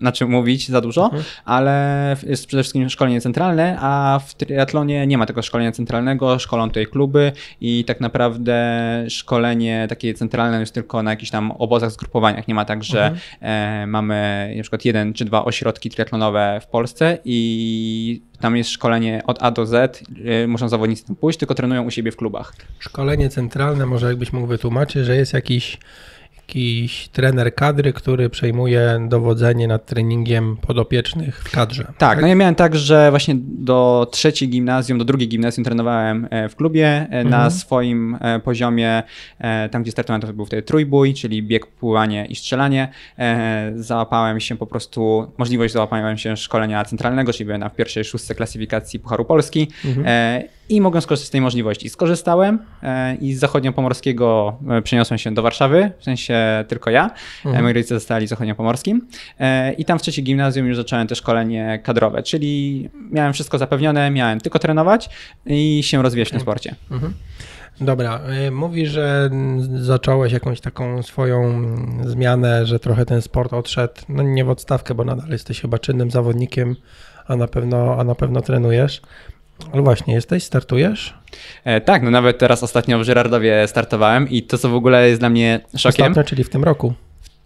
znaczy 0.00 0.26
mówić 0.26 0.68
za 0.68 0.80
dużo, 0.80 1.04
mhm. 1.04 1.22
ale 1.44 2.16
jest 2.26 2.46
przede 2.46 2.62
wszystkim 2.62 2.88
szkolenie 2.88 3.20
centralne, 3.20 3.76
a 3.80 4.20
w 4.26 4.34
triatlonie 4.34 5.06
nie 5.06 5.18
ma 5.18 5.26
tego 5.26 5.42
szkolenia 5.42 5.72
centralnego, 5.72 6.38
szkolą 6.38 6.68
tutaj 6.68 6.86
kluby 6.86 7.32
i 7.60 7.84
tak 7.84 8.00
naprawdę 8.00 8.54
szkolenie 9.08 9.86
takie 9.88 10.14
centralne 10.14 10.60
jest 10.60 10.74
tylko 10.74 11.02
na 11.02 11.10
jakichś 11.10 11.30
tam 11.30 11.50
obozach, 11.50 11.90
zgrupowaniach. 11.90 12.48
Nie 12.48 12.54
ma 12.54 12.64
tak, 12.64 12.84
że 12.84 13.06
mhm. 13.06 13.90
mamy 13.90 14.52
na 14.56 14.62
przykład 14.62 14.81
jeden 14.84 15.12
czy 15.12 15.24
dwa 15.24 15.44
ośrodki 15.44 15.90
triatlonowe 15.90 16.60
w 16.62 16.66
Polsce 16.66 17.18
i 17.24 18.22
tam 18.40 18.56
jest 18.56 18.70
szkolenie 18.70 19.22
od 19.26 19.42
A 19.42 19.50
do 19.50 19.66
Z, 19.66 20.02
y, 20.42 20.48
muszą 20.48 20.68
zawodnicy 20.68 21.06
tam 21.06 21.16
pójść, 21.16 21.38
tylko 21.38 21.54
trenują 21.54 21.82
u 21.84 21.90
siebie 21.90 22.12
w 22.12 22.16
klubach. 22.16 22.52
Szkolenie 22.78 23.28
centralne, 23.28 23.86
może 23.86 24.06
jakbyś 24.06 24.32
mógł 24.32 24.46
wytłumaczyć, 24.46 25.04
że 25.04 25.16
jest 25.16 25.32
jakiś 25.32 25.78
jakiś 26.52 27.08
trener 27.08 27.54
kadry, 27.54 27.92
który 27.92 28.30
przejmuje 28.30 29.06
dowodzenie 29.08 29.68
nad 29.68 29.86
treningiem 29.86 30.56
podopiecznych 30.56 31.38
w 31.44 31.50
kadrze. 31.50 31.84
Tak, 31.84 31.94
tak? 31.98 32.20
no 32.20 32.26
ja 32.26 32.34
miałem 32.34 32.54
tak, 32.54 32.76
że 32.76 33.10
właśnie 33.10 33.34
do 33.38 34.08
trzeciej 34.10 34.48
gimnazjum, 34.48 34.98
do 34.98 35.04
drugiej 35.04 35.28
gimnazjum 35.28 35.64
trenowałem 35.64 36.28
e, 36.30 36.48
w 36.48 36.56
klubie 36.56 36.86
e, 36.86 37.04
mhm. 37.04 37.28
na 37.28 37.50
swoim 37.50 38.18
e, 38.20 38.40
poziomie, 38.40 39.02
tam 39.70 39.82
gdzie 39.82 39.92
startowałem 39.92 40.20
to 40.20 40.32
był 40.32 40.46
wtedy 40.46 40.62
trójbój, 40.62 41.14
czyli 41.14 41.42
bieg, 41.42 41.66
pływanie 41.66 42.26
i 42.26 42.36
strzelanie. 42.36 42.88
Załapałem 43.74 44.40
się 44.40 44.56
po 44.56 44.66
prostu, 44.66 45.32
możliwość 45.38 45.74
załapania 45.74 46.16
się 46.16 46.36
szkolenia 46.36 46.84
centralnego, 46.84 47.32
czyli 47.32 47.44
byłem 47.44 47.60
na 47.60 47.70
pierwszej 47.70 48.04
szóstce 48.04 48.34
klasyfikacji 48.34 49.00
Pucharu 49.00 49.24
Polski 49.24 49.68
mhm. 49.84 50.06
I 50.72 50.80
mogłem 50.80 51.02
skorzystać 51.02 51.28
z 51.28 51.30
tej 51.30 51.40
możliwości. 51.40 51.88
Skorzystałem 51.88 52.58
i 53.20 53.34
z 53.34 53.38
zachodniopomorskiego 53.38 54.58
przeniosłem 54.84 55.18
się 55.18 55.34
do 55.34 55.42
Warszawy, 55.42 55.90
w 55.98 56.04
sensie 56.04 56.64
tylko 56.68 56.90
ja. 56.90 57.10
Mhm. 57.44 57.64
Moi 57.64 57.72
rodzice 57.72 57.94
zostali 57.94 58.26
zachodniopomorskim 58.26 59.08
i 59.78 59.84
tam 59.84 59.98
w 59.98 60.02
trzeciej 60.02 60.24
gimnazjum 60.24 60.66
już 60.66 60.76
zacząłem 60.76 61.06
też 61.06 61.18
szkolenie 61.18 61.80
kadrowe, 61.84 62.22
czyli 62.22 62.90
miałem 63.10 63.32
wszystko 63.32 63.58
zapewnione, 63.58 64.10
miałem 64.10 64.40
tylko 64.40 64.58
trenować 64.58 65.10
i 65.46 65.82
się 65.82 66.02
rozwijać 66.02 66.28
w 66.28 66.30
tym 66.30 66.40
sporcie. 66.40 66.74
Mhm. 66.90 67.14
Dobra, 67.80 68.20
mówisz, 68.52 68.90
że 68.90 69.30
zacząłeś 69.74 70.32
jakąś 70.32 70.60
taką 70.60 71.02
swoją 71.02 71.64
zmianę, 72.04 72.66
że 72.66 72.78
trochę 72.78 73.06
ten 73.06 73.22
sport 73.22 73.52
odszedł, 73.52 73.94
no 74.08 74.22
nie 74.22 74.44
w 74.44 74.50
odstawkę, 74.50 74.94
bo 74.94 75.04
nadal 75.04 75.30
jesteś 75.30 75.60
chyba 75.60 75.78
czynnym 75.78 76.10
zawodnikiem, 76.10 76.76
a 77.26 77.36
na 77.36 77.48
pewno, 77.48 77.96
a 77.98 78.04
na 78.04 78.14
pewno 78.14 78.40
trenujesz. 78.40 79.02
Ale 79.72 79.82
właśnie, 79.82 80.14
jesteś, 80.14 80.44
startujesz? 80.44 81.14
E, 81.64 81.80
tak, 81.80 82.02
no 82.02 82.10
nawet 82.10 82.38
teraz 82.38 82.62
ostatnio 82.62 82.98
w 82.98 83.02
Żyrardowie 83.02 83.68
startowałem 83.68 84.30
i 84.30 84.42
to, 84.42 84.58
co 84.58 84.68
w 84.68 84.74
ogóle 84.74 85.08
jest 85.08 85.20
dla 85.20 85.28
mnie 85.28 85.60
szokiem. 85.76 86.06
Ostatnio, 86.06 86.24
czyli 86.24 86.44
w 86.44 86.50
tym 86.50 86.64
roku. 86.64 86.94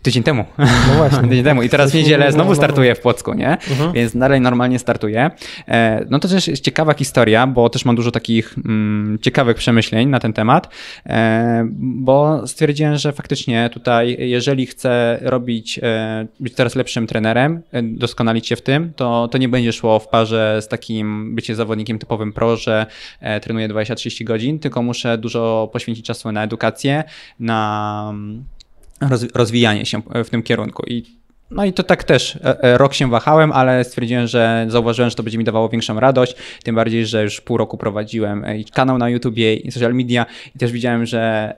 Tydzień 0.07 0.23
temu. 0.23 0.45
No 0.59 0.95
właśnie. 0.97 1.23
Tydzień 1.29 1.45
temu. 1.45 1.63
I 1.63 1.69
teraz 1.69 1.91
w 1.91 1.95
niedzielę 1.95 2.33
znowu 2.33 2.55
startuję 2.55 2.95
w 2.95 3.01
Płocku, 3.01 3.35
nie? 3.35 3.51
Mhm. 3.51 3.93
Więc 3.93 4.17
dalej 4.17 4.41
normalnie 4.41 4.79
startuję. 4.79 5.31
E, 5.69 6.07
no 6.11 6.19
to 6.19 6.29
też 6.29 6.49
jest 6.49 6.65
ciekawa 6.65 6.95
historia, 6.95 7.47
bo 7.47 7.69
też 7.69 7.85
mam 7.85 7.97
dużo 7.97 8.11
takich 8.11 8.55
mm, 8.59 9.19
ciekawych 9.23 9.57
przemyśleń 9.57 10.09
na 10.09 10.21
ten 10.21 10.33
temat, 10.33 10.69
e, 11.07 11.69
bo 11.79 12.47
stwierdziłem, 12.47 12.97
że 12.97 13.13
faktycznie 13.13 13.71
tutaj, 13.73 14.17
jeżeli 14.19 14.67
chcę 14.67 15.19
robić, 15.23 15.81
e, 15.83 16.27
być 16.41 16.55
teraz 16.55 16.75
lepszym 16.75 17.07
trenerem, 17.07 17.63
doskonalić 17.83 18.47
się 18.47 18.57
w 18.57 18.63
tym, 18.63 18.93
to, 18.97 19.29
to 19.29 19.39
nie 19.39 19.49
będzie 19.49 19.73
szło 19.73 19.99
w 19.99 20.09
parze 20.09 20.59
z 20.63 20.69
takim 20.69 21.35
bycie 21.35 21.55
zawodnikiem 21.55 21.99
typowym 21.99 22.33
pro, 22.33 22.57
że 22.57 22.87
trenuję 23.43 23.69
20-30 23.69 24.25
godzin, 24.25 24.59
tylko 24.59 24.83
muszę 24.83 25.19
dużo 25.19 25.71
poświęcić 25.73 26.07
czasu 26.07 26.33
na 26.33 26.45
edukację, 26.45 27.05
na 27.41 28.15
rozwijanie 29.34 29.86
się 29.86 30.03
w 30.24 30.30
tym 30.30 30.42
kierunku. 30.42 30.82
I 30.86 31.16
no 31.51 31.64
i 31.64 31.72
to 31.72 31.82
tak 31.82 32.05
też 32.05 32.36
e, 32.36 32.62
e, 32.62 32.78
rok 32.78 32.94
się 32.94 33.11
wahałem, 33.11 33.53
ale 33.53 33.84
stwierdziłem, 33.84 34.26
że 34.26 34.66
zauważyłem, 34.68 35.11
że 35.11 35.16
to 35.16 35.22
będzie 35.22 35.38
mi 35.38 35.44
dawało 35.44 35.68
większą 35.68 36.01
radość, 36.01 36.36
tym 36.62 36.74
bardziej, 36.74 37.07
że 37.07 37.22
już 37.22 37.40
pół 37.40 37.57
roku 37.57 37.78
prowadziłem 37.78 38.44
e, 38.44 38.64
kanał 38.64 38.99
na 38.99 39.09
YouTubie 39.09 39.55
i 39.55 39.72
social 39.72 39.94
media 39.94 40.26
i 40.55 40.59
też 40.59 40.72
widziałem, 40.72 41.07
że 41.07 41.55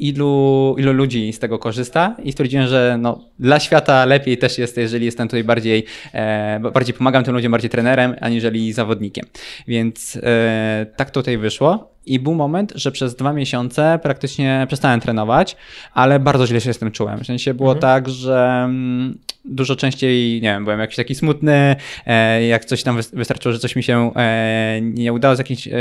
ilu, 0.00 0.74
ilu 0.78 0.92
ludzi 0.92 1.32
z 1.32 1.38
tego 1.38 1.58
korzysta 1.58 2.16
i 2.24 2.32
stwierdziłem, 2.32 2.66
że 2.66 2.96
no, 3.00 3.24
dla 3.38 3.60
świata 3.60 4.04
lepiej 4.04 4.38
też 4.38 4.58
jest, 4.58 4.76
jeżeli 4.76 5.06
jestem 5.06 5.28
tutaj 5.28 5.44
bardziej, 5.44 5.84
e, 6.14 6.60
bardziej 6.74 6.94
pomagam 6.94 7.24
tym 7.24 7.34
ludziom, 7.34 7.52
bardziej 7.52 7.70
trenerem, 7.70 8.16
aniżeli 8.20 8.72
zawodnikiem. 8.72 9.26
Więc 9.68 10.16
e, 10.22 10.86
tak 10.96 11.10
tutaj 11.10 11.38
wyszło. 11.38 11.90
I 12.10 12.18
był 12.18 12.34
moment, 12.34 12.72
że 12.74 12.92
przez 12.92 13.14
dwa 13.14 13.32
miesiące 13.32 13.98
praktycznie 14.02 14.64
przestałem 14.68 15.00
trenować, 15.00 15.56
ale 15.94 16.20
bardzo 16.20 16.46
źle 16.46 16.60
się 16.60 16.72
z 16.72 16.78
tym 16.78 16.90
czułem. 16.90 17.18
W 17.18 17.26
sensie 17.26 17.54
było 17.54 17.72
mhm. 17.72 17.80
tak, 17.80 18.08
że 18.08 18.62
mm, 18.64 19.18
dużo 19.44 19.76
częściej, 19.76 20.34
nie 20.34 20.48
wiem, 20.48 20.64
byłem 20.64 20.80
jakiś 20.80 20.96
taki 20.96 21.14
smutny, 21.14 21.76
e, 22.06 22.46
jak 22.46 22.64
coś 22.64 22.82
tam 22.82 22.96
wystarczyło, 23.12 23.52
że 23.52 23.58
coś 23.58 23.76
mi 23.76 23.82
się 23.82 24.12
e, 24.16 24.80
nie 24.82 25.12
udało 25.12 25.36
z 25.36 25.38
jakimś, 25.38 25.68
e, 25.68 25.72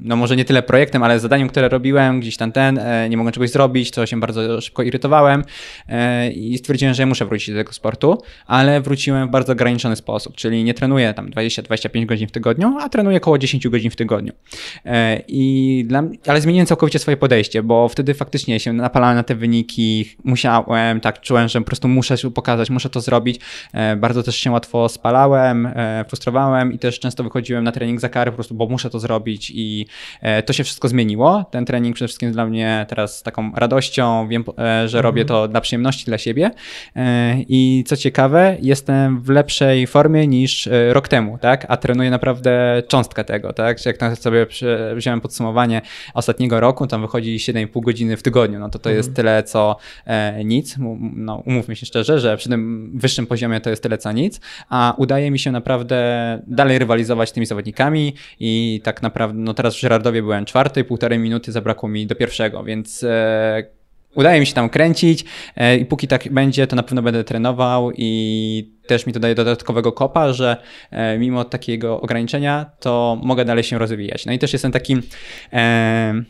no 0.00 0.16
może 0.16 0.36
nie 0.36 0.44
tyle 0.44 0.62
projektem, 0.62 1.02
ale 1.02 1.20
zadaniem, 1.20 1.48
które 1.48 1.68
robiłem, 1.68 2.20
gdzieś 2.20 2.36
tam 2.36 2.52
ten, 2.52 2.80
nie 3.10 3.16
mogłem 3.16 3.32
czegoś 3.32 3.50
zrobić, 3.50 3.90
to 3.90 4.06
się 4.06 4.20
bardzo 4.20 4.60
szybko 4.60 4.82
irytowałem 4.82 5.44
i 6.34 6.58
stwierdziłem, 6.58 6.94
że 6.94 7.06
muszę 7.06 7.26
wrócić 7.26 7.50
do 7.50 7.56
tego 7.56 7.72
sportu, 7.72 8.22
ale 8.46 8.80
wróciłem 8.80 9.28
w 9.28 9.30
bardzo 9.30 9.52
ograniczony 9.52 9.96
sposób, 9.96 10.36
czyli 10.36 10.64
nie 10.64 10.74
trenuję 10.74 11.14
tam 11.14 11.30
20-25 11.30 12.06
godzin 12.06 12.28
w 12.28 12.32
tygodniu, 12.32 12.76
a 12.80 12.88
trenuję 12.88 13.16
około 13.16 13.38
10 13.38 13.68
godzin 13.68 13.90
w 13.90 13.96
tygodniu. 13.96 14.32
I 15.28 15.51
dla, 15.86 16.02
ale 16.26 16.40
zmieniłem 16.40 16.66
całkowicie 16.66 16.98
swoje 16.98 17.16
podejście, 17.16 17.62
bo 17.62 17.88
wtedy 17.88 18.14
faktycznie 18.14 18.60
się 18.60 18.72
napalałem 18.72 19.16
na 19.16 19.22
te 19.22 19.34
wyniki, 19.34 20.16
musiałem, 20.24 21.00
tak, 21.00 21.20
czułem, 21.20 21.48
że 21.48 21.60
po 21.60 21.66
prostu 21.66 21.88
muszę 21.88 22.18
się 22.18 22.30
pokazać, 22.30 22.70
muszę 22.70 22.90
to 22.90 23.00
zrobić. 23.00 23.40
E, 23.72 23.96
bardzo 23.96 24.22
też 24.22 24.36
się 24.36 24.50
łatwo 24.50 24.88
spalałem, 24.88 25.66
e, 25.66 26.04
frustrowałem 26.08 26.72
i 26.72 26.78
też 26.78 27.00
często 27.00 27.24
wychodziłem 27.24 27.64
na 27.64 27.72
trening 27.72 28.00
za 28.00 28.08
kary 28.08 28.30
po 28.30 28.34
prostu, 28.34 28.54
bo 28.54 28.66
muszę 28.66 28.90
to 28.90 28.98
zrobić 28.98 29.52
i 29.54 29.86
e, 30.20 30.42
to 30.42 30.52
się 30.52 30.64
wszystko 30.64 30.88
zmieniło. 30.88 31.44
Ten 31.50 31.64
trening 31.64 31.94
przede 31.94 32.08
wszystkim 32.08 32.26
jest 32.26 32.36
dla 32.36 32.46
mnie 32.46 32.86
teraz 32.88 33.22
taką 33.22 33.52
radością, 33.54 34.28
wiem, 34.28 34.44
że 34.58 34.82
mhm. 34.98 35.02
robię 35.02 35.24
to 35.24 35.48
dla 35.48 35.60
przyjemności 35.60 36.04
dla 36.04 36.18
siebie 36.18 36.50
i 37.48 37.84
co 37.86 37.96
ciekawe, 37.96 38.56
jestem 38.60 39.20
w 39.20 39.28
lepszej 39.28 39.86
formie 39.86 40.26
niż 40.26 40.68
rok 40.90 41.08
temu, 41.08 41.38
tak? 41.38 41.66
A 41.68 41.76
trenuję 41.76 42.10
naprawdę 42.10 42.82
cząstkę 42.88 43.24
tego, 43.24 43.52
tak? 43.52 43.86
Jak 43.86 44.16
sobie 44.18 44.46
wziąłem 44.96 45.20
podsumowanie 45.32 45.82
ostatniego 46.14 46.60
roku, 46.60 46.86
tam 46.86 47.00
wychodzi 47.00 47.36
7,5 47.36 47.82
godziny 47.82 48.16
w 48.16 48.22
tygodniu, 48.22 48.58
no 48.58 48.68
to 48.68 48.78
to 48.78 48.90
jest 48.90 49.08
mhm. 49.08 49.16
tyle 49.16 49.42
co 49.42 49.76
nic. 50.44 50.76
No, 51.16 51.42
umówmy 51.46 51.76
się 51.76 51.86
szczerze, 51.86 52.20
że 52.20 52.36
przy 52.36 52.48
tym 52.48 52.92
wyższym 52.94 53.26
poziomie 53.26 53.60
to 53.60 53.70
jest 53.70 53.82
tyle 53.82 53.98
co 53.98 54.12
nic, 54.12 54.40
a 54.68 54.94
udaje 54.98 55.30
mi 55.30 55.38
się 55.38 55.52
naprawdę 55.52 55.98
dalej 56.46 56.78
rywalizować 56.78 57.28
z 57.28 57.32
tymi 57.32 57.46
zawodnikami 57.46 58.14
i 58.40 58.80
tak 58.84 59.02
naprawdę, 59.02 59.38
no 59.38 59.54
teraz 59.54 59.74
w 59.74 59.80
Żerardowie 59.80 60.22
byłem 60.22 60.44
czwarty, 60.44 60.84
półtorej 60.84 61.18
minuty 61.18 61.52
zabrakło 61.52 61.88
mi 61.88 62.06
do 62.06 62.14
pierwszego, 62.14 62.64
więc 62.64 63.04
e, 63.04 63.64
udaje 64.14 64.40
mi 64.40 64.46
się 64.46 64.54
tam 64.54 64.68
kręcić 64.68 65.24
e, 65.56 65.76
i 65.76 65.86
póki 65.86 66.08
tak 66.08 66.32
będzie, 66.32 66.66
to 66.66 66.76
na 66.76 66.82
pewno 66.82 67.02
będę 67.02 67.24
trenował 67.24 67.92
i 67.96 68.71
też 68.92 69.06
mi 69.06 69.12
to 69.12 69.20
daje 69.20 69.34
dodatkowego 69.34 69.92
kopa, 69.92 70.32
że 70.32 70.56
e, 70.90 71.18
mimo 71.18 71.44
takiego 71.44 72.00
ograniczenia, 72.00 72.70
to 72.80 73.18
mogę 73.22 73.44
dalej 73.44 73.64
się 73.64 73.78
rozwijać. 73.78 74.26
No 74.26 74.32
i 74.32 74.38
też 74.38 74.52
jestem 74.52 74.72
takim... 74.72 75.02
E, 75.52 76.22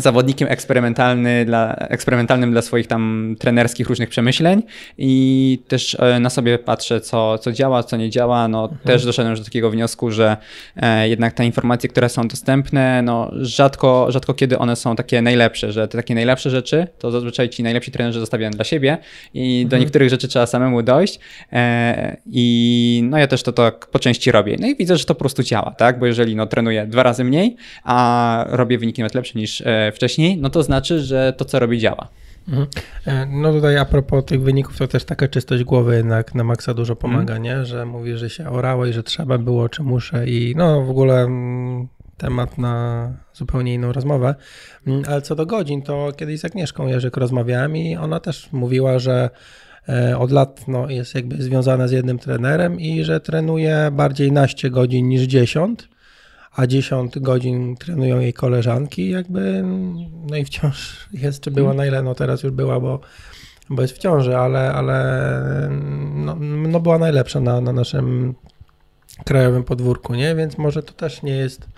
zawodnikiem 0.00 0.48
eksperymentalny 0.48 1.44
dla, 1.44 1.74
eksperymentalnym 1.74 2.50
dla 2.50 2.62
swoich 2.62 2.86
tam 2.86 3.34
trenerskich 3.38 3.88
różnych 3.88 4.08
przemyśleń 4.08 4.62
i 4.98 5.62
też 5.68 5.96
e, 6.00 6.20
na 6.20 6.30
sobie 6.30 6.58
patrzę, 6.58 7.00
co, 7.00 7.38
co 7.38 7.52
działa, 7.52 7.82
co 7.82 7.96
nie 7.96 8.10
działa. 8.10 8.48
No, 8.48 8.62
mhm. 8.62 8.80
Też 8.84 9.04
doszedłem 9.04 9.36
do 9.36 9.44
takiego 9.44 9.70
wniosku, 9.70 10.10
że 10.10 10.36
e, 10.76 11.08
jednak 11.08 11.32
te 11.32 11.46
informacje, 11.46 11.88
które 11.88 12.08
są 12.08 12.28
dostępne, 12.28 13.02
no, 13.02 13.30
rzadko, 13.32 14.06
rzadko 14.10 14.34
kiedy 14.34 14.58
one 14.58 14.76
są 14.76 14.96
takie 14.96 15.22
najlepsze, 15.22 15.72
że 15.72 15.88
te 15.88 15.98
takie 15.98 16.14
najlepsze 16.14 16.50
rzeczy 16.50 16.86
to 16.98 17.10
zazwyczaj 17.10 17.48
ci 17.48 17.62
najlepsi 17.62 17.90
trenerzy 17.90 18.20
zostawiają 18.20 18.50
dla 18.50 18.64
siebie 18.64 18.98
i 19.34 19.54
mhm. 19.62 19.68
do 19.68 19.78
niektórych 19.78 20.10
rzeczy 20.10 20.28
trzeba 20.28 20.46
samemu 20.46 20.82
dojść 20.82 21.20
e, 21.52 22.16
i 22.32 23.00
no 23.04 23.18
ja 23.18 23.26
też 23.26 23.42
to 23.42 23.52
tak 23.52 23.86
po 23.86 23.98
części 23.98 24.32
robię. 24.32 24.56
No 24.60 24.66
i 24.66 24.76
widzę, 24.76 24.96
że 24.96 25.04
to 25.04 25.14
po 25.14 25.18
prostu 25.18 25.42
działa, 25.42 25.74
tak? 25.78 25.98
Bo 25.98 26.06
jeżeli 26.06 26.36
no, 26.36 26.46
trenuję 26.46 26.86
dwa 26.86 27.02
razy 27.02 27.24
mniej, 27.24 27.56
a 27.84 28.44
robię 28.48 28.78
wyniki 28.78 29.00
nawet 29.00 29.14
lepsze 29.14 29.38
niż 29.38 29.60
e, 29.60 29.87
wcześniej, 29.92 30.36
no 30.36 30.50
to 30.50 30.62
znaczy, 30.62 31.00
że 31.00 31.32
to, 31.36 31.44
co 31.44 31.58
robi, 31.58 31.78
działa. 31.78 32.08
Mhm. 32.48 32.66
E, 33.06 33.26
no 33.26 33.52
tutaj 33.52 33.76
a 33.76 33.84
propos 33.84 34.24
tych 34.24 34.42
wyników, 34.42 34.78
to 34.78 34.88
też 34.88 35.04
taka 35.04 35.28
czystość 35.28 35.64
głowy 35.64 35.96
jednak 35.96 36.34
na 36.34 36.44
maksa 36.44 36.74
dużo 36.74 36.96
pomaga, 36.96 37.34
mm. 37.34 37.42
nie? 37.42 37.64
Że 37.64 37.86
mówi, 37.86 38.16
że 38.16 38.30
się 38.30 38.50
orało 38.50 38.86
i 38.86 38.92
że 38.92 39.02
trzeba 39.02 39.38
było, 39.38 39.68
czy 39.68 39.82
muszę 39.82 40.26
i 40.26 40.54
no 40.56 40.82
w 40.82 40.90
ogóle 40.90 41.22
mm, 41.22 41.88
temat 42.16 42.58
na 42.58 43.12
zupełnie 43.34 43.74
inną 43.74 43.92
rozmowę. 43.92 44.34
Mm, 44.86 45.02
ale 45.08 45.22
co 45.22 45.34
do 45.34 45.46
godzin, 45.46 45.82
to 45.82 46.12
kiedyś 46.16 46.40
z 46.40 46.44
Agnieszką 46.44 46.86
Jerzyk 46.86 47.16
rozmawiałem 47.16 47.76
i 47.76 47.96
ona 47.96 48.20
też 48.20 48.52
mówiła, 48.52 48.98
że 48.98 49.30
e, 49.88 50.18
od 50.18 50.30
lat 50.30 50.68
no, 50.68 50.90
jest 50.90 51.14
jakby 51.14 51.42
związana 51.42 51.88
z 51.88 51.92
jednym 51.92 52.18
trenerem 52.18 52.80
i 52.80 53.04
że 53.04 53.20
trenuje 53.20 53.88
bardziej 53.92 54.32
naście 54.32 54.70
godzin 54.70 55.08
niż 55.08 55.22
10 55.22 55.88
a 56.58 56.66
10 56.66 57.18
godzin 57.18 57.76
trenują 57.76 58.20
jej 58.20 58.32
koleżanki, 58.32 59.10
jakby, 59.10 59.64
no 60.30 60.36
i 60.36 60.44
wciąż 60.44 61.08
jest, 61.12 61.40
czy 61.40 61.50
była 61.50 61.74
na 61.74 61.86
ile, 61.86 62.02
no 62.02 62.14
teraz 62.14 62.42
już 62.42 62.52
była, 62.52 62.80
bo, 62.80 63.00
bo 63.70 63.82
jest 63.82 63.94
w 63.94 63.98
ciąży, 63.98 64.36
ale, 64.36 64.72
ale 64.72 65.30
no, 66.14 66.36
no 66.68 66.80
była 66.80 66.98
najlepsza 66.98 67.40
na, 67.40 67.60
na 67.60 67.72
naszym 67.72 68.34
krajowym 69.24 69.64
podwórku, 69.64 70.14
nie? 70.14 70.34
Więc 70.34 70.58
może 70.58 70.82
to 70.82 70.92
też 70.92 71.22
nie 71.22 71.36
jest 71.36 71.68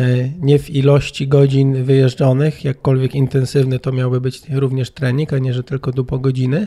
e, 0.00 0.04
nie 0.38 0.58
w 0.58 0.70
ilości 0.70 1.28
godzin 1.28 1.84
wyjeżdżonych, 1.84 2.64
jakkolwiek 2.64 3.14
intensywny 3.14 3.78
to 3.78 3.92
miałby 3.92 4.20
być 4.20 4.42
również 4.50 4.90
trening, 4.90 5.32
a 5.32 5.38
nie, 5.38 5.54
że 5.54 5.64
tylko 5.64 5.92
du 5.92 6.04
po 6.04 6.18
godziny, 6.18 6.66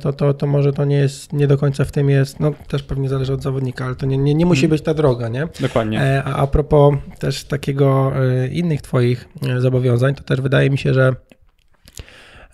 to, 0.00 0.12
to, 0.12 0.34
to 0.34 0.46
może 0.46 0.72
to 0.72 0.84
nie 0.84 0.96
jest, 0.96 1.32
nie 1.32 1.46
do 1.46 1.58
końca 1.58 1.84
w 1.84 1.92
tym 1.92 2.10
jest, 2.10 2.40
no 2.40 2.52
też 2.68 2.82
pewnie 2.82 3.08
zależy 3.08 3.32
od 3.32 3.42
zawodnika, 3.42 3.84
ale 3.84 3.94
to 3.94 4.06
nie, 4.06 4.18
nie, 4.18 4.34
nie 4.34 4.46
musi 4.46 4.60
hmm. 4.60 4.70
być 4.70 4.82
ta 4.82 4.94
droga, 4.94 5.28
nie? 5.28 5.48
Dokładnie. 5.60 6.00
E, 6.00 6.24
a, 6.24 6.34
a 6.34 6.46
propos 6.46 6.94
też 7.18 7.44
takiego 7.44 8.12
e, 8.16 8.48
innych 8.48 8.82
twoich 8.82 9.28
zobowiązań, 9.58 10.14
to 10.14 10.22
też 10.22 10.40
wydaje 10.40 10.70
mi 10.70 10.78
się, 10.78 10.94
że 10.94 11.14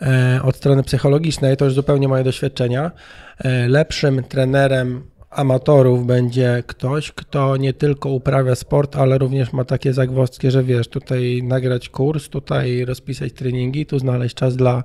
e, 0.02 0.40
od 0.42 0.56
strony 0.56 0.82
psychologicznej, 0.82 1.56
to 1.56 1.64
już 1.64 1.74
zupełnie 1.74 2.08
moje 2.08 2.24
doświadczenia, 2.24 2.90
e, 3.38 3.68
lepszym 3.68 4.22
trenerem 4.22 5.02
amatorów 5.30 6.06
będzie 6.06 6.62
ktoś, 6.66 7.12
kto 7.12 7.56
nie 7.56 7.72
tylko 7.72 8.08
uprawia 8.08 8.54
sport, 8.54 8.96
ale 8.96 9.18
również 9.18 9.52
ma 9.52 9.64
takie 9.64 9.92
zagwozdki, 9.92 10.50
że 10.50 10.64
wiesz, 10.64 10.88
tutaj 10.88 11.42
nagrać 11.42 11.88
kurs, 11.88 12.28
tutaj 12.28 12.84
rozpisać 12.84 13.32
treningi, 13.32 13.86
tu 13.86 13.98
znaleźć 13.98 14.34
czas 14.34 14.56
dla, 14.56 14.82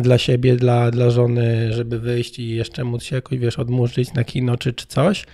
dla 0.00 0.18
siebie, 0.18 0.56
dla, 0.56 0.90
dla 0.90 1.10
żony, 1.10 1.72
żeby 1.72 1.98
wyjść 1.98 2.38
i 2.38 2.48
jeszcze 2.48 2.84
móc 2.84 3.02
się 3.02 3.16
jakoś, 3.16 3.38
wiesz, 3.38 3.58
odmurzyć 3.58 4.14
na 4.14 4.24
kino 4.24 4.56
czy, 4.56 4.72
czy 4.72 4.86
coś. 4.86 5.26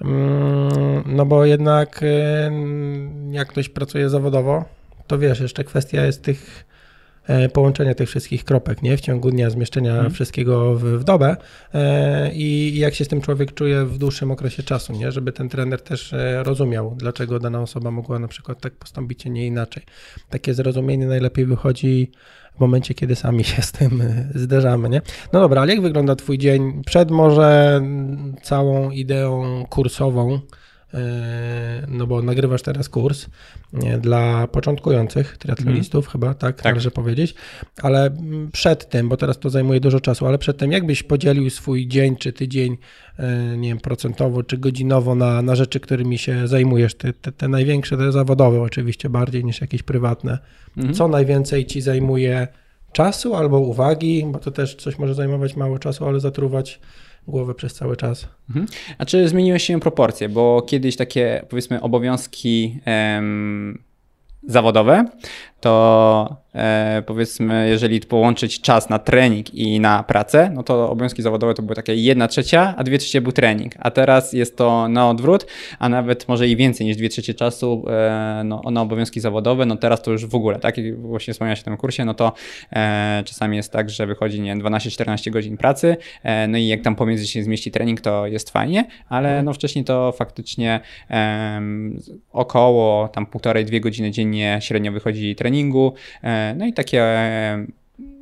Mm, 0.00 1.04
no 1.06 1.26
bo 1.26 1.44
jednak 1.44 2.02
y, 2.02 2.06
jak 3.30 3.48
ktoś 3.48 3.68
pracuje 3.68 4.08
zawodowo, 4.08 4.64
to 5.06 5.18
wiesz, 5.18 5.40
jeszcze 5.40 5.64
kwestia 5.64 6.04
jest 6.04 6.22
tych 6.22 6.64
połączenia 7.52 7.94
tych 7.94 8.08
wszystkich 8.08 8.44
kropek, 8.44 8.82
nie? 8.82 8.96
W 8.96 9.00
ciągu 9.00 9.30
dnia, 9.30 9.50
zmieszczenia 9.50 9.92
hmm. 9.92 10.12
wszystkiego 10.12 10.74
w, 10.74 10.84
w 10.84 11.04
dobę 11.04 11.36
e, 11.74 12.32
i 12.32 12.78
jak 12.78 12.94
się 12.94 13.04
z 13.04 13.08
tym 13.08 13.20
człowiek 13.20 13.54
czuje 13.54 13.84
w 13.84 13.98
dłuższym 13.98 14.30
okresie 14.30 14.62
czasu, 14.62 14.92
nie? 14.92 15.12
Żeby 15.12 15.32
ten 15.32 15.48
trener 15.48 15.80
też 15.80 16.12
e, 16.12 16.42
rozumiał, 16.42 16.94
dlaczego 16.98 17.38
dana 17.38 17.60
osoba 17.60 17.90
mogła 17.90 18.18
na 18.18 18.28
przykład 18.28 18.60
tak 18.60 18.74
postąpić, 18.74 19.26
a 19.26 19.30
nie 19.30 19.46
inaczej. 19.46 19.82
Takie 20.30 20.54
zrozumienie 20.54 21.06
najlepiej 21.06 21.46
wychodzi 21.46 22.10
w 22.56 22.60
momencie, 22.60 22.94
kiedy 22.94 23.16
sami 23.16 23.44
się 23.44 23.62
z 23.62 23.72
tym 23.72 24.02
zderzamy, 24.34 24.88
nie? 24.88 25.02
No 25.32 25.40
dobra, 25.40 25.62
ale 25.62 25.72
jak 25.74 25.82
wygląda 25.82 26.16
twój 26.16 26.38
dzień 26.38 26.82
przed 26.86 27.10
może 27.10 27.80
całą 28.42 28.90
ideą 28.90 29.64
kursową, 29.70 30.40
E, 30.40 30.63
no 31.88 32.06
bo 32.06 32.22
nagrywasz 32.22 32.62
teraz 32.62 32.88
kurs 32.88 33.26
dla 34.00 34.46
początkujących 34.46 35.38
triatlonistów, 35.38 36.04
mm. 36.04 36.12
chyba, 36.12 36.34
tak, 36.34 36.56
tak, 36.56 36.64
należy 36.64 36.90
powiedzieć, 36.90 37.34
ale 37.82 38.16
przed 38.52 38.88
tym, 38.88 39.08
bo 39.08 39.16
teraz 39.16 39.38
to 39.38 39.50
zajmuje 39.50 39.80
dużo 39.80 40.00
czasu, 40.00 40.26
ale 40.26 40.38
przed 40.38 40.58
tym, 40.58 40.72
jakbyś 40.72 41.02
podzielił 41.02 41.50
swój 41.50 41.88
dzień 41.88 42.16
czy 42.16 42.32
tydzień, 42.32 42.76
e, 43.18 43.56
nie 43.56 43.68
wiem, 43.68 43.78
procentowo 43.78 44.42
czy 44.42 44.58
godzinowo 44.58 45.14
na, 45.14 45.42
na 45.42 45.56
rzeczy, 45.56 45.80
którymi 45.80 46.18
się 46.18 46.48
zajmujesz, 46.48 46.94
te, 46.94 47.12
te, 47.12 47.32
te 47.32 47.48
największe, 47.48 47.96
te 47.96 48.12
zawodowe 48.12 48.60
oczywiście, 48.60 49.08
bardziej 49.08 49.44
niż 49.44 49.60
jakieś 49.60 49.82
prywatne. 49.82 50.38
Mm. 50.76 50.94
Co 50.94 51.08
najwięcej 51.08 51.66
ci 51.66 51.80
zajmuje 51.80 52.48
czasu 52.92 53.34
albo 53.34 53.58
uwagi, 53.58 54.26
bo 54.32 54.38
to 54.38 54.50
też 54.50 54.74
coś 54.74 54.98
może 54.98 55.14
zajmować 55.14 55.56
mało 55.56 55.78
czasu, 55.78 56.06
ale 56.06 56.20
zatruwać 56.20 56.80
głowę 57.26 57.54
przez 57.54 57.74
cały 57.74 57.96
czas. 57.96 58.28
Mhm. 58.48 58.66
A 58.98 59.04
czy 59.04 59.28
zmieniły 59.28 59.60
się 59.60 59.80
proporcje? 59.80 60.28
Bo 60.28 60.62
kiedyś 60.62 60.96
takie, 60.96 61.44
powiedzmy, 61.48 61.80
obowiązki 61.80 62.80
em, 62.84 63.82
zawodowe, 64.42 65.04
to 65.60 66.43
powiedzmy, 67.06 67.68
jeżeli 67.68 68.00
połączyć 68.00 68.60
czas 68.60 68.88
na 68.88 68.98
trening 68.98 69.54
i 69.54 69.80
na 69.80 70.02
pracę, 70.02 70.50
no 70.54 70.62
to 70.62 70.90
obowiązki 70.90 71.22
zawodowe 71.22 71.54
to 71.54 71.62
były 71.62 71.76
takie 71.76 71.94
jedna 71.94 72.28
trzecia, 72.28 72.74
a 72.76 72.84
dwie 72.84 72.98
trzecie 72.98 73.20
był 73.20 73.32
trening. 73.32 73.72
A 73.78 73.90
teraz 73.90 74.32
jest 74.32 74.56
to 74.56 74.88
na 74.88 75.10
odwrót, 75.10 75.46
a 75.78 75.88
nawet 75.88 76.28
może 76.28 76.48
i 76.48 76.56
więcej 76.56 76.86
niż 76.86 76.96
dwie 76.96 77.08
trzecie 77.08 77.34
czasu 77.34 77.84
e, 77.88 78.42
no, 78.44 78.62
na 78.70 78.82
obowiązki 78.82 79.20
zawodowe. 79.20 79.66
No 79.66 79.76
teraz 79.76 80.02
to 80.02 80.10
już 80.10 80.26
w 80.26 80.34
ogóle, 80.34 80.58
tak 80.58 80.78
jak 80.78 81.00
właśnie 81.00 81.32
wspomniałeś 81.32 81.60
o 81.60 81.64
tym 81.64 81.76
kursie, 81.76 82.04
no 82.04 82.14
to 82.14 82.32
e, 82.72 83.22
czasami 83.26 83.56
jest 83.56 83.72
tak, 83.72 83.90
że 83.90 84.06
wychodzi 84.06 84.40
nie 84.40 84.56
12-14 84.56 85.30
godzin 85.30 85.56
pracy, 85.56 85.96
e, 86.22 86.48
no 86.48 86.58
i 86.58 86.66
jak 86.66 86.82
tam 86.82 86.96
pomiędzy 86.96 87.26
się 87.26 87.42
zmieści 87.42 87.70
trening, 87.70 88.00
to 88.00 88.26
jest 88.26 88.50
fajnie, 88.50 88.84
ale 89.08 89.42
no 89.42 89.52
wcześniej 89.52 89.84
to 89.84 90.12
faktycznie 90.12 90.80
około 92.32 93.08
tam 93.08 93.26
półtorej, 93.26 93.64
dwie 93.64 93.80
godziny 93.80 94.10
dziennie 94.10 94.58
średnio 94.62 94.92
wychodzi 94.92 95.34
treningu, 95.34 95.94
e, 96.22 96.43
no 96.56 96.66
i 96.66 96.72
takie 96.72 97.02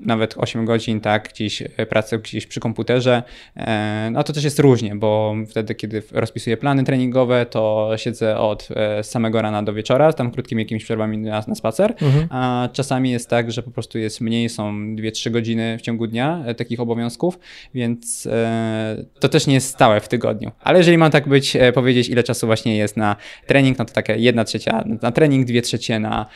nawet 0.01 0.35
8 0.37 0.65
godzin, 0.65 1.01
tak, 1.01 1.29
gdzieś 1.29 1.63
e, 1.63 1.87
pracę 1.87 2.19
gdzieś 2.19 2.47
przy 2.47 2.61
komputerze. 2.61 3.23
E, 3.57 4.09
no 4.13 4.25
to 4.25 4.33
też 4.33 4.45
jest 4.45 4.59
różnie, 4.59 4.97
bo 4.97 5.35
wtedy, 5.49 5.75
kiedy 5.75 6.03
rozpisuję 6.13 6.57
plany 6.57 6.85
treningowe, 6.85 7.47
to 7.47 7.91
siedzę 7.97 8.39
od 8.39 8.69
e, 8.71 9.05
samego 9.05 9.43
rana 9.43 9.63
do 9.63 9.73
wieczora, 9.73 10.13
tam 10.13 10.31
krótkimi 10.31 10.63
jakimiś 10.63 10.85
przerwami 10.85 11.19
na, 11.19 11.45
na 11.49 11.55
spacer, 11.55 11.95
mhm. 12.03 12.27
a 12.31 12.69
czasami 12.73 13.11
jest 13.11 13.31
tak, 13.31 13.53
że 13.53 13.63
po 13.63 13.71
prostu 13.71 13.99
jest 13.99 14.21
mniej, 14.21 14.49
są 14.49 14.73
2-3 14.73 15.31
godziny 15.31 15.79
w 15.79 15.83
ciągu 15.83 16.07
dnia 16.07 16.45
takich 16.57 16.81
obowiązków, 16.81 17.39
więc 17.75 18.29
to 19.21 19.29
też 19.29 19.47
nie 19.47 19.55
jest 19.55 19.69
stałe 19.69 20.01
w 20.01 20.09
tygodniu. 20.09 20.51
Ale 20.61 20.79
jeżeli 20.79 20.99
mam 20.99 21.11
tak 21.11 21.29
być, 21.29 21.57
powiedzieć, 21.75 22.09
ile 22.09 22.23
czasu 22.23 22.47
właśnie 22.47 22.77
jest 22.77 22.97
na 22.97 23.17
trening, 23.47 23.79
no 23.79 23.85
to 23.85 23.95
taka 23.95 24.15
jedna 24.15 24.45
trzecia 24.45 24.85
na 25.03 25.13
trening, 25.13 25.47
dwie 25.47 25.63
trzecie 25.63 25.99
na 25.99 26.27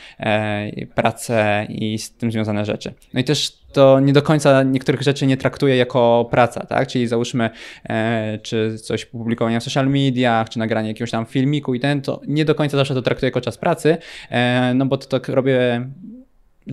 pracę 0.95 1.67
i 1.69 1.99
z 1.99 2.11
tym 2.11 2.31
związane 2.31 2.65
rzeczy. 2.65 2.93
No 3.13 3.19
i 3.19 3.23
też 3.27 3.57
to 3.73 3.99
nie 3.99 4.13
do 4.13 4.21
końca 4.21 4.63
niektórych 4.63 5.01
rzeczy 5.01 5.27
nie 5.27 5.37
traktuje 5.37 5.75
jako 5.75 6.27
praca, 6.31 6.65
tak? 6.65 6.87
Czyli 6.87 7.07
załóżmy, 7.07 7.49
e, 7.89 8.39
czy 8.43 8.77
coś 8.77 9.05
publikowania 9.05 9.59
w 9.59 9.63
social 9.63 9.89
mediach, 9.89 10.49
czy 10.49 10.59
nagranie 10.59 10.87
jakiegoś 10.87 11.11
tam 11.11 11.25
filmiku 11.25 11.73
i 11.73 11.79
ten, 11.79 12.01
to 12.01 12.21
nie 12.27 12.45
do 12.45 12.55
końca 12.55 12.77
zawsze 12.77 12.93
to 12.93 13.01
traktuję 13.01 13.27
jako 13.27 13.41
czas 13.41 13.57
pracy, 13.57 13.97
e, 14.29 14.73
no 14.73 14.85
bo 14.85 14.97
to 14.97 15.07
tak 15.07 15.29
robię 15.29 15.87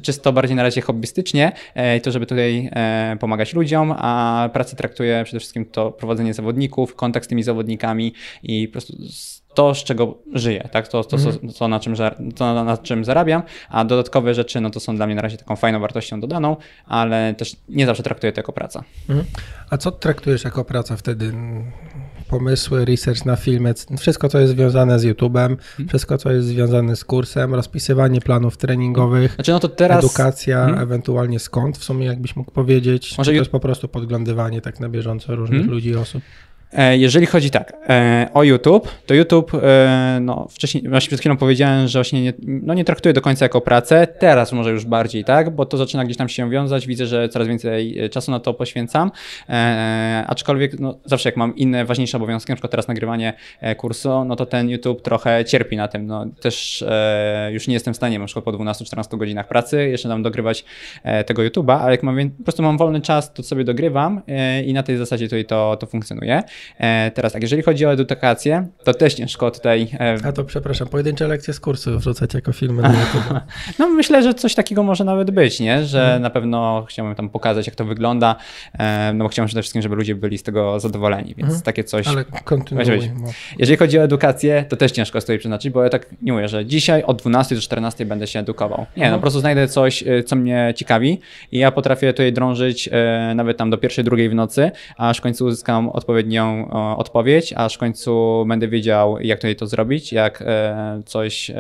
czysto 0.03 0.33
bardziej 0.33 0.57
na 0.57 0.63
razie 0.63 0.81
hobbystycznie, 0.81 1.53
e, 1.75 2.01
to 2.01 2.11
żeby 2.11 2.27
tutaj 2.27 2.71
e, 2.73 3.17
pomagać 3.21 3.55
ludziom, 3.55 3.95
a 3.97 4.51
pracę 4.53 4.77
traktuję 4.77 5.23
przede 5.25 5.41
wszystkim 5.41 5.67
to 5.67 5.93
prowadzenie 5.93 6.35
zawodników, 6.35 6.95
kontakt 6.95 7.27
z 7.27 7.29
tymi 7.29 7.43
zawodnikami 7.43 8.15
i 8.43 8.69
po 8.69 8.73
prostu 8.73 8.97
to, 9.55 9.75
z 9.75 9.85
czego 9.85 10.19
żyję, 10.33 10.69
tak? 10.73 10.89
to, 10.89 11.05
to, 11.05 11.17
mhm. 11.17 11.53
to, 11.59 11.69
na, 11.69 11.81
czym, 11.81 11.95
to 12.37 12.65
na 12.65 12.77
czym 12.77 13.05
zarabiam, 13.05 13.43
a 13.69 13.85
dodatkowe 13.85 14.35
rzeczy 14.35 14.61
no 14.61 14.71
to 14.71 14.81
są 14.81 14.97
dla 14.97 15.07
mnie 15.07 15.15
na 15.15 15.23
razie 15.23 15.37
taką 15.37 15.57
fajną 15.57 15.81
wartością 15.81 16.21
dodaną, 16.21 16.57
ale 16.87 17.35
też 17.35 17.57
nie 17.69 17.87
zawsze 17.87 18.03
traktuję 18.03 18.33
to 18.33 18.39
jako 18.41 18.53
praca. 18.53 18.85
Mhm. 19.09 19.27
A 19.71 19.77
co 19.77 19.91
traktujesz 19.91 20.45
jako 20.45 20.65
praca 20.65 20.97
wtedy? 20.97 21.33
Pomysły, 22.29 22.85
research 22.85 23.25
na 23.25 23.37
filmy, 23.37 23.75
wszystko 23.99 24.29
co 24.29 24.39
jest 24.39 24.53
związane 24.53 24.99
z 24.99 25.05
YouTube'em, 25.05 25.51
mhm. 25.51 25.89
wszystko 25.89 26.19
co 26.19 26.33
jest 26.33 26.47
związane 26.47 26.97
z 26.97 27.05
kursem, 27.05 27.55
rozpisywanie 27.55 28.21
planów 28.21 28.57
treningowych, 28.57 29.35
znaczy, 29.35 29.53
no 29.53 29.61
to 29.61 29.69
teraz... 29.69 30.05
edukacja, 30.05 30.61
mhm. 30.61 30.83
ewentualnie 30.83 31.39
skąd 31.39 31.79
w 31.79 31.85
sumie 31.85 32.07
jakbyś 32.07 32.37
mógł 32.37 32.51
powiedzieć, 32.51 33.19
Może 33.19 33.31
to 33.31 33.35
jest 33.35 33.51
po 33.51 33.61
prostu 33.61 33.89
podglądywanie 33.89 34.61
tak 34.61 34.81
na 34.81 34.89
bieżąco 34.89 35.37
różnych 35.37 35.61
mhm. 35.61 35.75
ludzi 35.75 35.89
i 35.89 35.97
osób? 35.97 36.23
E, 36.75 36.99
jeżeli 36.99 37.27
chodzi 37.27 37.51
tak 37.51 37.72
e, 37.89 38.29
o 38.35 38.43
YouTube, 38.43 38.89
to 39.07 39.14
YouTube, 39.14 39.55
e, 39.55 40.18
no 40.20 40.47
wcześniej, 40.51 40.89
właśnie 40.89 41.09
przed 41.09 41.20
chwilą 41.20 41.37
powiedziałem, 41.37 41.89
że 41.89 41.99
właśnie 41.99 42.22
nie, 42.22 42.33
no 42.43 42.75
nie 42.75 42.85
traktuję 42.85 43.12
do 43.12 43.20
końca 43.20 43.45
jako 43.45 43.61
pracę, 43.61 44.07
teraz 44.07 44.53
może 44.53 44.70
już 44.70 44.85
bardziej, 44.85 45.25
tak, 45.25 45.51
bo 45.51 45.66
to 45.66 45.77
zaczyna 45.77 46.05
gdzieś 46.05 46.16
tam 46.16 46.29
się 46.29 46.51
wiązać, 46.51 46.87
widzę, 46.87 47.07
że 47.07 47.29
coraz 47.29 47.49
więcej 47.49 48.11
czasu 48.11 48.31
na 48.31 48.41
to 48.41 48.55
poświęcam, 48.55 49.11
aczkolwiek 50.27 50.81
no, 50.81 50.99
zawsze 51.05 51.29
jak 51.29 51.37
mam 51.37 51.57
inne 51.57 51.85
ważniejsze 51.85 52.16
obowiązki, 52.16 52.53
na 52.53 52.57
przykład 52.57 52.70
teraz 52.70 52.89
nagrywanie 52.89 53.33
kursu, 53.77 54.25
no 54.25 54.37
to 54.37 54.47
ten 54.47 54.70
YouTube 54.70 55.03
trochę 55.03 55.45
cierpi 55.45 55.77
na 55.77 55.89
tym, 55.89 56.07
no 56.07 56.27
też 56.41 56.85
już 57.51 57.68
nie 57.68 57.75
jestem 57.75 57.95
w 57.95 57.97
stanie 57.97 58.18
na 58.18 58.27
przykład 58.27 58.45
po 58.45 58.53
12-14 58.53 59.18
godzinach 59.18 59.49
pracy 59.49 59.89
jeszcze 59.89 60.09
tam 60.09 60.22
dogrywać 60.22 60.64
tego 61.27 61.43
YouTube'a, 61.43 61.79
ale 61.81 61.91
jak 61.91 62.03
mam, 62.03 62.31
po 62.31 62.43
prostu 62.43 62.62
mam 62.62 62.79
wolny 62.79 63.01
czas, 63.01 63.33
to 63.33 63.43
sobie 63.43 63.64
dogrywam 63.64 64.22
i 64.66 64.72
na 64.72 64.83
tej 64.83 64.97
zasadzie 64.97 65.27
tutaj 65.27 65.45
to, 65.45 65.77
to 65.77 65.87
funkcjonuje. 65.87 66.43
E, 66.79 67.11
teraz 67.11 67.33
tak, 67.33 67.43
jeżeli 67.43 67.62
chodzi 67.62 67.87
o 67.87 67.93
edukację, 67.93 68.67
to 68.85 68.95
też 68.95 69.15
ciężko 69.15 69.51
tutaj... 69.51 69.89
E, 70.01 70.17
A 70.25 70.33
to 70.33 70.45
przepraszam, 70.45 70.89
pojedyncze 70.89 71.29
lekcje 71.29 71.55
z 71.55 71.61
kursu 71.61 71.99
wrzucać 71.99 72.35
jako 72.35 72.53
filmy 72.53 72.83
na 72.83 72.89
YouTube. 73.01 73.41
No 73.79 73.89
myślę, 73.89 74.23
że 74.23 74.35
coś 74.35 74.55
takiego 74.55 74.83
może 74.83 75.05
nawet 75.05 75.31
być, 75.31 75.61
nie? 75.61 75.85
Że 75.85 75.99
hmm. 75.99 76.23
na 76.23 76.31
pewno 76.31 76.85
chciałbym 76.89 77.15
tam 77.15 77.29
pokazać, 77.29 77.67
jak 77.67 77.77
to 77.77 77.85
wygląda, 77.85 78.37
e, 78.79 79.12
no 79.15 79.25
bo 79.25 79.29
chciałbym 79.29 79.47
przede 79.47 79.62
wszystkim, 79.62 79.83
żeby 79.83 79.97
ludzie 79.97 80.15
byli 80.15 80.39
z 80.39 80.43
tego 80.43 80.81
zadowoleni, 80.81 81.35
więc 81.37 81.49
hmm. 81.49 81.62
takie 81.62 81.85
coś... 81.85 82.09
Ale 82.09 82.25
kontynuuj. 82.25 83.11
Jeżeli 83.59 83.77
chodzi 83.77 83.99
o 83.99 84.03
edukację, 84.03 84.65
to 84.69 84.77
też 84.77 84.93
ciężko 84.93 85.21
tutaj 85.21 85.39
przeznaczyć, 85.39 85.73
bo 85.73 85.83
ja 85.83 85.91
tak 85.91 86.07
nie 86.23 86.33
mówię, 86.33 86.49
że 86.49 86.67
dzisiaj 86.67 87.03
od 87.03 87.19
12 87.19 87.55
do 87.55 87.61
14 87.61 88.07
będę 88.07 88.27
się 88.27 88.39
edukował. 88.39 88.79
Nie, 88.79 88.87
no 88.97 89.05
mhm. 89.05 89.15
po 89.15 89.21
prostu 89.21 89.41
znajdę 89.41 89.69
coś, 89.69 90.05
co 90.27 90.37
mnie 90.37 90.73
ciekawi 90.77 91.21
i 91.53 91.59
ja 91.59 91.71
potrafię 91.71 92.12
tutaj 92.12 92.33
drążyć 92.33 92.89
nawet 93.35 93.57
tam 93.57 93.71
do 93.71 93.79
pierwszej, 93.79 94.05
drugiej 94.05 94.29
w 94.29 94.35
nocy, 94.35 94.71
aż 94.97 95.19
w 95.19 95.21
końcu 95.21 95.45
uzyskam 95.47 95.89
odpowiednią 95.89 96.54
odpowiedź, 96.97 97.53
aż 97.57 97.75
w 97.75 97.79
końcu 97.79 98.45
będę 98.49 98.69
wiedział, 98.69 99.21
jak 99.21 99.39
tutaj 99.39 99.57
to 99.57 99.67
zrobić, 99.67 100.13
jak 100.13 100.43
e, 100.43 101.03
coś 101.07 101.51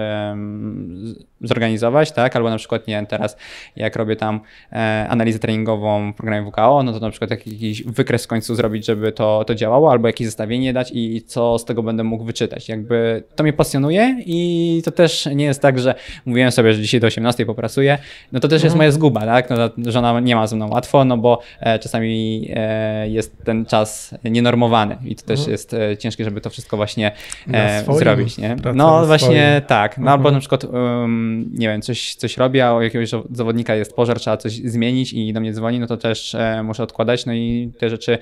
zorganizować, 1.40 2.12
tak? 2.12 2.36
Albo 2.36 2.50
na 2.50 2.56
przykład, 2.56 2.86
nie 2.86 2.94
wiem, 2.94 3.06
teraz 3.06 3.36
jak 3.76 3.96
robię 3.96 4.16
tam 4.16 4.40
e, 4.72 5.06
analizę 5.08 5.38
treningową 5.38 6.12
w 6.12 6.16
programie 6.16 6.50
WKO, 6.50 6.82
no 6.82 6.92
to 6.92 7.00
na 7.00 7.10
przykład 7.10 7.30
jakiś 7.30 7.82
wykres 7.82 8.24
w 8.24 8.28
końcu 8.28 8.54
zrobić, 8.54 8.86
żeby 8.86 9.12
to, 9.12 9.44
to 9.46 9.54
działało, 9.54 9.90
albo 9.90 10.06
jakieś 10.06 10.26
zestawienie 10.26 10.72
dać 10.72 10.90
i 10.94 11.22
co 11.22 11.58
z 11.58 11.64
tego 11.64 11.82
będę 11.82 12.04
mógł 12.04 12.24
wyczytać. 12.24 12.68
Jakby 12.68 13.22
to 13.36 13.42
mnie 13.42 13.52
pasjonuje 13.52 14.16
i 14.26 14.82
to 14.84 14.90
też 14.90 15.28
nie 15.34 15.44
jest 15.44 15.62
tak, 15.62 15.78
że 15.78 15.94
mówiłem 16.26 16.50
sobie, 16.50 16.74
że 16.74 16.80
dzisiaj 16.80 17.00
do 17.00 17.06
18 17.06 17.46
popracuję, 17.46 17.98
no 18.32 18.40
to 18.40 18.48
też 18.48 18.62
jest 18.62 18.74
mhm. 18.74 18.78
moja 18.78 18.90
zguba, 18.90 19.20
tak? 19.20 19.50
No, 19.50 19.90
żona 19.90 20.20
nie 20.20 20.36
ma 20.36 20.46
ze 20.46 20.56
mną 20.56 20.70
łatwo, 20.70 21.04
no 21.04 21.16
bo 21.16 21.40
e, 21.60 21.78
czasami 21.78 22.48
e, 22.54 23.08
jest 23.08 23.44
ten 23.44 23.66
czas 23.66 24.14
nienormowany 24.24 24.73
i 25.04 25.16
to 25.16 25.22
też 25.22 25.38
mhm. 25.38 25.52
jest 25.52 25.74
e, 25.74 25.96
ciężkie, 25.96 26.24
żeby 26.24 26.40
to 26.40 26.50
wszystko 26.50 26.76
właśnie 26.76 27.12
e, 27.52 27.84
zrobić, 27.98 28.38
nie? 28.38 28.56
No 28.74 29.06
właśnie 29.06 29.46
swoim. 29.48 29.66
tak, 29.66 29.98
no 29.98 30.10
albo 30.10 30.28
mhm. 30.28 30.34
na 30.34 30.40
przykład 30.40 30.64
um, 30.64 31.50
nie 31.54 31.68
wiem, 31.68 31.82
coś, 31.82 32.14
coś 32.14 32.36
robi, 32.36 32.60
a 32.60 32.74
u 32.74 32.82
jakiegoś 32.82 33.10
zawodnika 33.32 33.74
jest 33.74 33.96
pożar, 33.96 34.20
trzeba 34.20 34.36
coś 34.36 34.52
zmienić 34.52 35.12
i 35.12 35.32
do 35.32 35.40
mnie 35.40 35.52
dzwoni, 35.52 35.80
no 35.80 35.86
to 35.86 35.96
też 35.96 36.34
e, 36.34 36.62
muszę 36.62 36.82
odkładać, 36.82 37.26
no 37.26 37.32
i 37.32 37.72
te 37.78 37.90
rzeczy 37.90 38.18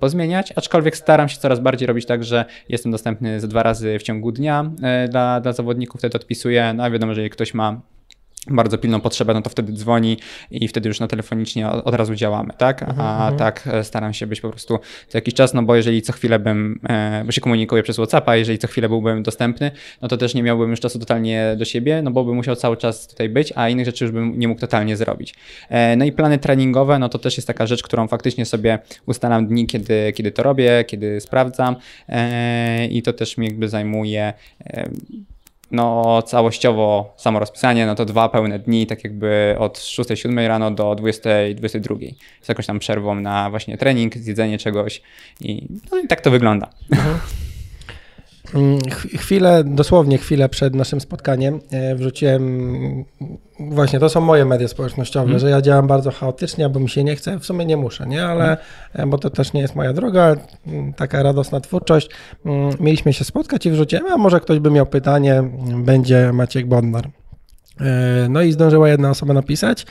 pozmieniać, 0.00 0.52
aczkolwiek 0.56 0.96
staram 0.96 1.28
się 1.28 1.38
coraz 1.38 1.60
bardziej 1.60 1.86
robić 1.86 2.06
tak, 2.06 2.24
że 2.24 2.44
jestem 2.68 2.92
dostępny 2.92 3.40
ze 3.40 3.48
dwa 3.48 3.62
razy 3.62 3.98
w 3.98 4.02
ciągu 4.02 4.32
dnia 4.32 4.70
dla, 5.08 5.40
dla 5.40 5.52
zawodników, 5.52 6.00
wtedy 6.00 6.16
odpisuję, 6.16 6.74
no 6.76 6.84
a 6.84 6.90
wiadomo, 6.90 7.12
jeżeli 7.12 7.30
ktoś 7.30 7.54
ma 7.54 7.80
bardzo 8.50 8.78
pilną 8.78 9.00
potrzebę, 9.00 9.34
no 9.34 9.42
to 9.42 9.50
wtedy 9.50 9.72
dzwoni 9.72 10.18
i 10.50 10.68
wtedy 10.68 10.88
już 10.88 11.00
na 11.00 11.08
telefonicznie 11.08 11.68
od 11.68 11.94
razu 11.94 12.14
działamy, 12.14 12.52
tak? 12.58 12.82
A 12.82 12.86
mhm, 12.86 13.08
mhm. 13.08 13.36
tak 13.36 13.68
e, 13.72 13.84
staram 13.84 14.14
się 14.14 14.26
być 14.26 14.40
po 14.40 14.50
prostu 14.50 14.78
co 15.08 15.18
jakiś 15.18 15.34
czas, 15.34 15.54
no 15.54 15.62
bo 15.62 15.76
jeżeli 15.76 16.02
co 16.02 16.12
chwilę 16.12 16.38
bym, 16.38 16.80
e, 16.88 17.22
bo 17.26 17.32
się 17.32 17.40
komunikuję 17.40 17.82
przez 17.82 17.96
WhatsAppa, 17.96 18.36
jeżeli 18.36 18.58
co 18.58 18.68
chwilę 18.68 18.88
byłbym 18.88 19.22
dostępny, 19.22 19.70
no 20.02 20.08
to 20.08 20.16
też 20.16 20.34
nie 20.34 20.42
miałbym 20.42 20.70
już 20.70 20.80
czasu 20.80 20.98
totalnie 20.98 21.54
do 21.58 21.64
siebie, 21.64 22.02
no 22.02 22.10
bo 22.10 22.24
bym 22.24 22.34
musiał 22.34 22.56
cały 22.56 22.76
czas 22.76 23.06
tutaj 23.06 23.28
być, 23.28 23.52
a 23.56 23.68
innych 23.68 23.86
rzeczy 23.86 24.04
już 24.04 24.12
bym 24.12 24.38
nie 24.38 24.48
mógł 24.48 24.60
totalnie 24.60 24.96
zrobić. 24.96 25.34
E, 25.68 25.96
no 25.96 26.04
i 26.04 26.12
plany 26.12 26.38
treningowe, 26.38 26.98
no 26.98 27.08
to 27.08 27.18
też 27.18 27.36
jest 27.36 27.46
taka 27.46 27.66
rzecz, 27.66 27.82
którą 27.82 28.08
faktycznie 28.08 28.46
sobie 28.46 28.78
ustalam 29.06 29.46
dni, 29.46 29.66
kiedy, 29.66 30.12
kiedy 30.14 30.32
to 30.32 30.42
robię, 30.42 30.84
kiedy 30.86 31.20
sprawdzam 31.20 31.76
i 32.90 33.02
to 33.02 33.12
też 33.12 33.36
mi 33.36 33.46
jakby 33.46 33.68
zajmuje 33.68 34.32
no 35.70 36.22
całościowo 36.22 37.14
samo 37.16 37.38
rozpisanie, 37.38 37.86
no 37.86 37.94
to 37.94 38.04
dwa 38.04 38.28
pełne 38.28 38.58
dni, 38.58 38.86
tak 38.86 39.04
jakby 39.04 39.56
od 39.58 39.78
6-7 39.78 40.48
rano 40.48 40.70
do 40.70 40.92
20-22. 40.92 42.14
Z 42.42 42.48
jakąś 42.48 42.66
tam 42.66 42.78
przerwą 42.78 43.14
na 43.14 43.50
właśnie 43.50 43.78
trening, 43.78 44.16
zjedzenie 44.16 44.58
czegoś 44.58 45.02
i, 45.40 45.68
no 45.92 45.98
i 45.98 46.08
tak 46.08 46.20
to 46.20 46.30
wygląda. 46.30 46.70
Mhm. 46.92 47.18
Mm, 48.54 48.78
chwilę, 49.18 49.64
dosłownie 49.64 50.18
chwilę 50.18 50.48
przed 50.48 50.74
naszym 50.74 51.00
spotkaniem 51.00 51.60
e, 51.70 51.94
wrzuciłem, 51.94 53.04
właśnie 53.60 54.00
to 54.00 54.08
są 54.08 54.20
moje 54.20 54.44
media 54.44 54.68
społecznościowe, 54.68 55.26
mm. 55.26 55.38
że 55.38 55.50
ja 55.50 55.62
działam 55.62 55.86
bardzo 55.86 56.10
chaotycznie, 56.10 56.68
bo 56.68 56.80
mi 56.80 56.88
się 56.88 57.04
nie 57.04 57.16
chce, 57.16 57.38
w 57.38 57.46
sumie 57.46 57.66
nie 57.66 57.76
muszę, 57.76 58.06
nie, 58.06 58.26
ale, 58.26 58.56
mm. 58.94 59.10
bo 59.10 59.18
to 59.18 59.30
też 59.30 59.52
nie 59.52 59.60
jest 59.60 59.74
moja 59.74 59.92
droga, 59.92 60.36
mm, 60.66 60.92
taka 60.92 61.22
radosna 61.22 61.60
twórczość. 61.60 62.10
Mieliśmy 62.80 63.12
się 63.12 63.24
spotkać 63.24 63.66
i 63.66 63.70
wrzuciłem, 63.70 64.12
a 64.12 64.16
może 64.16 64.40
ktoś 64.40 64.58
by 64.58 64.70
miał 64.70 64.86
pytanie, 64.86 65.42
będzie 65.76 66.32
Maciek 66.32 66.66
Bodnar. 66.66 67.08
E, 67.80 68.26
no 68.28 68.42
i 68.42 68.52
zdążyła 68.52 68.88
jedna 68.88 69.10
osoba 69.10 69.34
napisać, 69.34 69.86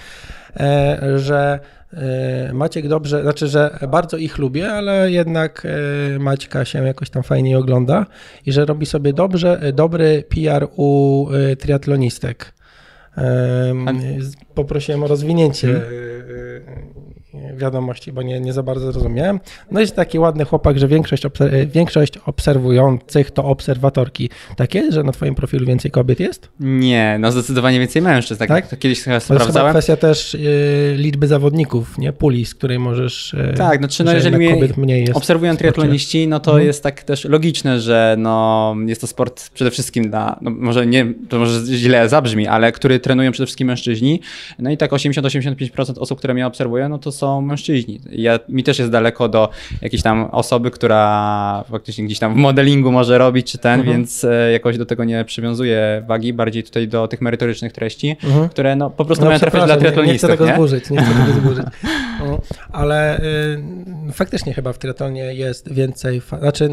że 1.15 1.59
Maciek 2.53 2.87
dobrze, 2.87 3.21
znaczy, 3.21 3.47
że 3.47 3.79
bardzo 3.91 4.17
ich 4.17 4.37
lubię, 4.37 4.71
ale 4.71 5.11
jednak 5.11 5.67
e, 6.15 6.19
Maćka 6.19 6.65
się 6.65 6.83
jakoś 6.85 7.09
tam 7.09 7.23
fajnie 7.23 7.57
ogląda 7.57 8.05
i 8.45 8.51
że 8.51 8.65
robi 8.65 8.85
sobie 8.85 9.13
dobrze, 9.13 9.71
dobry 9.73 10.23
PR 10.29 10.67
u 10.75 11.27
e, 11.31 11.55
triatlonistek. 11.55 12.53
Poprosiłem 14.55 15.03
o 15.03 15.07
rozwinięcie 15.07 15.67
hmm 15.67 16.92
wiadomości, 17.55 18.11
bo 18.11 18.21
nie, 18.21 18.39
nie 18.39 18.53
za 18.53 18.63
bardzo 18.63 18.91
zrozumiałem. 18.91 19.39
No 19.71 19.79
jest 19.79 19.95
taki 19.95 20.19
ładny 20.19 20.45
chłopak, 20.45 20.79
że 20.79 20.87
większość, 20.87 21.25
obser 21.25 21.67
większość 21.67 22.17
obserwujących 22.17 23.31
to 23.31 23.45
obserwatorki. 23.45 24.29
Tak 24.55 24.75
jest, 24.75 24.93
że 24.93 25.03
na 25.03 25.11
twoim 25.11 25.35
profilu 25.35 25.65
więcej 25.65 25.91
kobiet 25.91 26.19
jest? 26.19 26.49
Nie, 26.59 27.17
no 27.19 27.31
zdecydowanie 27.31 27.79
więcej 27.79 28.01
mężczyzn. 28.01 28.39
Tak, 28.39 28.49
tak? 28.49 28.67
To 28.67 28.77
kiedyś 28.77 29.01
chyba 29.01 29.19
sprawdzałem. 29.19 29.73
To 29.73 29.77
jest 29.77 29.85
kwestia 29.87 30.07
też 30.07 30.35
y, 30.35 30.95
liczby 30.97 31.27
zawodników, 31.27 31.97
nie? 31.97 32.13
Puli, 32.13 32.45
z 32.45 32.55
której 32.55 32.79
możesz... 32.79 33.33
Y, 33.33 33.53
tak, 33.57 33.81
no 33.81 33.87
czy 33.87 34.03
no 34.03 34.13
jeżeli 34.13 34.37
mnie 34.37 34.69
mniej 34.77 35.01
jest 35.01 35.17
obserwują 35.17 35.57
triatloniści, 35.57 36.27
no 36.27 36.39
to 36.39 36.51
mhm. 36.51 36.67
jest 36.67 36.83
tak 36.83 37.03
też 37.03 37.25
logiczne, 37.25 37.79
że 37.79 38.15
no 38.17 38.75
jest 38.85 39.01
to 39.01 39.07
sport 39.07 39.49
przede 39.49 39.71
wszystkim 39.71 40.09
dla, 40.09 40.39
no 40.41 40.51
może 40.51 40.87
nie, 40.87 41.13
to 41.29 41.39
może 41.39 41.65
źle 41.65 42.09
zabrzmi, 42.09 42.47
ale 42.47 42.71
który 42.71 42.99
trenują 42.99 43.31
przede 43.31 43.45
wszystkim 43.45 43.67
mężczyźni. 43.67 44.21
No 44.59 44.71
i 44.71 44.77
tak 44.77 44.91
80-85% 44.91 45.99
osób, 45.99 46.17
które 46.17 46.33
mnie 46.33 46.47
obserwują, 46.47 46.89
no 46.89 46.97
to 46.97 47.11
są 47.11 47.22
są 47.23 47.41
mężczyźni. 47.41 47.99
Ja, 48.11 48.39
mi 48.49 48.63
też 48.63 48.79
jest 48.79 48.91
daleko 48.91 49.29
do 49.29 49.49
jakiejś 49.81 50.03
tam 50.03 50.23
osoby, 50.31 50.71
która 50.71 51.63
faktycznie 51.71 52.05
gdzieś 52.05 52.19
tam 52.19 52.33
w 52.33 52.37
modelingu 52.37 52.91
może 52.91 53.17
robić, 53.17 53.51
czy 53.51 53.57
ten, 53.57 53.79
mhm. 53.79 53.97
więc 53.97 54.23
e, 54.23 54.51
jakoś 54.51 54.77
do 54.77 54.85
tego 54.85 55.03
nie 55.03 55.25
przywiązuję 55.25 56.03
wagi, 56.07 56.33
bardziej 56.33 56.63
tutaj 56.63 56.87
do 56.87 57.07
tych 57.07 57.21
merytorycznych 57.21 57.73
treści, 57.73 58.15
mhm. 58.23 58.49
które 58.49 58.75
no, 58.75 58.89
po 58.89 59.05
prostu 59.05 59.23
no, 59.23 59.29
mają 59.29 59.39
trafić 59.39 59.63
dla 59.65 59.77
triatlonistów. 59.77 60.29
Nie, 60.29 60.29
nie 60.29 60.37
chcę 60.37 60.45
tego 60.45 60.55
zburzyć, 60.55 60.89
nie 60.89 61.01
chcę 61.01 61.13
tego 61.13 61.39
zburzyć. 61.41 61.65
No, 62.19 62.41
ale 62.71 63.19
y, 63.19 64.13
faktycznie 64.13 64.53
chyba 64.53 64.73
w 64.73 64.77
triatlonie 64.77 65.33
jest 65.33 65.73
więcej, 65.73 66.21
znaczy 66.39 66.69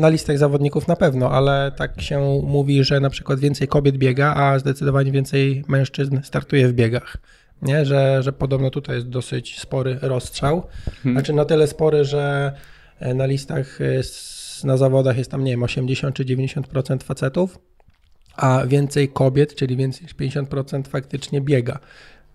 na 0.00 0.08
listach 0.08 0.38
zawodników 0.38 0.88
na 0.88 0.96
pewno, 0.96 1.30
ale 1.30 1.72
tak 1.76 2.00
się 2.00 2.40
mówi, 2.46 2.84
że 2.84 3.00
na 3.00 3.10
przykład 3.10 3.40
więcej 3.40 3.68
kobiet 3.68 3.96
biega, 3.96 4.34
a 4.34 4.58
zdecydowanie 4.58 5.12
więcej 5.12 5.64
mężczyzn 5.68 6.18
startuje 6.22 6.68
w 6.68 6.72
biegach 6.72 7.16
nie? 7.62 7.84
Że, 7.84 8.22
że 8.22 8.32
podobno 8.32 8.70
tutaj 8.70 8.96
jest 8.96 9.08
dosyć 9.08 9.60
spory 9.60 9.98
rozstrzał. 10.02 10.66
Hmm. 10.84 11.14
Znaczy 11.14 11.32
na 11.32 11.44
tyle 11.44 11.66
spory, 11.66 12.04
że 12.04 12.52
e, 12.98 13.14
na 13.14 13.26
listach 13.26 13.78
na 14.64 14.76
zawodach 14.76 15.18
jest 15.18 15.30
tam, 15.30 15.44
nie 15.44 15.50
wiem, 15.50 15.62
80 15.62 16.16
czy 16.16 16.24
90% 16.24 17.02
facetów, 17.02 17.58
a 18.36 18.66
więcej 18.66 19.08
kobiet, 19.08 19.54
czyli 19.54 19.76
więcej 19.76 20.02
niż 20.02 20.14
50% 20.14 20.88
faktycznie 20.88 21.40
biega. 21.40 21.78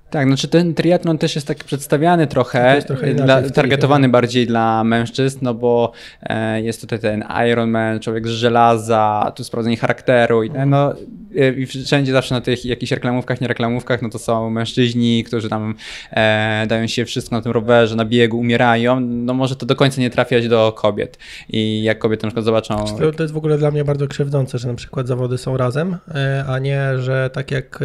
Tak, 0.09 0.27
znaczy 0.27 0.47
ten 0.47 0.73
triatlon 0.73 1.17
też 1.17 1.35
jest 1.35 1.47
tak 1.47 1.63
przedstawiany 1.63 2.27
trochę, 2.27 2.81
trochę 2.87 3.13
dla, 3.13 3.41
targetowany 3.41 4.09
bardziej 4.09 4.47
dla 4.47 4.83
mężczyzn, 4.83 5.39
no 5.41 5.53
bo 5.53 5.91
e, 6.23 6.61
jest 6.61 6.81
tutaj 6.81 6.99
ten 6.99 7.23
Ironman, 7.51 7.99
człowiek 7.99 8.27
z 8.27 8.31
żelaza, 8.31 9.31
tu 9.35 9.43
sprawdzenie 9.43 9.77
charakteru 9.77 10.43
i 10.43 10.51
no, 10.65 10.93
e, 11.37 11.53
i 11.53 11.65
wszędzie 11.65 12.11
zawsze 12.11 12.35
na 12.35 12.41
tych 12.41 12.65
jakichś 12.65 12.91
reklamówkach, 12.91 13.41
nie 13.41 13.47
reklamówkach, 13.47 14.01
no 14.01 14.09
to 14.09 14.19
są 14.19 14.49
mężczyźni, 14.49 15.23
którzy 15.23 15.49
tam 15.49 15.75
e, 16.11 16.65
dają 16.67 16.87
się 16.87 17.05
wszystko 17.05 17.35
na 17.35 17.41
tym 17.41 17.51
rowerze, 17.51 17.95
na 17.95 18.05
biegu, 18.05 18.39
umierają, 18.39 18.99
no 18.99 19.33
może 19.33 19.55
to 19.55 19.65
do 19.65 19.75
końca 19.75 20.01
nie 20.01 20.09
trafiać 20.09 20.47
do 20.47 20.71
kobiet. 20.71 21.17
I 21.49 21.83
jak 21.83 21.99
kobiety 21.99 22.25
na 22.25 22.29
przykład 22.29 22.45
zobaczą... 22.45 22.85
To, 22.99 23.11
to 23.11 23.23
jest 23.23 23.33
w 23.33 23.37
ogóle 23.37 23.57
dla 23.57 23.71
mnie 23.71 23.83
bardzo 23.83 24.07
krzywdzące, 24.07 24.57
że 24.57 24.67
na 24.67 24.75
przykład 24.75 25.07
zawody 25.07 25.37
są 25.37 25.57
razem, 25.57 25.97
e, 26.15 26.45
a 26.47 26.59
nie, 26.59 26.99
że 26.99 27.29
tak 27.33 27.51
jak 27.51 27.79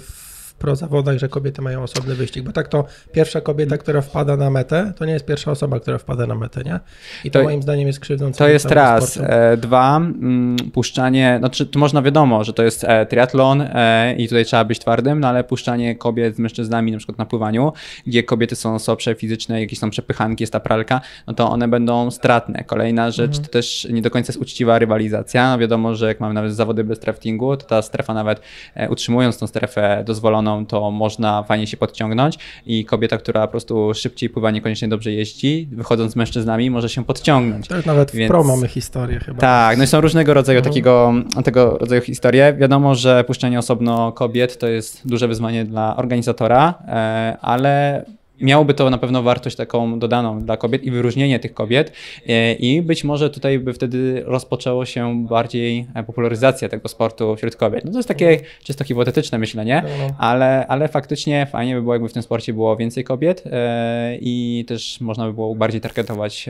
w 0.00 0.25
pro 0.58 0.76
zawodach, 0.76 1.18
że 1.18 1.28
kobiety 1.28 1.62
mają 1.62 1.82
osobny 1.82 2.14
wyścig, 2.14 2.44
bo 2.44 2.52
tak 2.52 2.68
to 2.68 2.84
pierwsza 3.12 3.40
kobieta, 3.40 3.78
która 3.78 4.00
wpada 4.00 4.36
na 4.36 4.50
metę, 4.50 4.92
to 4.96 5.04
nie 5.04 5.12
jest 5.12 5.24
pierwsza 5.24 5.50
osoba, 5.50 5.80
która 5.80 5.98
wpada 5.98 6.26
na 6.26 6.34
metę, 6.34 6.62
nie? 6.64 6.80
I 7.24 7.30
to, 7.30 7.38
to 7.38 7.44
moim 7.44 7.62
zdaniem 7.62 7.86
jest 7.86 8.00
krzywdzące. 8.00 8.38
To 8.38 8.48
jest 8.48 8.70
raz. 8.70 9.16
E, 9.22 9.56
dwa, 9.56 9.96
mm, 9.96 10.56
puszczanie, 10.72 11.36
znaczy 11.38 11.66
tu 11.66 11.78
można 11.78 12.02
wiadomo, 12.02 12.44
że 12.44 12.52
to 12.52 12.62
jest 12.62 12.84
e, 12.84 13.06
triatlon 13.06 13.60
e, 13.60 14.14
i 14.18 14.28
tutaj 14.28 14.44
trzeba 14.44 14.64
być 14.64 14.78
twardym, 14.78 15.20
no 15.20 15.28
ale 15.28 15.44
puszczanie 15.44 15.96
kobiet 15.96 16.36
z 16.36 16.38
mężczyznami 16.38 16.92
na 16.92 16.98
przykład 16.98 17.18
na 17.18 17.26
pływaniu, 17.26 17.72
gdzie 18.06 18.22
kobiety 18.22 18.56
są 18.56 18.78
słabsze 18.78 19.14
fizycznie, 19.14 19.60
jakieś 19.60 19.78
są 19.78 19.90
przepychanki, 19.90 20.42
jest 20.42 20.52
ta 20.52 20.60
pralka, 20.60 21.00
no 21.26 21.34
to 21.34 21.50
one 21.50 21.68
będą 21.68 22.10
stratne. 22.10 22.64
Kolejna 22.64 23.10
rzecz 23.10 23.36
mhm. 23.36 23.44
to 23.44 23.50
też 23.50 23.86
nie 23.90 24.02
do 24.02 24.10
końca 24.10 24.30
jest 24.30 24.42
uczciwa 24.42 24.78
rywalizacja. 24.78 25.50
No 25.50 25.58
wiadomo, 25.58 25.94
że 25.94 26.06
jak 26.08 26.20
mamy 26.20 26.34
nawet 26.34 26.54
zawody 26.54 26.84
bez 26.84 26.98
draftingu, 26.98 27.56
to 27.56 27.66
ta 27.66 27.82
strefa 27.82 28.14
nawet 28.14 28.40
utrzymując 28.88 29.38
tą 29.38 29.46
strefę 29.46 30.02
dozwoloną 30.06 30.45
to 30.68 30.90
można 30.90 31.42
fajnie 31.42 31.66
się 31.66 31.76
podciągnąć 31.76 32.38
i 32.66 32.84
kobieta, 32.84 33.18
która 33.18 33.46
po 33.46 33.50
prostu 33.50 33.94
szybciej 33.94 34.30
pływa, 34.30 34.50
niekoniecznie 34.50 34.88
dobrze 34.88 35.12
jeździ, 35.12 35.68
wychodząc 35.72 36.12
z 36.12 36.16
mężczyznami, 36.16 36.70
może 36.70 36.88
się 36.88 37.04
podciągnąć. 37.04 37.68
To 37.68 37.74
nawet 37.86 38.10
Więc... 38.12 38.28
w 38.28 38.30
pro 38.30 38.44
mamy 38.44 38.68
historię 38.68 39.20
chyba. 39.20 39.40
Tak, 39.40 39.78
no 39.78 39.84
i 39.84 39.86
są 39.86 40.00
różnego 40.00 40.34
rodzaju 40.34 40.58
mhm. 40.58 40.72
takiego, 40.72 41.14
tego 41.44 41.78
rodzaju 41.78 42.02
historie. 42.02 42.54
Wiadomo, 42.58 42.94
że 42.94 43.24
puszczenie 43.24 43.58
osobno 43.58 44.12
kobiet 44.12 44.58
to 44.58 44.66
jest 44.66 45.08
duże 45.08 45.28
wyzwanie 45.28 45.64
dla 45.64 45.96
organizatora, 45.96 46.74
e, 46.88 47.36
ale 47.40 48.04
miałoby 48.40 48.74
to 48.74 48.90
na 48.90 48.98
pewno 48.98 49.22
wartość 49.22 49.56
taką 49.56 49.98
dodaną 49.98 50.40
dla 50.40 50.56
kobiet 50.56 50.84
i 50.84 50.90
wyróżnienie 50.90 51.38
tych 51.38 51.54
kobiet 51.54 51.92
e, 52.28 52.54
i 52.54 52.82
być 52.82 53.04
może 53.04 53.30
tutaj 53.30 53.58
by 53.58 53.72
wtedy 53.72 54.22
rozpoczęło 54.26 54.84
się 54.84 55.26
bardziej 55.26 55.86
e, 55.94 56.02
popularyzacja 56.02 56.68
tego 56.68 56.88
sportu 56.88 57.36
wśród 57.36 57.56
kobiet. 57.56 57.84
No 57.84 57.92
to 57.92 57.98
jest 57.98 58.08
takie 58.08 58.40
czysto 58.64 58.84
hipotetyczne 58.84 59.38
myślenie, 59.38 59.82
no, 59.84 60.06
no. 60.06 60.14
ale, 60.18 60.66
ale 60.66 60.88
faktycznie 60.88 61.46
fajnie 61.50 61.74
by 61.74 61.82
było, 61.82 61.94
jakby 61.94 62.08
w 62.08 62.12
tym 62.12 62.22
sporcie 62.22 62.52
było 62.52 62.76
więcej 62.76 63.04
kobiet 63.04 63.42
e, 63.46 64.18
i 64.20 64.64
też 64.68 65.00
można 65.00 65.26
by 65.26 65.32
było 65.32 65.54
bardziej 65.54 65.80
targetować 65.80 66.48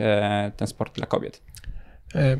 ten 0.57 0.67
sport 0.67 0.95
dla 0.95 1.05
kobiet. 1.05 1.41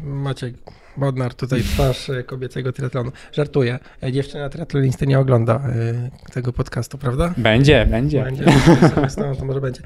Maciek, 0.03 0.55
Bodnar, 0.97 1.33
tutaj 1.33 1.61
twarz 1.61 2.09
e, 2.09 2.23
kobiecego 2.23 2.71
triatlonu. 2.71 3.11
Żartuję. 3.31 3.79
E, 4.03 4.11
dziewczyna 4.11 4.49
triatlonisty 4.49 5.07
nie 5.07 5.19
ogląda 5.19 5.55
e, 5.55 6.31
tego 6.31 6.53
podcastu, 6.53 6.97
prawda? 6.97 7.33
Będzie, 7.37 7.85
będzie. 7.85 8.23
Będzie, 8.23 8.45
to, 9.15 9.35
to 9.35 9.45
może 9.45 9.61
będzie. 9.61 9.81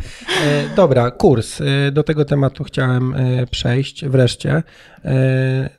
Dobra, 0.76 1.12
kurs. 1.12 1.62
Do 1.92 2.04
tego 2.04 2.26
tematu 2.26 2.64
chciałem 2.64 3.16
przejść 3.52 4.06
wreszcie. 4.06 4.64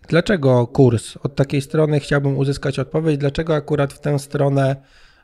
Dlaczego 0.09 0.67
kurs? 0.67 1.17
Od 1.23 1.35
takiej 1.35 1.61
strony 1.61 2.01
chciałbym 2.01 2.37
uzyskać 2.37 2.79
odpowiedź, 2.79 3.19
dlaczego 3.19 3.55
akurat 3.55 3.93
w 3.93 4.01
tę 4.01 4.19
stronę 4.19 4.77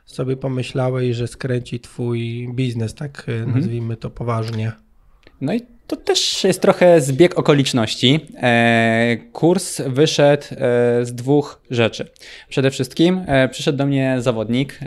sobie 0.05 0.37
pomyślałeś, 0.37 1.15
że 1.15 1.27
skręci 1.27 1.79
twój 1.79 2.49
biznes, 2.53 2.93
tak 2.93 3.25
mhm. 3.27 3.55
nazwijmy 3.55 3.97
to 3.97 4.09
poważnie. 4.09 4.71
No 5.41 5.53
i 5.53 5.61
To 5.89 5.95
też 5.95 6.43
jest 6.43 6.61
trochę 6.61 7.01
zbieg 7.01 7.39
okoliczności. 7.39 8.19
E, 8.41 9.17
kurs 9.33 9.81
wyszedł 9.87 10.43
e, 10.51 10.55
z 11.05 11.13
dwóch 11.15 11.61
rzeczy. 11.71 12.07
Przede 12.49 12.71
wszystkim 12.71 13.23
e, 13.27 13.49
przyszedł 13.49 13.77
do 13.77 13.85
mnie 13.85 14.15
zawodnik 14.19 14.79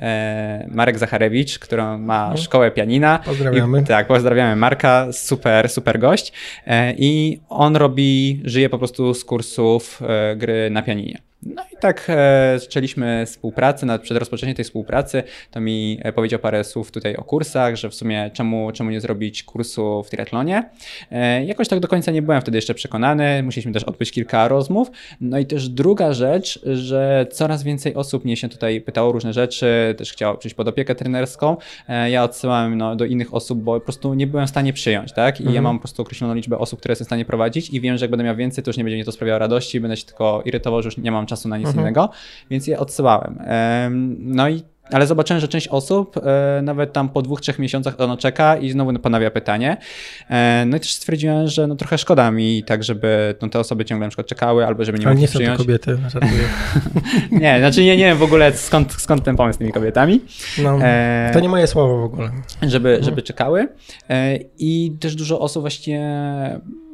Marek 0.68 0.98
Zacharewicz, 0.98 1.58
który 1.58 1.82
ma 1.98 2.30
No. 2.30 2.36
szkołę 2.36 2.70
pianina. 2.70 3.18
Pozdrawiamy. 3.24 3.80
I, 3.80 3.84
tak, 3.84 4.06
pozdrawiamy 4.06 4.56
Marka, 4.56 5.06
super, 5.12 5.68
super 5.68 5.98
gość. 5.98 6.32
I 6.96 7.40
on 7.48 7.76
robi, 7.76 8.40
żyje 8.44 8.70
po 8.70 8.78
prostu 8.78 9.14
z 9.14 9.24
kursów 9.24 10.00
gry 10.36 10.70
na 10.70 10.82
pianinie. 10.82 11.18
No 11.46 11.62
i 11.72 11.76
tak 11.80 12.06
e, 12.08 12.58
zaczęliśmy 12.58 13.26
współpracę, 13.26 13.86
nawet 13.86 14.02
przed 14.02 14.18
rozpoczęciem 14.18 14.54
tej 14.56 14.64
współpracy 14.64 15.22
to 15.50 15.60
mi 15.60 15.98
e, 16.02 16.12
powiedział 16.12 16.40
parę 16.40 16.64
słów 16.64 16.90
tutaj 16.90 17.16
o 17.16 17.24
kursach, 17.24 17.76
że 17.76 17.90
w 17.90 17.94
sumie 17.94 18.30
czemu, 18.34 18.72
czemu 18.72 18.90
nie 18.90 19.00
zrobić 19.00 19.42
kursu 19.42 20.02
w 20.02 20.10
triatlonie. 20.10 20.70
E, 21.10 21.44
jakoś 21.44 21.68
tak 21.68 21.80
do 21.80 21.88
końca 21.88 22.12
nie 22.12 22.22
byłem 22.22 22.40
wtedy 22.40 22.58
jeszcze 22.58 22.74
przekonany, 22.74 23.42
musieliśmy 23.42 23.72
też 23.72 23.84
odbyć 23.84 24.12
kilka 24.12 24.48
rozmów. 24.48 24.90
No 25.20 25.38
i 25.38 25.46
też 25.46 25.68
druga 25.68 26.12
rzecz, 26.12 26.60
że 26.72 27.26
coraz 27.30 27.62
więcej 27.62 27.94
osób 27.94 28.24
mnie 28.24 28.36
się 28.36 28.48
tutaj 28.48 28.80
pytało 28.80 29.08
o 29.08 29.12
różne 29.12 29.32
rzeczy, 29.32 29.94
też 29.98 30.12
chciało 30.12 30.36
przyjść 30.36 30.54
pod 30.54 30.68
opiekę 30.68 30.94
trenerską. 30.94 31.56
E, 31.88 32.10
ja 32.10 32.24
odsyłałem 32.24 32.78
no, 32.78 32.96
do 32.96 33.04
innych 33.04 33.34
osób, 33.34 33.62
bo 33.62 33.74
po 33.74 33.80
prostu 33.80 34.14
nie 34.14 34.26
byłem 34.26 34.46
w 34.46 34.50
stanie 34.50 34.72
przyjąć, 34.72 35.12
tak? 35.12 35.40
I 35.40 35.44
ja 35.44 35.48
Mhm. 35.48 35.64
mam 35.64 35.76
po 35.78 35.82
prostu 35.82 36.02
określoną 36.02 36.34
liczbę 36.34 36.58
osób, 36.58 36.78
które 36.80 36.92
jestem 36.92 37.04
w 37.04 37.08
stanie 37.08 37.24
prowadzić 37.24 37.70
i 37.70 37.80
wiem, 37.80 37.98
że 37.98 38.04
jak 38.04 38.10
będę 38.10 38.24
miał 38.24 38.36
więcej, 38.36 38.64
to 38.64 38.68
już 38.68 38.76
nie 38.76 38.84
będzie 38.84 38.96
mnie 38.96 39.04
to 39.04 39.12
sprawiało 39.12 39.38
radości, 39.38 39.80
będę 39.80 39.96
się 39.96 40.06
tylko 40.06 40.42
irytował, 40.44 40.82
że 40.82 40.86
już 40.86 40.96
nie 40.96 41.10
mam 41.10 41.26
czasu 41.26 41.31
na 41.48 41.56
nic 41.58 41.66
Mhm. 41.66 41.84
innego, 41.86 42.10
więc 42.50 42.66
je 42.66 42.78
odsyłałem. 42.78 43.38
Em, 43.44 44.16
No 44.20 44.48
i 44.48 44.62
ale 44.92 45.06
zobaczyłem, 45.06 45.40
że 45.40 45.48
część 45.48 45.68
osób 45.68 46.16
e, 46.16 46.62
nawet 46.62 46.92
tam 46.92 47.08
po 47.08 47.22
dwóch, 47.22 47.40
trzech 47.40 47.58
miesiącach 47.58 48.00
ono 48.00 48.16
czeka 48.16 48.56
i 48.56 48.70
znowu 48.70 48.92
ponawia 48.98 49.30
pytanie. 49.30 49.76
E, 50.30 50.64
no 50.66 50.76
i 50.76 50.80
też 50.80 50.92
stwierdziłem, 50.94 51.48
że 51.48 51.66
no 51.66 51.74
trochę 51.76 51.98
szkoda 51.98 52.30
mi 52.30 52.64
tak, 52.66 52.84
żeby 52.84 53.34
no, 53.42 53.48
te 53.48 53.58
osoby 53.58 53.84
ciągle 53.84 54.06
na 54.06 54.10
przykład 54.10 54.26
czekały 54.26 54.66
albo 54.66 54.84
żeby 54.84 54.98
nie 54.98 55.06
Ale 55.06 55.14
mogły 55.14 55.20
nie 55.20 55.28
są 55.28 55.32
to 55.32 55.38
przyjąć. 55.38 55.58
kobiety, 55.58 55.98
żartuję. 56.08 56.42
Nie, 57.40 57.58
znaczy 57.58 57.84
nie, 57.84 57.96
nie 57.96 58.04
wiem 58.04 58.18
w 58.18 58.22
ogóle 58.22 58.52
skąd, 58.52 58.92
skąd 58.92 59.24
ten 59.24 59.36
pomysł 59.36 59.56
z 59.56 59.58
tymi 59.58 59.72
kobietami. 59.72 60.20
No, 60.62 60.78
E, 60.82 61.30
to 61.32 61.40
nie 61.40 61.48
moje 61.48 61.66
słowo 61.66 61.98
w 61.98 62.04
ogóle. 62.04 62.30
żeby, 62.62 62.98
żeby 63.02 63.22
czekały. 63.22 63.68
E, 64.10 64.38
I 64.58 64.96
też 65.00 65.14
dużo 65.16 65.40
osób 65.40 65.62
właśnie 65.62 66.00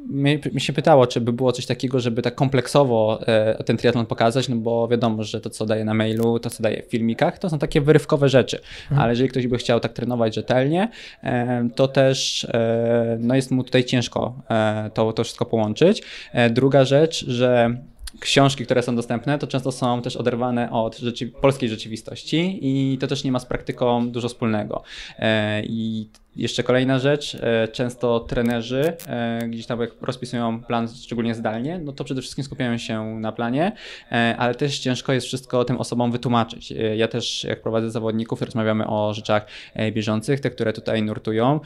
mnie, 0.09 0.39
mnie 0.53 0.61
się 0.61 0.73
pytało, 0.73 1.07
czy 1.07 1.21
by 1.21 1.33
było 1.33 1.53
coś 1.53 1.67
takiego, 1.67 2.01
żeby 2.01 2.23
tak 2.23 2.35
kompleksowo 2.35 3.21
e, 3.27 3.65
ten 3.65 3.77
triatlon 3.77 4.07
pokazać, 4.07 4.49
no 4.49 4.57
bo 4.57 4.89
wiadomo, 4.89 5.25
że 5.25 5.41
to, 5.41 5.51
co 5.51 5.67
daje 5.67 5.85
na 5.85 5.95
mailu, 5.95 6.39
to, 6.39 6.51
co 6.51 6.63
daje 6.63 6.83
w 6.83 6.87
filmikach, 6.87 7.39
to 7.39 7.51
są 7.51 7.59
takie 7.59 7.81
wyrywkowe 7.81 8.29
rzeczy, 8.29 8.61
ale 8.97 9.13
jeżeli 9.13 9.29
ktoś 9.29 9.47
by 9.47 9.59
chciał 9.59 9.81
tak 9.81 9.93
trenować 9.93 10.35
rzetelnie, 10.35 10.89
e, 11.23 11.69
to 11.75 11.89
też 11.89 12.45
e, 12.45 13.17
no 13.21 13.35
jest 13.35 13.51
mu 13.51 13.65
tutaj 13.65 13.85
ciężko 13.85 14.43
e, 14.51 14.91
to, 14.95 15.13
to 15.13 15.25
wszystko 15.25 15.45
połączyć. 15.45 16.03
E, 16.33 16.51
druga 16.51 16.85
rzecz, 16.85 17.27
że 17.27 17.79
książki, 18.21 18.65
które 18.65 18.83
są 18.83 18.97
dostępne, 18.97 19.39
to 19.39 19.47
często 19.47 19.73
są 19.73 20.03
też 20.03 20.17
oderwane 20.17 20.71
od 20.71 20.99
rzeczy, 20.99 21.27
polskiej 21.27 21.69
rzeczywistości 21.69 22.59
i 22.63 22.99
to 22.99 23.07
też 23.07 23.25
nie 23.25 23.33
ma 23.33 23.39
z 23.39 23.47
praktyką 23.47 24.11
dużo 24.11 24.29
wspólnego. 24.29 24.83
E, 25.19 25.63
I 25.65 26.09
jeszcze 26.39 26.63
kolejna 26.63 26.99
rzecz, 26.99 27.35
e, 27.35 27.69
często 27.69 28.21
trenerzy 28.21 28.93
e, 29.07 29.49
gdzieś 29.49 29.67
tam 29.67 29.81
jak 29.81 29.91
rozpisują 30.03 30.63
plan, 30.63 30.89
szczególnie 30.89 31.35
zdalnie, 31.35 31.79
no 31.79 31.93
to 31.93 32.05
przede 32.05 32.21
wszystkim 32.21 32.45
skupiają 32.45 32.79
się 32.79 33.05
na 33.21 33.33
planie, 33.33 33.73
e, 34.13 34.35
ale 34.39 34.55
też 34.55 34.79
ciężko 34.79 35.13
jest 35.13 35.27
wszystko 35.27 35.65
tym 35.65 35.77
osobom 35.77 36.13
wytłumaczyć. 36.13 36.75
Ja 36.97 37.09
też 37.09 37.45
jak 37.45 37.63
prowadzę 37.63 37.91
zawodników, 37.91 38.43
rozmawiamy 38.43 38.87
o 38.87 39.15
rzeczach 39.15 39.47
bieżących, 39.93 40.41
te, 40.41 40.51
które 40.51 40.73
tutaj 40.73 41.03
nurtują, 41.03 41.61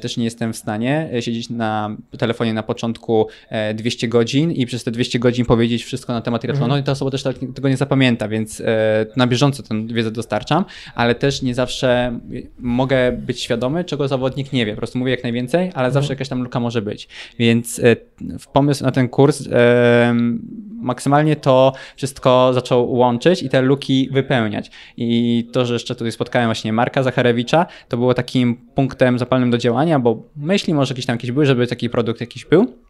też 0.00 0.16
nie 0.16 0.24
jestem 0.24 0.52
w 0.52 0.56
stanie 0.56 1.10
siedzieć 1.20 1.50
na 1.50 1.96
telefonie 2.18 2.54
na 2.54 2.62
początku 2.62 3.28
e, 3.48 3.74
200 3.74 4.08
godzin 4.08 4.52
i 4.52 4.66
przez 4.66 4.84
te 4.84 4.90
200 4.90 5.18
godzin 5.18 5.44
powiedzieć 5.44 5.84
wszystko 5.84 6.12
na 6.12 6.20
temat 6.20 6.42
triathlonu 6.42 6.72
Mhm. 6.72 6.82
i 6.82 6.86
ta 6.86 6.92
osoba 6.92 7.10
też 7.10 7.22
tak, 7.22 7.36
tego 7.54 7.68
nie 7.68 7.76
zapamięta, 7.76 8.28
więc 8.28 8.62
na 9.16 9.26
bieżąco 9.26 9.62
tę 9.62 9.86
wiedzę 9.86 10.10
dostarczam, 10.10 10.64
ale 10.94 11.14
też 11.14 11.42
nie 11.42 11.54
zawsze 11.54 12.18
mogę 12.58 13.12
być 13.12 13.40
świadomy, 13.40 13.84
czego 13.84 14.08
zawodnik 14.16 14.52
nie 14.52 14.66
wie. 14.66 14.72
Po 14.72 14.78
prostu 14.78 14.98
mówię 14.98 15.10
jak 15.10 15.22
najwięcej, 15.22 15.70
ale 15.74 15.90
zawsze 15.90 16.12
jakaś 16.12 16.28
tam 16.28 16.42
luka 16.42 16.60
może 16.60 16.82
być. 16.82 17.08
Więc 17.38 17.78
e, 17.78 17.96
w 18.38 18.46
pomysł 18.46 18.84
na 18.84 18.90
ten 18.90 19.08
kurs 19.08 19.48
e, 19.52 20.14
maksymalnie 20.80 21.36
to 21.36 21.72
wszystko 21.96 22.50
zaczął 22.54 22.92
łączyć 22.92 23.42
i 23.42 23.48
te 23.48 23.62
luki 23.62 24.08
wypełniać. 24.12 24.70
I 24.96 25.48
to, 25.52 25.66
że 25.66 25.74
jeszcze 25.74 25.94
tutaj 25.94 26.12
spotkałem 26.12 26.48
właśnie 26.48 26.72
Marka 26.72 27.02
Zacharewicza, 27.02 27.66
to 27.88 27.96
było 27.96 28.14
takim 28.14 28.56
punktem 28.74 29.18
zapalnym 29.18 29.50
do 29.50 29.58
działania, 29.58 29.98
bo 29.98 30.22
myśli 30.36 30.74
może 30.74 30.94
jakieś 30.94 31.06
tam 31.06 31.14
jakieś 31.14 31.32
były, 31.32 31.46
żeby 31.46 31.66
taki 31.66 31.90
produkt 31.90 32.20
jakiś 32.20 32.44
był. 32.44 32.85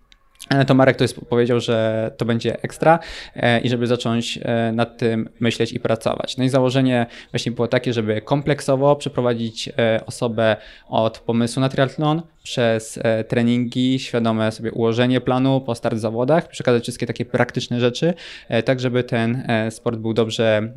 Ale 0.48 0.64
to 0.64 0.74
Marek 0.74 0.96
to 0.96 1.04
jest, 1.04 1.20
powiedział, 1.28 1.60
że 1.60 2.10
to 2.16 2.24
będzie 2.24 2.62
ekstra 2.62 2.98
e, 3.36 3.60
i 3.60 3.68
żeby 3.68 3.86
zacząć 3.86 4.38
e, 4.42 4.72
nad 4.72 4.98
tym 4.98 5.28
myśleć 5.40 5.72
i 5.72 5.80
pracować. 5.80 6.36
No 6.36 6.44
i 6.44 6.48
założenie 6.48 7.06
właśnie 7.30 7.52
było 7.52 7.68
takie, 7.68 7.92
żeby 7.92 8.20
kompleksowo 8.20 8.96
przeprowadzić 8.96 9.68
e, 9.68 10.00
osobę 10.06 10.56
od 10.88 11.18
pomysłu 11.18 11.60
na 11.60 11.68
triathlon 11.68 12.22
przez 12.46 12.98
e, 13.02 13.24
treningi, 13.24 13.98
świadome 13.98 14.52
sobie 14.52 14.72
ułożenie 14.72 15.20
planu 15.20 15.60
po 15.60 15.74
start 15.74 15.96
w 15.96 15.98
zawodach, 15.98 16.48
przekazać 16.48 16.82
wszystkie 16.82 17.06
takie 17.06 17.24
praktyczne 17.24 17.80
rzeczy, 17.80 18.14
e, 18.48 18.62
tak 18.62 18.80
żeby 18.80 19.04
ten 19.04 19.44
e, 19.48 19.70
sport 19.70 19.98
był 19.98 20.14
dobrze 20.14 20.72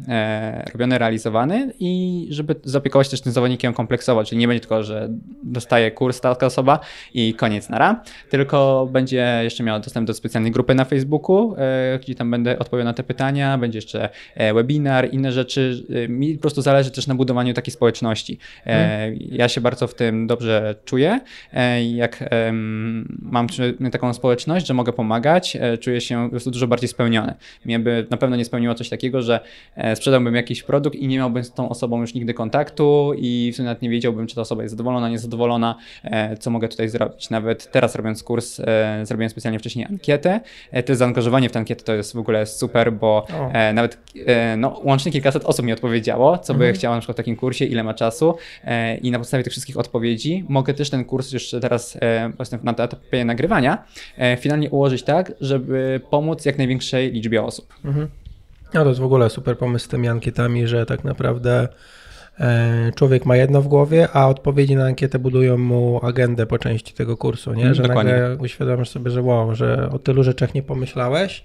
robiony, 0.74 0.97
realizowany 0.97 1.74
i 1.80 2.28
żeby 2.30 2.55
zaopiekować 2.63 3.09
też 3.09 3.22
tym 3.22 3.32
zawodnikiem 3.32 3.74
kompleksowo, 3.74 4.24
czyli 4.24 4.39
nie 4.39 4.47
będzie 4.47 4.59
tylko, 4.59 4.84
że 4.84 5.09
dostaje 5.43 5.91
kurs 5.91 6.22
taka 6.22 6.45
osoba 6.45 6.80
i 7.13 7.34
koniec 7.34 7.70
nara, 7.70 8.03
tylko 8.30 8.88
będzie 8.91 9.39
jeszcze 9.43 9.63
miał 9.63 9.80
dostęp 9.80 10.07
do 10.07 10.13
specjalnej 10.13 10.51
grupy 10.51 10.76
na 10.76 10.86
Facebooku, 10.86 11.55
gdzie 12.01 12.15
tam 12.15 12.32
będę 12.32 12.59
odpowiadał 12.59 12.86
na 12.86 12.93
te 12.93 13.03
pytania, 13.03 13.57
będzie 13.57 13.78
jeszcze 13.78 14.09
webinar, 14.55 15.13
inne 15.13 15.32
rzeczy. 15.32 15.84
Mi 16.09 16.36
po 16.36 16.41
prostu 16.41 16.61
zależy 16.61 16.91
też 16.91 17.07
na 17.07 17.15
budowaniu 17.15 17.53
takiej 17.53 17.74
społeczności. 17.74 18.39
E, 18.65 19.11
Ja 19.15 19.47
się 19.49 19.61
bardzo 19.61 19.88
w 19.88 19.95
tym 19.95 20.28
dobrze 20.28 20.76
czuję. 20.86 21.20
E, 21.60 21.84
Jak 21.84 22.24
mam 23.22 23.47
taką 23.91 24.14
społeczność, 24.14 24.68
że 24.68 24.74
mogę 24.74 24.93
pomagać, 24.93 25.55
e, 25.62 25.78
czuję 25.78 26.01
się 26.01 26.24
po 26.24 26.30
prostu 26.30 26.51
dużo 26.51 26.68
bardziej 26.68 26.88
spełniony. 26.89 27.34
Mnie 27.66 27.80
by 27.80 28.07
na 28.10 28.18
pewno 28.18 28.36
nie 28.36 28.45
spełniło 28.45 28.76
coś 28.76 28.89
takiego, 28.89 29.22
że 29.22 29.39
e, 29.76 29.95
sprzedałbym 29.95 30.36
jakiś 30.36 30.64
produkt 30.64 30.95
i 30.95 31.07
nie 31.07 31.18
miałbym 31.18 31.43
z 31.43 31.53
tą 31.53 31.70
osobą 31.70 32.01
już 32.01 32.14
nigdy 32.14 32.34
kontaktu 32.34 33.14
i 33.18 33.49
w 33.53 33.55
sumie 33.55 33.66
nawet 33.66 33.82
nie 33.82 33.89
wiedziałbym, 33.89 34.28
czy 34.28 34.36
ta 34.36 34.41
osoba 34.41 34.64
jest 34.64 34.72
zadowolona, 34.74 35.10
niezadowolona, 35.10 35.76
co 36.39 36.49
mogę 36.51 36.68
tutaj 36.68 36.89
zrobić. 36.89 37.30
Nawet 37.30 37.72
teraz 37.72 37.95
robiąc 37.95 38.24
kurs, 38.24 38.62
zrobiłem 39.03 39.30
specjalnie 39.30 39.60
wcześniej 39.60 39.86
ankietę. 39.86 40.39
E, 40.72 40.84
To 40.84 40.95
zaangażowanie 40.95 41.49
w 41.49 41.51
tę 41.51 41.60
ankietę 41.60 41.84
to 41.84 41.93
jest 41.95 42.14
w 42.14 42.18
ogóle 42.20 42.45
super, 42.45 42.93
bo 42.93 43.28
O. 43.39 43.51
nawet 43.74 43.97
no, 44.57 44.82
łącznie 44.84 45.12
kilkaset 45.12 45.45
osób 45.45 45.66
mi 45.66 45.74
odpowiedziało, 45.74 46.38
co 46.38 46.53
by 46.53 46.60
Mhm. 46.60 46.76
chciało 46.76 46.95
na 46.95 47.01
przykład 47.01 47.16
w 47.16 47.18
takim 47.18 47.36
kursie, 47.36 47.66
ile 47.66 47.84
ma 47.84 47.93
czasu 47.93 48.36
i 49.01 49.12
na 49.12 49.18
podstawie 49.18 49.43
tych 49.43 49.51
wszystkich 49.51 49.78
odpowiedzi 49.78 50.45
mogę 50.49 50.74
też 50.74 50.89
ten 50.89 51.05
kurs 51.05 51.32
już 51.32 51.49
teraz 51.62 51.97
e, 52.02 52.32
jestem 52.39 52.60
na 52.64 52.72
etapie 52.72 53.26
nagrywania, 53.26 53.84
e, 54.18 54.38
finalnie 54.38 54.70
ułożyć 54.70 55.04
tak, 55.04 55.34
żeby 55.41 56.02
pomóc 56.10 56.45
jak 56.45 56.58
największej 56.58 57.12
liczbie 57.12 57.43
osób. 57.43 57.74
Mhm. 57.86 58.08
No 58.74 58.84
to 58.84 58.89
jest 58.89 59.02
w 59.02 59.04
ogóle 59.04 59.30
super 59.30 59.58
pomysł 59.58 59.86
z 59.86 59.88
tymi 59.88 60.08
ankietami, 60.08 60.68
że 60.68 60.86
tak 60.86 61.04
naprawdę 61.04 61.68
e, 62.39 62.91
człowiek 62.95 63.26
ma 63.26 63.36
jedno 63.36 63.62
w 63.62 63.68
głowie, 63.68 64.08
a 64.14 64.28
odpowiedzi 64.28 64.76
na 64.76 64.86
ankietę 64.86 65.20
budują 65.20 65.58
mu 65.58 66.00
agendę 66.06 66.45
po 66.45 66.60
części 66.60 66.93
tego 66.93 67.18
kursu, 67.18 67.54
nie? 67.54 67.64
Mm, 67.64 67.74
Że 67.74 67.84
dokładnie. 67.84 68.12
nagle 68.12 68.38
uświadamiasz 68.38 68.89
sobie, 68.89 69.12
że 69.12 69.22
wow, 69.22 69.56
że 69.56 69.89
o 69.91 70.00
tylu 70.00 70.24
rzeczach 70.24 70.54
nie 70.54 70.64
pomyślałeś, 70.64 71.43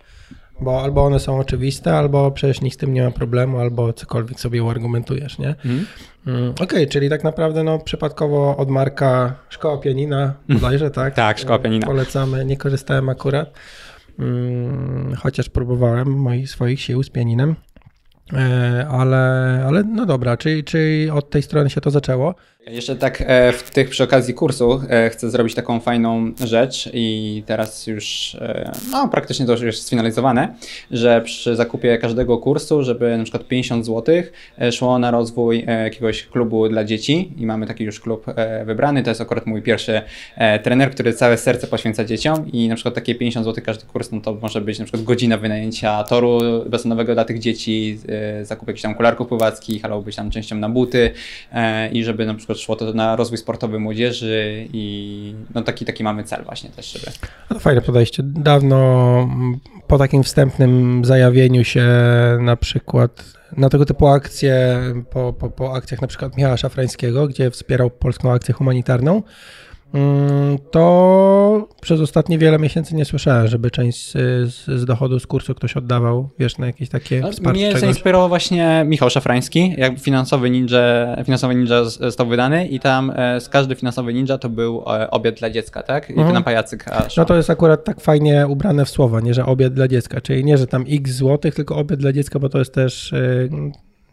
bo 0.61 0.83
albo 0.83 1.05
one 1.05 1.21
są 1.21 1.39
oczywiste, 1.39 1.97
albo 1.97 2.31
przecież 2.31 2.61
nikt 2.61 2.75
z 2.75 2.79
tym 2.79 2.95
nie 2.95 3.03
ma 3.03 3.11
problemu, 3.11 3.59
albo 3.59 3.93
cokolwiek 3.93 4.41
sobie 4.41 4.63
uargumentujesz, 4.63 5.39
nie? 5.39 5.49
Mhm. 5.49 5.87
Mm, 6.27 6.53
Okej, 6.61 6.89
czyli 6.89 7.11
tak 7.11 7.25
naprawdę 7.25 7.65
no, 7.65 7.79
przypadkowo 7.79 8.57
od 8.57 8.71
Marka 8.71 9.35
Szkoła 9.49 9.79
Pianina, 9.79 10.35
bodajże, 10.49 10.91
tak? 10.91 11.15
Tak, 11.25 11.39
Szkoła 11.39 11.59
Pianina. 11.59 11.87
Polecamy, 11.87 12.45
nie 12.45 12.57
korzystałem 12.57 13.09
akurat, 13.09 13.53
mm, 14.19 15.15
chociaż 15.19 15.49
próbowałem 15.49 16.09
moich 16.09 16.51
swoich 16.51 16.81
sił 16.81 17.03
z 17.03 17.11
pianinem. 17.11 17.55
E, 18.33 18.87
Ale, 18.91 19.65
ale 19.67 19.83
no 19.83 20.07
dobra, 20.07 20.37
czyli, 20.37 20.65
czyli 20.65 21.11
od 21.11 21.31
tej 21.31 21.43
strony 21.43 21.71
się 21.71 21.81
to 21.81 21.91
zaczęło. 21.91 22.35
Jeszcze 22.67 22.97
tak 22.97 23.25
e, 23.27 23.53
w 23.53 23.71
tych 23.71 23.89
przy 23.89 24.05
okazji 24.05 24.35
kursu 24.35 24.83
e, 24.91 25.11
chcę 25.11 25.31
zrobić 25.31 25.55
taką 25.55 25.81
fajną 25.81 26.33
rzecz 26.45 26.91
i 26.93 27.43
teraz 27.47 27.87
już 27.87 28.35
e, 28.35 28.73
no 28.91 29.09
praktycznie 29.09 29.47
to 29.47 29.53
już 29.53 29.61
jest 29.61 29.87
sfinalizowane, 29.87 30.55
że 30.91 31.21
przy 31.21 31.57
zakupie 31.57 31.99
każdego 31.99 32.39
kursu, 32.39 32.83
żeby 32.83 33.19
na 33.19 33.23
przykład 33.25 33.49
50 33.49 33.87
zł 33.87 34.15
szło 34.73 34.99
na 34.99 35.11
rozwój 35.11 35.65
jakiegoś 35.85 36.23
klubu 36.27 36.69
dla 36.69 36.85
dzieci 36.85 37.33
i 37.37 37.47
mamy 37.47 37.67
taki 37.67 37.85
już 37.85 38.01
klub 38.01 38.27
wybrany, 38.65 39.03
to 39.03 39.11
jest 39.11 39.21
akurat 39.21 39.47
mój 39.47 39.63
pierwszy 39.63 40.03
trener, 40.63 40.91
który 40.91 41.13
całe 41.13 41.39
serce 41.39 41.67
poświęca 41.67 42.05
dzieciom 42.05 42.53
i 42.53 42.69
na 42.69 42.75
przykład 42.75 42.95
takie 42.95 43.15
50 43.15 43.47
zł 43.47 43.65
każdy 43.67 43.87
kurs, 43.87 44.13
no 44.13 44.21
to 44.21 44.35
może 44.35 44.61
być 44.61 44.79
na 44.79 44.85
przykład 44.85 45.03
godzina 45.03 45.39
wynajęcia 45.39 46.05
toru 46.05 46.41
basenowego 46.67 47.15
dla 47.15 47.25
tych 47.25 47.39
dzieci, 47.39 47.99
zakup 48.43 48.69
jakichś 48.69 48.83
tam 48.83 48.95
kularków 48.95 49.29
pływackich 49.29 49.85
albo 49.85 50.03
być 50.03 50.17
tam 50.17 50.31
częścią 50.31 50.57
na 50.57 50.69
buty 50.69 51.11
i 51.93 52.05
żeby 52.05 52.27
na 52.27 52.35
przykład 52.35 52.54
tylko 52.55 52.65
szło 52.65 52.77
to 52.77 52.93
na 52.93 53.17
rozwój 53.17 53.39
sportowy 53.39 53.79
młodzieży 53.79 54.69
i 54.73 55.35
no 55.55 55.63
taki, 55.63 55.85
taki 55.85 56.05
mamy 56.05 56.25
cel 56.25 56.45
właśnie 56.45 56.71
też, 56.71 56.93
żeby... 56.93 57.07
No 57.51 57.59
fajne 57.59 57.81
podejście. 57.81 58.23
Dawno 58.23 59.29
po 59.87 59.99
takim 59.99 60.23
wstępnym 60.23 61.05
zajawieniu 61.05 61.65
się 61.65 61.87
na 62.41 62.57
przykład 62.57 63.25
na 63.57 63.69
tego 63.69 63.85
typu 63.85 64.07
akcje, 64.07 64.81
po, 65.11 65.33
po, 65.33 65.51
po 65.51 65.75
akcjach 65.75 66.03
na 66.03 66.09
przykład 66.09 66.37
Michała 66.37 66.57
Szafrańskiego, 66.57 67.27
gdzie 67.27 67.51
wspierał 67.51 67.91
polską 67.91 68.33
akcję 68.33 68.55
humanitarną, 68.55 69.15
Mm, 69.15 69.74
to 70.71 71.69
przez 71.81 72.01
ostatnie 72.01 72.39
wiele 72.39 72.59
miesięcy 72.59 72.95
nie 72.95 73.05
słyszałem, 73.05 73.49
żeby 73.49 73.71
część 73.71 74.13
z, 74.13 74.13
z, 74.67 74.85
dochodu 74.85 75.21
z 75.21 75.27
kursu 75.27 75.55
ktoś 75.55 75.77
oddawał, 75.77 76.31
wiesz, 76.39 76.59
na 76.59 76.67
jakieś 76.67 76.89
takie 76.89 77.21
no, 77.21 77.33
wsparcie. 77.33 77.59
Mnie 77.59 77.67
czegoś. 77.67 77.81
zainspirował 77.81 78.29
właśnie 78.29 78.85
Michał 78.87 79.11
Szafrański, 79.11 79.75
jak 79.79 79.99
finansowy 79.99 80.51
ninja, 80.51 81.17
finansowy 81.25 81.55
ninja 81.55 81.85
został 81.85 82.27
wydany 82.27 82.67
i 82.67 82.81
tam 82.81 83.13
e, 83.17 83.41
z 83.41 83.49
każdy 83.49 83.75
finansowy 83.75 84.15
ninja 84.15 84.39
to 84.39 84.49
był 84.49 84.85
e, 84.87 85.11
obiad 85.11 85.35
dla 85.35 85.51
dziecka, 85.51 85.83
tak? 85.83 86.11
I 86.11 86.13
mhm. 86.13 86.35
na 86.35 86.43
pajacyk. 86.43 86.85
No 87.17 87.25
to 87.25 87.37
jest 87.37 87.51
akurat 87.51 87.85
tak 87.85 88.01
fajnie 88.01 88.47
ubrane 88.47 88.85
w 88.85 88.91
słowa, 88.91 89.21
nie, 89.21 89.35
że 89.35 89.47
obiad 89.47 89.75
dla 89.75 89.89
dziecka, 89.89 90.21
czyli 90.21 90.45
nie, 90.45 90.59
że 90.59 90.67
tam 90.67 90.85
x 90.89 91.11
złotych, 91.11 91.55
tylko 91.55 91.77
obiad 91.77 91.99
dla 91.99 92.13
dziecka, 92.13 92.39
bo 92.39 92.49
to 92.49 92.59
jest 92.59 92.75
też 92.75 93.13
e, 93.13 93.49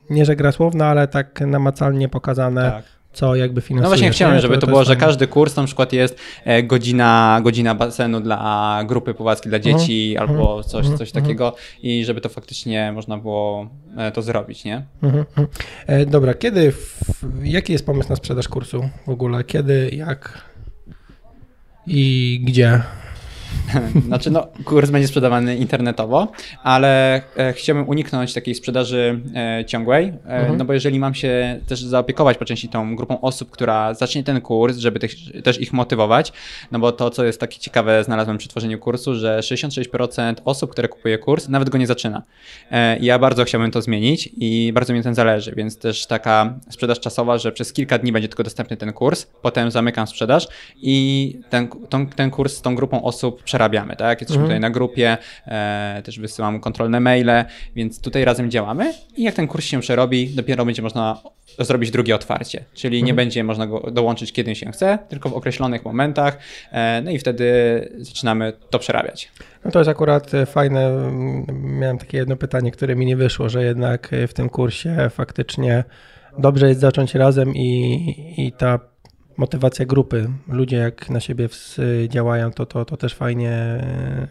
nie, 0.10 0.26
że 0.26 0.36
gra 0.36 0.52
słowna, 0.52 0.88
ale 0.88 1.08
tak 1.08 1.42
namacalnie 1.42 2.10
pokazane. 2.10 2.62
Tak 2.62 3.01
co 3.14 3.36
jakby 3.36 3.62
finansuje. 3.62 3.84
No 3.84 3.90
właśnie 3.90 4.10
chciałem, 4.10 4.40
żeby 4.40 4.56
to, 4.56 4.62
to 4.62 4.68
było, 4.68 4.84
że 4.84 4.96
każdy 4.96 5.28
kurs 5.28 5.56
na 5.56 5.64
przykład 5.64 5.94
jest 5.94 6.20
e, 6.46 6.64
godzina, 6.64 7.40
godzina 7.44 7.76
basenu 7.76 8.20
dla 8.20 8.84
grupy 8.88 9.14
pływackiej 9.14 9.50
dla 9.50 9.58
mhm. 9.58 9.78
dzieci 9.78 10.16
-huh. 10.18 10.22
albo 10.22 10.58
mhm. 10.58 10.64
coś, 10.64 10.86
coś 10.86 11.10
uh 11.10 11.16
mhm. 11.16 11.24
takiego 11.24 11.56
i 11.84 12.06
żeby 12.06 12.22
to 12.22 12.30
faktycznie 12.30 12.92
można 12.92 13.18
było 13.18 13.70
e, 13.98 14.12
to 14.12 14.22
zrobić, 14.22 14.66
nie? 14.66 14.86
Uh 15.04 15.14
-huh. 15.14 15.26
e, 15.88 16.06
dobra, 16.06 16.34
kiedy, 16.34 16.74
jaki 17.44 17.74
jest 17.74 17.86
pomysł 17.86 18.10
na 18.10 18.16
sprzedaż 18.16 18.48
kursu 18.48 18.90
w 19.06 19.10
ogóle? 19.10 19.44
Kiedy, 19.44 19.90
jak 19.94 20.42
i 21.88 22.42
gdzie? 22.44 22.82
Znaczy, 24.08 24.32
no, 24.32 24.48
kurs 24.66 24.90
będzie 24.90 25.08
sprzedawany 25.08 25.56
internetowo, 25.56 26.32
ale 26.64 27.22
e, 27.38 27.54
chciałbym 27.54 27.90
uniknąć 27.90 28.34
takiej 28.34 28.56
sprzedaży 28.56 29.22
e, 29.36 29.66
ciągłej, 29.66 30.06
e, 30.06 30.12
mhm. 30.26 30.58
no 30.58 30.66
bo 30.66 30.74
jeżeli 30.74 31.00
mam 31.00 31.16
się 31.16 31.60
też 31.68 31.82
zaopiekować 31.82 32.38
po 32.38 32.46
części 32.46 32.70
tą 32.70 32.96
grupą 32.96 33.22
osób, 33.22 33.52
która 33.52 33.94
zacznie 33.94 34.24
ten 34.24 34.42
kurs, 34.42 34.78
żeby 34.78 35.00
też 35.44 35.62
ich 35.62 35.74
motywować, 35.74 36.34
no 36.72 36.80
bo 36.80 36.92
to, 36.92 37.10
co 37.10 37.24
jest 37.24 37.40
takie 37.40 37.60
ciekawe, 37.60 38.04
znalazłem 38.04 38.38
przy 38.38 38.50
tworzeniu 38.50 38.80
kursu, 38.80 39.16
że 39.16 39.40
66% 39.40 40.36
osób, 40.46 40.72
które 40.72 40.88
kupuje 40.88 41.18
kurs, 41.18 41.50
nawet 41.50 41.70
go 41.70 41.78
nie 41.78 41.88
zaczyna. 41.88 42.24
Ja 43.00 43.20
bardzo 43.20 43.44
chciałbym 43.44 43.72
to 43.72 43.82
zmienić 43.82 44.30
i 44.38 44.72
bardzo 44.74 44.94
mi 44.94 45.04
ten 45.04 45.16
zależy, 45.16 45.54
więc 45.56 45.78
też 45.78 46.06
taka 46.06 46.54
sprzedaż 46.70 47.00
czasowa, 47.00 47.38
że 47.38 47.52
przez 47.52 47.74
kilka 47.74 47.98
dni 47.98 48.12
będzie 48.12 48.28
tylko 48.28 48.44
dostępny 48.44 48.78
ten 48.78 48.94
kurs, 48.94 49.28
potem 49.42 49.72
zamykam 49.72 50.08
sprzedaż 50.08 50.48
i 50.82 51.40
ten, 51.50 51.68
ten, 51.90 52.08
ten 52.08 52.32
kurs 52.32 52.58
z 52.58 52.62
tą 52.62 52.76
grupą 52.76 53.04
osób 53.04 53.44
przerabiamy, 53.52 53.96
tak? 53.96 54.22
Jesteśmy 54.22 54.44
mhm. 54.44 54.50
tutaj 54.50 54.60
na 54.60 54.70
grupie, 54.70 55.18
e, 55.48 56.02
też 56.06 56.20
wysyłam 56.20 56.60
kontrolne 56.60 57.00
maile, 57.00 57.46
więc 57.76 58.02
tutaj 58.02 58.26
razem 58.26 58.52
działamy 58.52 58.94
i 59.18 59.24
jak 59.24 59.36
ten 59.36 59.48
kurs 59.48 59.66
się 59.66 59.80
przerobi, 59.80 60.30
dopiero 60.30 60.66
będzie 60.66 60.82
można 60.82 61.22
zrobić 61.60 61.92
drugie 61.92 62.16
otwarcie, 62.16 62.64
czyli 62.74 62.98
mhm. 62.98 63.08
nie 63.08 63.14
będzie 63.14 63.44
można 63.44 63.68
go 63.68 63.92
dołączyć 63.92 64.34
kiedy 64.34 64.56
się 64.56 64.72
chce, 64.72 65.00
tylko 65.10 65.30
w 65.30 65.34
określonych 65.34 65.86
momentach, 65.86 66.38
e, 66.72 67.02
no 67.02 67.12
i 67.12 67.20
wtedy 67.20 67.46
zaczynamy 67.98 68.54
to 68.70 68.80
przerabiać. 68.80 69.32
No 69.66 69.72
to 69.72 69.80
jest 69.80 69.90
akurat 69.90 70.32
fajne. 70.46 71.12
Miałem 71.54 71.98
takie 71.98 72.18
jedno 72.18 72.36
pytanie, 72.36 72.72
które 72.72 72.96
mi 72.96 73.06
nie 73.06 73.18
wyszło, 73.18 73.50
że 73.50 73.64
jednak 73.64 74.10
w 74.28 74.34
tym 74.34 74.50
kursie 74.50 75.10
faktycznie 75.10 75.84
dobrze 76.38 76.68
jest 76.68 76.80
zacząć 76.80 77.16
razem 77.16 77.56
i, 77.56 78.36
i 78.38 78.52
ta 78.52 78.91
motywacja 79.42 79.86
grupy. 79.86 80.30
Ludzie 80.48 80.78
jak 80.78 81.10
na 81.10 81.20
siebie 81.20 81.50
działają, 82.08 82.52
to, 82.52 82.66
to, 82.66 82.86
to 82.86 82.98
też 82.98 83.16
fajnie, 83.16 83.84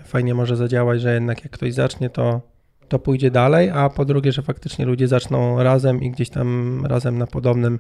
fajnie 0.05 0.35
może 0.35 0.57
zadziałać, 0.57 1.01
że 1.01 1.15
jednak 1.15 1.45
jak 1.45 1.53
ktoś 1.53 1.75
zacznie, 1.75 2.11
to, 2.11 2.41
to 2.89 2.99
pójdzie 2.99 3.31
dalej, 3.31 3.71
a 3.71 3.89
po 3.89 4.05
drugie, 4.05 4.33
że 4.33 4.43
faktycznie 4.43 4.87
ludzie 4.87 5.09
zaczną 5.09 5.63
razem 5.63 6.03
i 6.03 6.11
gdzieś 6.11 6.31
tam 6.31 6.83
razem 6.87 7.19
na 7.19 7.27
podobnym 7.27 7.79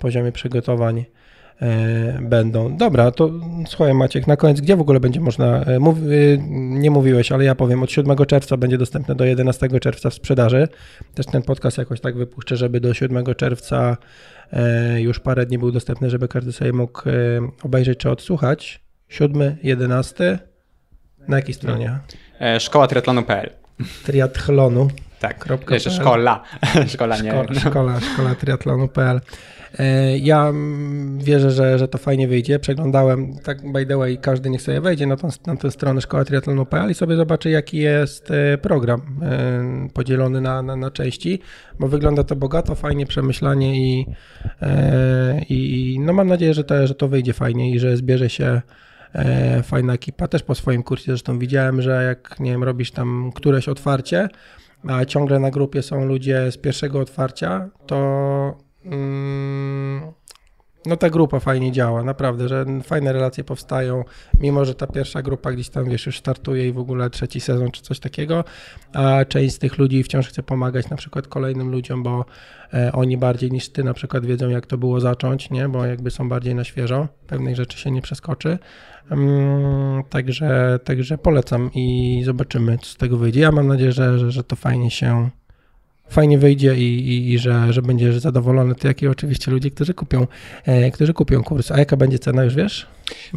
poziomie 0.00 0.32
przygotowań 0.32 1.04
e, 1.60 2.18
będą. 2.22 2.76
Dobra, 2.76 3.10
to 3.10 3.30
słuchaj 3.66 3.94
Maciek, 3.94 4.26
na 4.26 4.36
koniec, 4.36 4.60
gdzie 4.60 4.76
w 4.76 4.80
ogóle 4.80 5.00
będzie 5.00 5.20
można, 5.20 5.64
mów, 5.80 5.98
nie 6.50 6.90
mówiłeś, 6.90 7.32
ale 7.32 7.44
ja 7.44 7.54
powiem, 7.54 7.82
od 7.82 7.90
7 7.90 8.16
czerwca 8.26 8.56
będzie 8.56 8.78
dostępne 8.78 9.14
do 9.14 9.24
11 9.24 9.80
czerwca 9.80 10.10
w 10.10 10.14
sprzedaży. 10.14 10.68
Też 11.14 11.26
ten 11.26 11.42
podcast 11.42 11.78
jakoś 11.78 12.00
tak 12.00 12.16
wypuszczę, 12.16 12.56
żeby 12.56 12.80
do 12.80 12.94
7 12.94 13.24
czerwca 13.36 13.96
już 14.98 15.20
parę 15.20 15.46
dni 15.46 15.58
był 15.58 15.72
dostępny, 15.72 16.10
żeby 16.10 16.28
każdy 16.28 16.52
sobie 16.52 16.72
mógł 16.72 17.08
e, 17.08 17.12
obejrzeć 17.62 17.98
czy 17.98 18.10
odsłuchać. 18.10 18.80
7, 19.08 19.56
11. 19.62 20.38
Na 21.28 21.36
jakiej 21.36 21.54
stronie? 21.54 21.98
E, 22.40 22.60
szkoła 22.60 22.86
triatlonu.pl. 22.86 23.50
Triathlonu. 24.04 24.88
Tak, 25.20 25.48
jeszcze 25.70 25.90
szkola. 25.90 26.42
szkola, 26.94 27.18
nie. 27.18 27.30
Szkola, 27.30 27.60
szkola, 27.60 28.00
szkola 28.00 28.34
triatlonu.pl. 28.34 29.20
E, 29.78 30.18
ja 30.18 30.52
wierzę, 31.18 31.50
że, 31.50 31.78
że 31.78 31.88
to 31.88 31.98
fajnie 31.98 32.28
wyjdzie. 32.28 32.58
Przeglądałem, 32.58 33.38
tak 33.38 33.72
by 33.72 33.86
the 33.86 33.96
way, 33.96 34.18
każdy 34.18 34.50
niech 34.50 34.62
sobie 34.62 34.80
wejdzie 34.80 35.06
na, 35.06 35.16
tą, 35.16 35.28
na 35.46 35.56
tę 35.56 35.70
stronę 35.70 36.00
szkoła 36.00 36.24
triatlonu.pl 36.24 36.90
i 36.90 36.94
sobie 36.94 37.16
zobaczy, 37.16 37.50
jaki 37.50 37.78
jest 37.78 38.30
e, 38.30 38.58
program 38.58 39.00
e, 39.22 39.88
podzielony 39.94 40.40
na, 40.40 40.62
na, 40.62 40.76
na 40.76 40.90
części, 40.90 41.40
bo 41.78 41.88
wygląda 41.88 42.24
to 42.24 42.36
bogato, 42.36 42.74
fajnie, 42.74 43.06
przemyślanie 43.06 43.98
i, 43.98 44.06
i 45.48 46.00
no 46.00 46.12
mam 46.12 46.28
nadzieję, 46.28 46.54
że 46.54 46.64
to, 46.64 46.86
że 46.86 46.94
to 46.94 47.08
wyjdzie 47.08 47.32
fajnie 47.32 47.70
i 47.70 47.78
że 47.78 47.96
zbierze 47.96 48.30
się 48.30 48.62
fajna 49.62 49.92
ekipa. 49.92 50.28
Też 50.28 50.42
po 50.42 50.54
swoim 50.54 50.82
kursie 50.82 51.04
zresztą 51.06 51.38
widziałem, 51.38 51.82
że 51.82 52.04
jak, 52.04 52.40
nie 52.40 52.50
wiem, 52.50 52.64
robisz 52.64 52.90
tam 52.90 53.32
któreś 53.34 53.68
otwarcie, 53.68 54.28
a 54.88 55.04
ciągle 55.04 55.38
na 55.38 55.50
grupie 55.50 55.82
są 55.82 56.04
ludzie 56.04 56.52
z 56.52 56.56
pierwszego 56.56 57.00
otwarcia, 57.00 57.68
to 57.86 58.69
Mm, 58.69 58.69
no 60.86 60.96
ta 60.96 61.10
grupa 61.10 61.40
fajnie 61.40 61.72
działa, 61.72 62.04
naprawdę, 62.04 62.48
że 62.48 62.64
fajne 62.82 63.12
relacje 63.12 63.44
powstają, 63.44 64.04
mimo 64.40 64.64
że 64.64 64.74
ta 64.74 64.86
pierwsza 64.86 65.22
grupa 65.22 65.52
gdzieś 65.52 65.68
tam, 65.68 65.84
wiesz, 65.84 66.06
już 66.06 66.18
startuje 66.18 66.68
i 66.68 66.72
w 66.72 66.78
ogóle 66.78 67.10
trzeci 67.10 67.40
sezon 67.40 67.70
czy 67.70 67.82
coś 67.82 68.00
takiego, 68.00 68.44
a 68.92 69.24
część 69.24 69.54
z 69.54 69.58
tych 69.58 69.78
ludzi 69.78 70.02
wciąż 70.02 70.28
chce 70.28 70.42
pomagać 70.42 70.90
na 70.90 70.96
przykład 70.96 71.28
kolejnym 71.28 71.70
ludziom, 71.70 72.02
bo 72.02 72.24
e, 72.74 72.92
oni 72.92 73.16
bardziej 73.16 73.50
niż 73.50 73.68
ty 73.68 73.84
na 73.84 73.94
przykład 73.94 74.26
wiedzą, 74.26 74.48
jak 74.48 74.66
to 74.66 74.78
było 74.78 75.00
zacząć, 75.00 75.50
nie, 75.50 75.68
bo 75.68 75.86
jakby 75.86 76.10
są 76.10 76.28
bardziej 76.28 76.54
na 76.54 76.64
świeżo, 76.64 77.08
pewnej 77.26 77.56
rzeczy 77.56 77.78
się 77.78 77.90
nie 77.90 78.02
przeskoczy, 78.02 78.58
um, 79.10 80.02
także, 80.10 80.78
także 80.84 81.18
polecam 81.18 81.70
i 81.74 82.22
zobaczymy, 82.24 82.78
co 82.78 82.86
z 82.86 82.96
tego 82.96 83.16
wyjdzie. 83.16 83.40
Ja 83.40 83.52
mam 83.52 83.66
nadzieję, 83.66 83.92
że, 83.92 84.18
że, 84.18 84.30
że 84.30 84.44
to 84.44 84.56
fajnie 84.56 84.90
się 84.90 85.30
fajnie 86.10 86.38
wyjdzie 86.38 86.76
i, 86.76 87.08
i, 87.08 87.32
i, 87.32 87.38
że, 87.38 87.72
że 87.72 87.82
będziesz 87.82 88.18
zadowolony, 88.18 88.74
ty 88.74 88.88
jak 88.88 89.02
i 89.02 89.06
oczywiście 89.06 89.50
ludzie, 89.50 89.70
którzy 89.70 89.94
kupią, 89.94 90.26
e, 90.64 90.90
którzy 90.90 91.14
kupią 91.14 91.42
kurs. 91.42 91.70
A 91.70 91.78
jaka 91.78 91.96
będzie 91.96 92.18
cena 92.18 92.44
już 92.44 92.54
wiesz? 92.54 92.86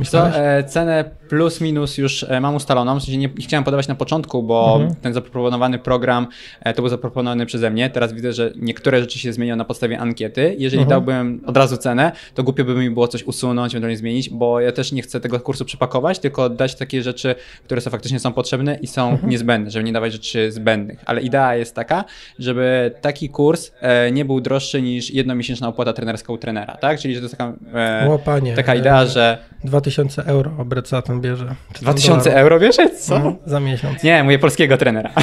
Co, 0.06 0.28
e, 0.28 0.64
cenę 0.64 1.06
plus 1.30 1.62
minus 1.62 1.98
już 1.98 2.24
e, 2.24 2.42
mam 2.42 2.56
ustaloną, 2.56 3.00
w 3.00 3.04
sensie 3.04 3.18
nie, 3.18 3.28
nie 3.38 3.46
chciałem 3.46 3.64
podawać 3.64 3.88
na 3.88 3.96
początku, 3.96 4.44
bo 4.44 4.76
mhm. 4.76 4.96
ten 5.02 5.14
zaproponowany 5.14 5.80
program 5.80 6.28
e, 6.62 6.74
to 6.74 6.82
był 6.82 6.90
zaproponowany 6.90 7.46
przeze 7.46 7.70
mnie. 7.70 7.90
Teraz 7.90 8.14
widzę, 8.14 8.34
że 8.34 8.54
niektóre 8.56 9.00
rzeczy 9.00 9.20
się 9.20 9.34
zmienią 9.34 9.56
na 9.56 9.66
podstawie 9.66 10.00
ankiety. 10.00 10.56
Jeżeli 10.58 10.84
mhm. 10.84 10.90
dałbym 10.90 11.42
od 11.46 11.58
razu 11.58 11.78
cenę, 11.78 12.12
to 12.34 12.44
głupio 12.44 12.66
by 12.66 12.76
mi 12.76 12.90
było 12.90 13.08
coś 13.08 13.24
usunąć, 13.24 13.74
ewentualnie 13.74 13.98
zmienić, 13.98 14.30
bo 14.30 14.60
ja 14.60 14.72
też 14.72 14.92
nie 14.92 15.02
chcę 15.02 15.20
tego 15.20 15.40
kursu 15.40 15.66
przepakować, 15.66 16.20
tylko 16.20 16.50
dać 16.50 16.76
takie 16.76 17.04
rzeczy, 17.04 17.36
które 17.66 17.82
są 17.82 17.92
faktycznie 17.92 18.20
są 18.20 18.34
potrzebne 18.34 18.80
i 18.82 18.88
są 18.88 19.10
mhm. 19.10 19.30
niezbędne, 19.30 19.72
żeby 19.72 19.86
nie 19.86 19.94
dawać 19.94 20.12
rzeczy 20.14 20.52
zbędnych. 20.52 21.04
Ale 21.06 21.22
idea 21.22 21.56
jest 21.56 21.76
taka, 21.76 22.06
żeby 22.40 22.92
taki 23.02 23.30
kurs 23.30 23.72
e, 23.82 24.12
nie 24.12 24.26
był 24.26 24.42
droższy 24.42 24.82
niż 24.82 25.12
jednomiesięczna 25.12 25.68
opłata 25.68 25.94
trenerska 25.94 26.34
u 26.34 26.38
trenera, 26.38 26.78
tak? 26.78 27.00
Czyli 27.00 27.16
że 27.16 27.20
to 27.20 27.26
jest 27.26 27.38
taka, 27.38 27.54
e, 27.74 28.56
taka 28.56 28.76
idea, 28.76 29.06
że 29.06 29.38
2000 29.64 30.26
euro 30.26 30.52
obrat 30.58 30.88
za 30.88 31.02
ten 31.02 31.22
bierze. 31.22 31.56
2000 31.82 32.36
euro 32.36 32.60
bierze? 32.60 32.90
Co? 32.90 33.20
No, 33.20 33.36
za 33.46 33.60
miesiąc. 33.60 34.04
Nie, 34.04 34.24
mówię 34.24 34.40
polskiego 34.40 34.78
trenera. 34.78 35.10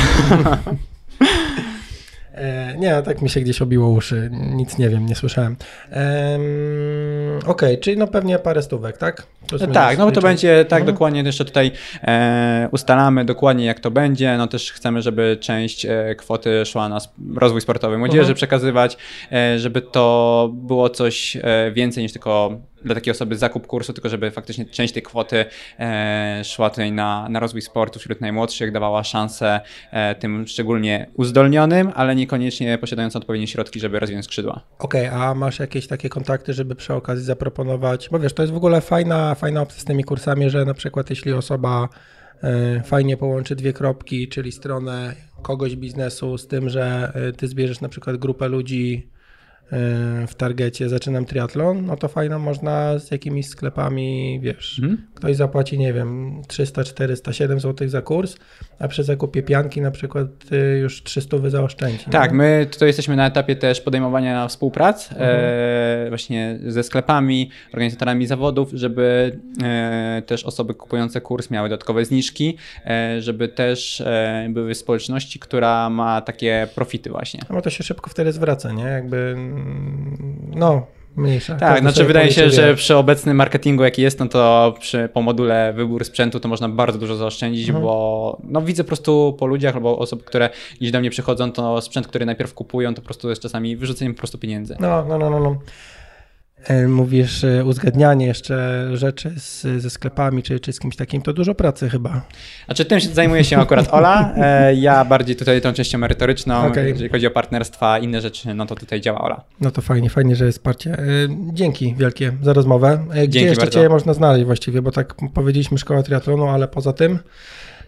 E, 2.41 2.77
nie, 2.79 3.03
tak 3.03 3.23
mi 3.23 3.31
się 3.31 3.41
gdzieś 3.41 3.63
obiło 3.63 3.89
uszy, 3.89 4.31
nic 4.33 4.79
nie 4.79 4.89
wiem, 4.89 5.07
nie 5.07 5.15
słyszałem. 5.15 5.57
Ehm, 5.91 7.39
Okej, 7.39 7.47
okay, 7.47 7.77
czyli 7.79 7.97
no 7.97 8.07
pewnie 8.07 8.39
parę 8.39 8.63
stówek, 8.63 8.99
tak? 8.99 9.27
tak, 9.73 9.99
no 9.99 10.07
bo 10.07 10.13
to 10.13 10.21
będzie 10.21 10.65
tak 10.65 10.81
mhm. 10.81 10.95
dokładnie, 10.95 11.23
jeszcze 11.23 11.45
tutaj 11.45 11.71
e, 12.03 12.69
ustalamy 12.73 13.25
dokładnie 13.25 13.65
jak 13.65 13.81
to 13.81 13.91
będzie, 13.91 14.37
no 14.39 14.47
też 14.47 14.73
chcemy, 14.73 15.03
żeby 15.03 15.37
część 15.41 15.87
e, 15.87 16.15
kwoty 16.15 16.67
szła 16.67 16.89
na 16.89 16.99
rozwój 17.37 17.61
sportowy 17.61 17.99
młodzieży 17.99 18.21
mhm. 18.21 18.35
przekazywać, 18.35 18.97
e, 19.33 19.59
żeby 19.59 19.83
to 19.83 20.51
było 20.53 20.91
coś 20.91 21.37
e, 21.37 21.73
więcej 21.73 22.03
niż 22.03 22.13
tylko 22.13 22.61
dla 22.85 22.95
takiej 22.95 23.11
osoby 23.11 23.37
zakup 23.37 23.67
kursu, 23.67 23.93
tylko 23.93 24.09
żeby 24.09 24.31
faktycznie 24.31 24.65
część 24.65 24.95
tej 24.95 25.03
kwoty 25.03 25.45
e, 25.79 26.43
szła 26.45 26.71
tutaj 26.71 26.93
na, 26.93 27.29
na 27.29 27.41
rozwój 27.41 27.63
sportu 27.63 27.99
wśród 27.99 28.21
najmłodszych, 28.21 28.73
dawała 28.73 29.05
szansę 29.05 29.61
e, 29.91 30.15
tym 30.15 30.47
szczególnie 30.47 31.11
uzdolnionym, 31.15 31.93
ale 31.95 32.15
niekoniecznie 32.15 32.61
właśnie 32.71 32.79
posiadające 32.79 33.19
odpowiednie 33.19 33.47
środki, 33.47 33.81
żeby 33.81 34.01
rozwinąć 34.01 34.25
skrzydła. 34.25 34.61
Okej, 34.79 35.09
okay, 35.09 35.21
a 35.21 35.35
masz 35.35 35.59
jakieś 35.59 35.87
takie 35.87 36.09
kontakty, 36.09 36.55
żeby 36.55 36.75
przy 36.75 36.95
okazji 36.95 37.25
zaproponować, 37.25 38.09
bo 38.09 38.19
wiesz, 38.19 38.33
to 38.33 38.43
jest 38.43 38.53
w 38.53 38.57
ogóle 38.57 38.81
fajna, 38.81 39.35
fajna 39.35 39.63
opcja 39.63 39.81
z 39.81 39.85
tymi 39.85 40.05
kursami, 40.05 40.51
że 40.51 40.65
na 40.65 40.75
przykład 40.75 41.11
jeśli 41.11 41.33
osoba 41.33 41.89
y, 42.79 42.83
fajnie 42.83 43.17
połączy 43.17 43.57
dwie 43.57 43.73
kropki, 43.73 44.29
czyli 44.29 44.53
stronę 44.53 45.15
kogoś 45.43 45.77
biznesu 45.77 46.39
z 46.39 46.47
tym, 46.47 46.69
że 46.69 47.13
y, 47.29 47.33
ty 47.33 47.49
zbierzesz 47.49 47.81
na 47.81 47.89
przykład 47.89 48.17
grupę 48.17 48.49
ludzi, 48.49 49.10
E, 49.10 49.10
w 50.27 50.35
targecie 50.37 50.89
zaczynam 50.89 51.25
triatlon, 51.25 51.87
no 51.87 51.97
to 51.97 52.09
fajno 52.09 52.39
można 52.39 52.99
z 52.99 53.11
jakimiś 53.11 53.47
sklepami, 53.47 54.41
wiesz, 54.43 54.79
mhm. 54.79 55.07
ktoś 55.15 55.37
zapłaci, 55.37 55.79
nie 55.79 55.93
wiem, 55.93 56.43
300, 56.49 56.85
400, 56.85 57.33
7 57.33 57.61
zł 57.61 57.89
za 57.89 58.03
kurs, 58.03 58.37
a 58.79 58.89
przy 58.89 59.05
zakupie 59.05 59.43
pianki 59.43 59.81
na 59.81 59.91
przykład 59.91 60.27
y, 60.53 60.79
już 60.79 61.03
300 61.03 61.39
wy 61.39 61.51
zaoszczędzi. 61.51 62.05
Tak, 62.11 62.33
my 62.33 62.67
tutaj 62.73 62.89
jesteśmy 62.89 63.17
na 63.17 63.27
etapie 63.27 63.57
też 63.57 63.81
podejmowania 63.81 64.49
współprac 64.49 65.13
mhm. 65.13 65.31
e, 65.31 66.09
właśnie 66.09 66.59
ze 66.67 66.83
sklepami, 66.83 67.51
organizatorami 67.75 68.27
zawodów, 68.27 68.71
żeby 68.73 69.39
e, 69.63 70.23
też 70.27 70.45
osoby 70.45 70.75
kupujące 70.75 71.21
kurs 71.21 71.51
miały 71.51 71.69
dodatkowe 71.69 72.05
zniżki, 72.05 72.57
e, 72.87 73.23
żeby 73.23 73.49
też 73.49 74.01
e, 74.01 74.47
były 74.51 74.75
społeczności, 74.75 75.39
która 75.39 75.91
ma 75.91 76.21
takie 76.21 76.69
profity 76.75 77.11
właśnie. 77.11 77.41
No 77.51 77.63
to 77.63 77.71
się 77.71 77.85
szybko 77.85 78.11
wtedy 78.11 78.33
zwraca, 78.33 78.73
nie? 78.73 78.85
Jakby 78.85 79.37
no, 80.55 80.87
mniejsza. 81.17 81.55
Tak, 81.55 81.81
znaczy 81.81 82.05
wydaje 82.05 82.33
się, 82.33 82.51
że 82.51 82.75
przy 82.75 82.97
obecnym 82.97 83.37
marketingu 83.37 83.83
jaki 83.83 84.03
jest, 84.03 84.21
no 84.21 84.27
to 84.27 84.75
przy, 84.81 85.09
po 85.13 85.23
module 85.23 85.73
wybór 85.73 86.05
sprzętu 86.05 86.41
to 86.41 86.49
można 86.49 86.69
bardzo 86.69 86.99
dużo 86.99 87.17
zaoszczędzić, 87.17 87.69
mhm. 87.69 87.85
bo 87.85 88.39
no 88.45 88.63
widzę 88.63 88.85
po 88.85 88.89
prostu 88.89 89.37
po 89.39 89.47
ludziach 89.47 89.75
albo 89.75 89.99
osób, 89.99 90.25
które 90.25 90.51
gdzieś 90.81 90.91
do 90.91 91.01
mnie 91.01 91.11
przychodzą, 91.11 91.53
to 91.53 91.81
sprzęt, 91.81 92.07
który 92.07 92.27
najpierw 92.27 92.55
kupują, 92.55 92.95
to 92.95 93.03
po 93.03 93.07
prostu 93.07 93.29
jest 93.29 93.43
czasami 93.43 93.77
wyrzuceniem 93.77 94.15
po 94.15 94.19
prostu 94.19 94.39
pieniędzy. 94.39 94.77
No, 94.81 95.05
no, 95.09 95.19
no, 95.19 95.31
no. 95.31 95.41
no. 95.41 95.57
E, 96.65 96.89
mówisz 96.89 97.45
e, 97.45 97.65
uzgadnianie 97.65 98.27
jeszcze 98.27 98.89
rzeczy 98.95 99.33
z, 99.37 99.63
ze 99.83 99.91
sklepami 99.91 100.43
czy, 100.43 100.61
czy 100.61 100.73
z 100.73 100.81
kimś 100.81 100.97
takim, 100.97 101.23
to 101.23 101.33
dużo 101.33 101.55
pracy 101.55 101.91
chyba. 101.91 102.23
Znaczy 102.67 102.85
tym 102.85 103.01
zajmuje 103.01 103.45
się 103.45 103.59
akurat 103.59 103.95
Ola, 103.95 104.35
e, 104.37 104.75
ja 104.75 105.05
bardziej 105.05 105.37
tutaj 105.37 105.61
tą 105.61 105.73
częścią 105.73 105.99
merytoryczną, 105.99 106.67
okay. 106.67 106.89
jeżeli 106.89 107.09
chodzi 107.09 107.27
o 107.27 107.31
partnerstwa, 107.31 107.99
inne 107.99 108.21
rzeczy, 108.21 108.55
no 108.55 108.67
to 108.67 108.75
tutaj 108.75 109.01
działa 109.01 109.21
Ola. 109.21 109.45
No 109.61 109.71
to 109.71 109.83
fajnie, 109.83 110.11
fajnie, 110.11 110.37
że 110.37 110.47
jest 110.47 110.59
wsparcie. 110.59 110.97
Dzięki 111.53 111.95
wielkie 111.95 112.33
za 112.43 112.53
rozmowę. 112.53 113.05
Gdzie 113.11 113.29
Dzięki 113.29 113.49
jeszcze 113.49 113.65
bardzo. 113.65 113.81
Cię 113.83 113.89
można 113.89 114.15
znaleźć 114.15 114.45
właściwie, 114.45 114.83
bo 114.83 114.93
tak 114.93 115.15
powiedzieliśmy 115.35 115.79
szkoła 115.79 116.03
triatlonu, 116.03 116.49
ale 116.49 116.69
poza 116.69 116.93
tym 116.93 117.19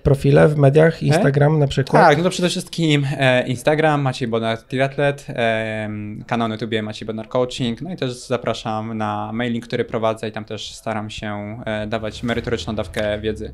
profile 0.02 0.48
w 0.48 0.56
mediach, 0.56 1.02
e? 1.02 1.06
Instagram 1.06 1.58
na 1.58 1.66
przykład? 1.66 2.02
Tak, 2.02 2.18
no 2.18 2.24
to 2.24 2.30
przede 2.30 2.48
wszystkim 2.48 3.06
e, 3.18 3.46
Instagram, 3.46 4.00
Maciej 4.00 4.28
Bodnar 4.28 4.58
Triatlet, 4.58 5.26
e, 5.28 5.90
kanał 6.26 6.48
na 6.48 6.54
YouTubie 6.54 6.82
Maciej 6.82 7.06
Bodnar 7.06 7.28
Coaching, 7.28 7.82
no 7.82 7.92
i 7.92 7.96
też 7.96 8.12
zapraszam 8.26 8.98
na 8.98 9.30
mailing, 9.32 9.66
który 9.66 9.84
prowadzę 9.84 10.28
i 10.28 10.32
tam 10.32 10.44
też 10.44 10.74
staram 10.74 11.10
się 11.10 11.60
dawać 11.86 12.22
merytoryczną 12.22 12.74
dawkę 12.74 13.20
wiedzy. 13.20 13.52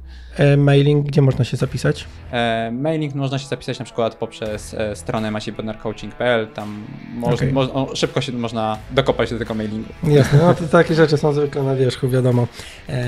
Mailing, 0.57 1.07
gdzie 1.07 1.23
można 1.23 1.45
się 1.45 1.57
zapisać? 1.57 2.05
Mailing 2.73 3.15
można 3.15 3.39
się 3.39 3.49
zapisać 3.49 3.79
na 3.79 3.85
przykład 3.85 4.15
poprzez 4.15 4.77
stronę 4.95 5.31
maciejbodnarcoaching.pl, 5.31 6.47
tam 6.47 6.87
okay. 7.23 7.53
mo, 7.53 7.89
szybko 7.95 8.21
się 8.21 8.33
można 8.33 8.79
dokopać 8.91 9.31
do 9.31 9.39
tego 9.39 9.55
mailingu. 9.55 9.89
Jasne, 10.05 10.39
no 10.39 10.55
to 10.55 10.65
takie 10.65 10.95
rzeczy 10.95 11.17
są 11.17 11.33
zwykle 11.33 11.63
na 11.63 11.75
wierzchu, 11.75 12.09
wiadomo, 12.09 12.47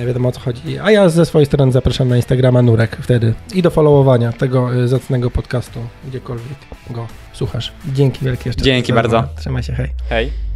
wiadomo 0.07 0.29
o 0.29 0.33
co 0.33 0.41
chodzi. 0.41 0.79
A 0.79 0.91
ja 0.91 1.09
ze 1.09 1.27
swojej 1.27 1.47
strony 1.47 1.73
zapraszam 1.73 2.09
na 2.09 2.17
Instagrama 2.17 2.63
Nurek 2.63 2.97
wtedy 3.01 3.30
i 3.55 3.63
do 3.63 3.71
followowania 3.71 4.33
tego 4.33 4.75
y, 4.75 4.89
zacnego 4.89 5.31
podcastu, 5.31 5.81
gdziekolwiek 6.09 6.59
go 6.91 7.07
słuchasz. 7.33 7.73
Dzięki 7.93 8.25
wielkie 8.25 8.49
jeszcze. 8.49 8.65
Dzięki 8.65 8.93
bardzo. 8.93 9.25
Trzymaj 9.37 9.63
się, 9.63 9.73
hej. 9.73 9.89
Hej. 10.09 10.50